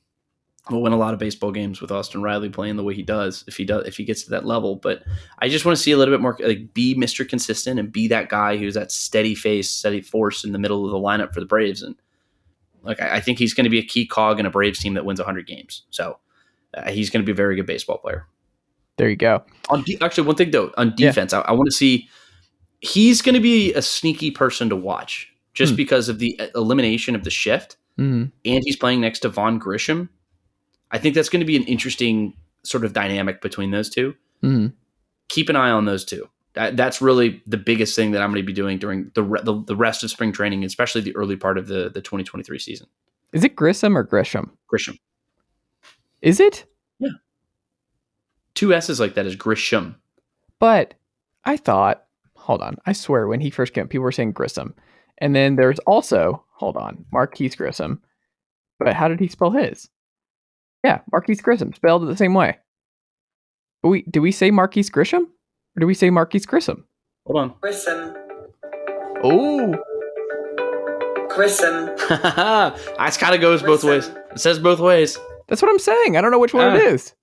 will 0.69 0.81
win 0.81 0.93
a 0.93 0.97
lot 0.97 1.13
of 1.13 1.19
baseball 1.19 1.51
games 1.51 1.81
with 1.81 1.91
Austin 1.91 2.21
Riley 2.21 2.49
playing 2.49 2.75
the 2.75 2.83
way 2.83 2.93
he 2.93 3.01
does 3.03 3.43
if 3.47 3.57
he 3.57 3.65
does 3.65 3.85
if 3.87 3.97
he 3.97 4.05
gets 4.05 4.23
to 4.23 4.29
that 4.31 4.45
level. 4.45 4.75
But 4.75 5.03
I 5.39 5.49
just 5.49 5.65
want 5.65 5.77
to 5.77 5.81
see 5.83 5.91
a 5.91 5.97
little 5.97 6.13
bit 6.13 6.21
more 6.21 6.37
like 6.39 6.73
be 6.73 6.95
Mr. 6.95 7.27
Consistent 7.27 7.79
and 7.79 7.91
be 7.91 8.07
that 8.09 8.29
guy 8.29 8.57
who's 8.57 8.75
that 8.75 8.91
steady 8.91 9.35
face, 9.35 9.69
steady 9.69 10.01
force 10.01 10.43
in 10.43 10.51
the 10.51 10.59
middle 10.59 10.85
of 10.85 10.91
the 10.91 10.97
lineup 10.97 11.33
for 11.33 11.39
the 11.39 11.45
Braves. 11.45 11.81
And 11.81 11.95
like 12.83 13.01
I, 13.01 13.15
I 13.15 13.19
think 13.19 13.39
he's 13.39 13.53
going 13.53 13.65
to 13.65 13.69
be 13.69 13.79
a 13.79 13.83
key 13.85 14.05
cog 14.05 14.39
in 14.39 14.45
a 14.45 14.51
Braves 14.51 14.79
team 14.79 14.93
that 14.93 15.05
wins 15.05 15.19
100 15.19 15.47
games. 15.47 15.83
So 15.89 16.19
uh, 16.73 16.91
he's 16.91 17.09
going 17.09 17.23
to 17.23 17.25
be 17.25 17.31
a 17.31 17.35
very 17.35 17.55
good 17.55 17.65
baseball 17.65 17.97
player. 17.97 18.27
There 18.97 19.09
you 19.09 19.15
go. 19.15 19.43
On 19.69 19.81
de- 19.83 19.97
actually, 20.01 20.27
one 20.27 20.35
thing 20.35 20.51
though 20.51 20.71
on 20.77 20.93
Yeah. 20.97 21.07
defense, 21.07 21.33
I, 21.33 21.41
I 21.41 21.51
want 21.53 21.65
to 21.67 21.75
see 21.75 22.07
he's 22.81 23.21
going 23.21 23.35
to 23.35 23.41
be 23.41 23.73
a 23.73 23.81
sneaky 23.81 24.29
person 24.31 24.69
to 24.69 24.75
watch 24.75 25.31
just 25.59 25.73
Hmm. 25.73 25.77
because 25.77 26.09
of 26.09 26.19
the 26.19 26.39
uh, 26.39 26.47
elimination 26.55 27.15
of 27.15 27.23
the 27.23 27.29
shift, 27.29 27.77
Mhm. 27.99 28.31
and 28.45 28.63
he's 28.63 28.77
playing 28.77 29.01
next 29.01 29.19
to 29.19 29.29
Vaughn 29.29 29.59
Grisham. 29.59 30.09
I 30.91 30.97
think 30.97 31.13
that's 31.15 31.29
going 31.29 31.41
to 31.41 31.45
be 31.45 31.55
an 31.57 31.63
interesting 31.65 32.33
sort 32.63 32.83
of 32.85 32.93
dynamic 32.93 33.41
between 33.41 33.71
those 33.71 33.89
two. 33.89 34.15
Mhm. 34.43 34.73
Keep 35.27 35.49
an 35.49 35.55
eye 35.55 35.69
on 35.69 35.85
those 35.85 36.05
two. 36.05 36.29
That, 36.53 36.75
that's 36.77 37.01
really 37.01 37.43
the 37.45 37.57
biggest 37.57 37.95
thing 37.95 38.11
that 38.11 38.21
I'm 38.23 38.31
going 38.31 38.41
to 38.41 38.45
be 38.47 38.53
doing 38.53 38.79
during 38.79 39.11
the, 39.13 39.21
re- 39.23 39.41
the 39.43 39.61
the 39.67 39.75
rest 39.75 40.03
of 40.03 40.09
spring 40.09 40.31
training, 40.31 40.63
especially 40.63 41.01
the 41.01 41.15
early 41.15 41.35
part 41.35 41.57
of 41.59 41.67
the 41.67 41.89
the 41.89 42.01
2023 42.01 42.57
season. 42.57 42.87
Is 43.33 43.43
it 43.43 43.55
Grissom 43.55 43.95
or 43.97 44.03
Grisham? 44.03 44.49
Grisham, 44.73 44.97
Is 46.21 46.39
it? 46.39 46.65
Yeah. 46.99 47.09
two 48.55 48.73
S's 48.73 48.99
like 48.99 49.13
that 49.15 49.25
is 49.27 49.35
Grisham. 49.35 49.95
But 50.59 50.95
I 51.45 51.55
thought, 51.57 52.05
hold 52.35 52.61
on, 52.61 52.77
I 52.85 52.93
swear 52.93 53.27
when 53.27 53.39
he 53.41 53.49
first 53.51 53.73
came, 53.73 53.87
people 53.87 54.03
were 54.03 54.11
saying 54.11 54.31
Grissom. 54.33 54.73
And 55.21 55.35
then 55.35 55.55
there's 55.55 55.79
also, 55.79 56.43
hold 56.53 56.77
on, 56.77 57.05
Marquis 57.11 57.49
Grissom. 57.49 58.01
But 58.79 58.93
how 58.93 59.07
did 59.09 59.19
he 59.19 59.27
spell 59.27 59.51
his? 59.51 59.89
Yeah, 60.83 61.01
Marquis 61.11 61.35
Grissom, 61.35 61.73
spelled 61.73 62.03
it 62.03 62.07
the 62.07 62.15
same 62.17 62.33
way. 62.33 62.57
But 63.83 63.89
we 63.89 64.01
did 64.03 64.19
we 64.21 64.31
say 64.31 64.49
Marquis 64.51 64.83
Grisham? 64.83 65.23
Or 65.23 65.79
do 65.81 65.87
we 65.87 65.93
say 65.93 66.09
Marquis 66.09 66.39
Grissom? 66.39 66.85
Hold 67.25 67.37
on. 67.39 67.53
Grissom. 67.61 68.15
Oh, 69.21 69.75
Grissom. 71.29 71.89
That's 72.09 73.17
kind 73.17 73.35
of 73.35 73.41
goes 73.41 73.61
both 73.61 73.83
ways. 73.83 74.07
It 74.31 74.39
says 74.39 74.59
both 74.59 74.79
ways. 74.79 75.17
that's 75.47 75.61
what 75.61 75.69
I'm 75.71 75.79
saying. 75.79 76.15
I 76.17 76.21
don't 76.21 76.31
know 76.31 76.39
which 76.39 76.53
one 76.53 76.75
it 76.75 76.81
Ah. 76.81 76.87
is. 76.89 77.13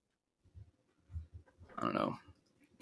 I 1.78 1.82
don't 1.82 1.94
know. 1.94 2.16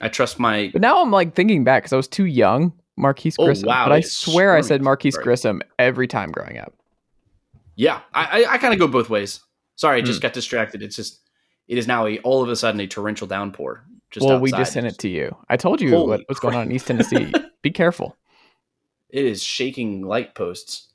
I 0.00 0.08
trust 0.08 0.38
my. 0.38 0.70
But 0.72 0.80
now 0.82 1.00
I'm 1.02 1.10
like 1.10 1.34
thinking 1.34 1.64
back 1.64 1.82
because 1.84 1.92
I 1.92 1.96
was 1.96 2.08
too 2.08 2.24
young, 2.26 2.72
Marquis 2.96 3.32
Oh, 3.38 3.46
Grissom. 3.46 3.66
wow, 3.68 3.86
but 3.86 3.92
I 3.92 4.00
swear 4.00 4.54
I 4.56 4.60
said. 4.60 4.82
Marquis 4.82 5.10
Right. 5.16 5.24
Grissom 5.24 5.62
every 5.78 6.06
time 6.06 6.30
growing 6.30 6.58
up. 6.58 6.72
Yeah, 7.76 8.00
I 8.12 8.44
I, 8.44 8.52
I 8.54 8.58
kind 8.58 8.72
of 8.72 8.78
go 8.78 8.86
both 8.86 9.10
ways. 9.10 9.40
Sorry, 9.76 9.98
I 9.98 10.00
Hmm. 10.00 10.06
just 10.06 10.22
got 10.22 10.32
distracted. 10.32 10.82
It's 10.82 10.96
just 10.96 11.20
it 11.66 11.78
is 11.78 11.86
now 11.88 12.06
a 12.06 12.18
all 12.20 12.42
of 12.42 12.48
a 12.48 12.56
sudden 12.56 12.80
a 12.80 12.86
torrential 12.86 13.26
downpour. 13.26 13.84
Just 14.10 14.24
well, 14.26 14.38
we 14.38 14.52
just 14.52 14.72
sent 14.72 14.86
it 14.86 14.98
to 14.98 15.08
you. 15.08 15.36
I 15.48 15.56
told 15.56 15.80
you 15.80 16.00
what 16.04 16.20
was 16.28 16.38
going 16.38 16.54
on 16.54 16.66
in 16.66 16.72
East 16.72 16.86
Tennessee. 16.86 17.32
Be 17.62 17.70
careful. 17.70 18.16
It 19.10 19.24
is 19.26 19.44
shaking 19.44 20.02
light 20.02 20.34
posts. 20.34 20.88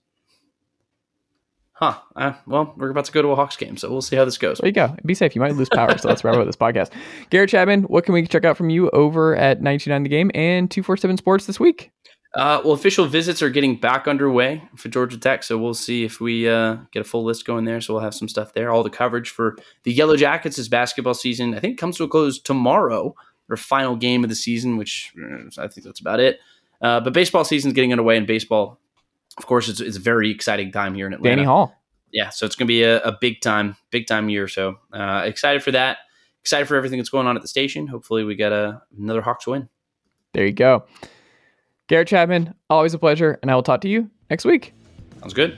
Huh. 1.79 1.97
Uh, 2.13 2.33
well, 2.45 2.73
we're 2.75 2.89
about 2.89 3.05
to 3.05 3.11
go 3.13 3.21
to 3.21 3.29
a 3.29 3.37
Hawks 3.37 3.55
game, 3.55 3.77
so 3.77 3.89
we'll 3.89 4.01
see 4.01 4.17
how 4.17 4.25
this 4.25 4.37
goes. 4.37 4.57
There 4.57 4.67
you 4.67 4.73
go. 4.73 4.97
Be 5.05 5.13
safe. 5.13 5.33
You 5.33 5.39
might 5.39 5.55
lose 5.55 5.69
power. 5.69 5.97
So 5.97 6.09
let's 6.09 6.25
wrap 6.25 6.35
up 6.35 6.45
this 6.45 6.57
podcast. 6.57 6.91
Garrett 7.29 7.51
Chapman, 7.51 7.83
what 7.83 8.03
can 8.03 8.13
we 8.13 8.27
check 8.27 8.43
out 8.43 8.57
from 8.57 8.69
you 8.69 8.89
over 8.89 9.33
at 9.37 9.61
99 9.61 10.03
The 10.03 10.09
Game 10.09 10.29
and 10.35 10.69
247 10.69 11.15
Sports 11.15 11.45
this 11.45 11.57
week? 11.57 11.91
Uh, 12.35 12.59
well, 12.65 12.73
official 12.73 13.05
visits 13.05 13.41
are 13.41 13.49
getting 13.49 13.79
back 13.79 14.09
underway 14.09 14.61
for 14.75 14.89
Georgia 14.89 15.17
Tech, 15.17 15.41
so 15.41 15.57
we'll 15.57 15.73
see 15.73 16.03
if 16.03 16.19
we 16.19 16.49
uh, 16.49 16.75
get 16.91 16.99
a 16.99 17.05
full 17.05 17.23
list 17.23 17.45
going 17.45 17.63
there. 17.63 17.79
So 17.79 17.93
we'll 17.93 18.03
have 18.03 18.13
some 18.13 18.27
stuff 18.27 18.53
there. 18.53 18.71
All 18.71 18.83
the 18.83 18.89
coverage 18.89 19.29
for 19.29 19.57
the 19.83 19.93
Yellow 19.93 20.17
Jackets' 20.17 20.67
basketball 20.67 21.13
season, 21.13 21.55
I 21.55 21.59
think, 21.59 21.79
comes 21.79 21.95
to 21.95 22.03
a 22.03 22.09
close 22.09 22.39
tomorrow. 22.39 23.15
Their 23.47 23.55
final 23.55 23.95
game 23.95 24.25
of 24.25 24.29
the 24.29 24.35
season, 24.35 24.75
which 24.75 25.13
uh, 25.17 25.63
I 25.63 25.69
think 25.69 25.85
that's 25.85 26.01
about 26.01 26.19
it. 26.19 26.39
Uh, 26.81 26.99
but 26.99 27.13
baseball 27.13 27.45
season's 27.45 27.73
getting 27.73 27.93
underway, 27.93 28.17
and 28.17 28.27
baseball, 28.27 28.79
of 29.39 29.45
course, 29.47 29.67
it's, 29.69 29.79
it's 29.79 29.97
a 29.97 30.01
very 30.01 30.29
exciting 30.29 30.71
time 30.71 30.93
here 30.93 31.07
in 31.07 31.13
Atlanta. 31.13 31.37
Danny 31.37 31.45
Hall. 31.45 31.73
yeah, 32.11 32.29
so 32.29 32.45
it's 32.45 32.55
going 32.55 32.67
to 32.67 32.71
be 32.71 32.83
a, 32.83 33.01
a 33.01 33.17
big 33.19 33.41
time, 33.41 33.75
big 33.89 34.05
time 34.05 34.29
year. 34.29 34.47
So 34.47 34.75
uh, 34.93 35.23
excited 35.25 35.63
for 35.63 35.71
that. 35.71 35.97
Excited 36.41 36.67
for 36.67 36.75
everything 36.75 36.99
that's 36.99 37.09
going 37.09 37.25
on 37.25 37.35
at 37.35 37.41
the 37.41 37.47
station. 37.47 37.87
Hopefully, 37.87 38.23
we 38.23 38.35
get 38.35 38.51
a, 38.51 38.81
another 38.97 39.21
Hawks 39.21 39.47
win. 39.47 39.69
There 40.33 40.45
you 40.45 40.53
go. 40.53 40.85
Garrett 41.87 42.07
Chapman, 42.07 42.53
always 42.69 42.93
a 42.93 42.99
pleasure. 42.99 43.39
And 43.41 43.49
I 43.49 43.55
will 43.55 43.63
talk 43.63 43.81
to 43.81 43.89
you 43.89 44.09
next 44.29 44.45
week. 44.45 44.73
Sounds 45.19 45.33
good. 45.33 45.57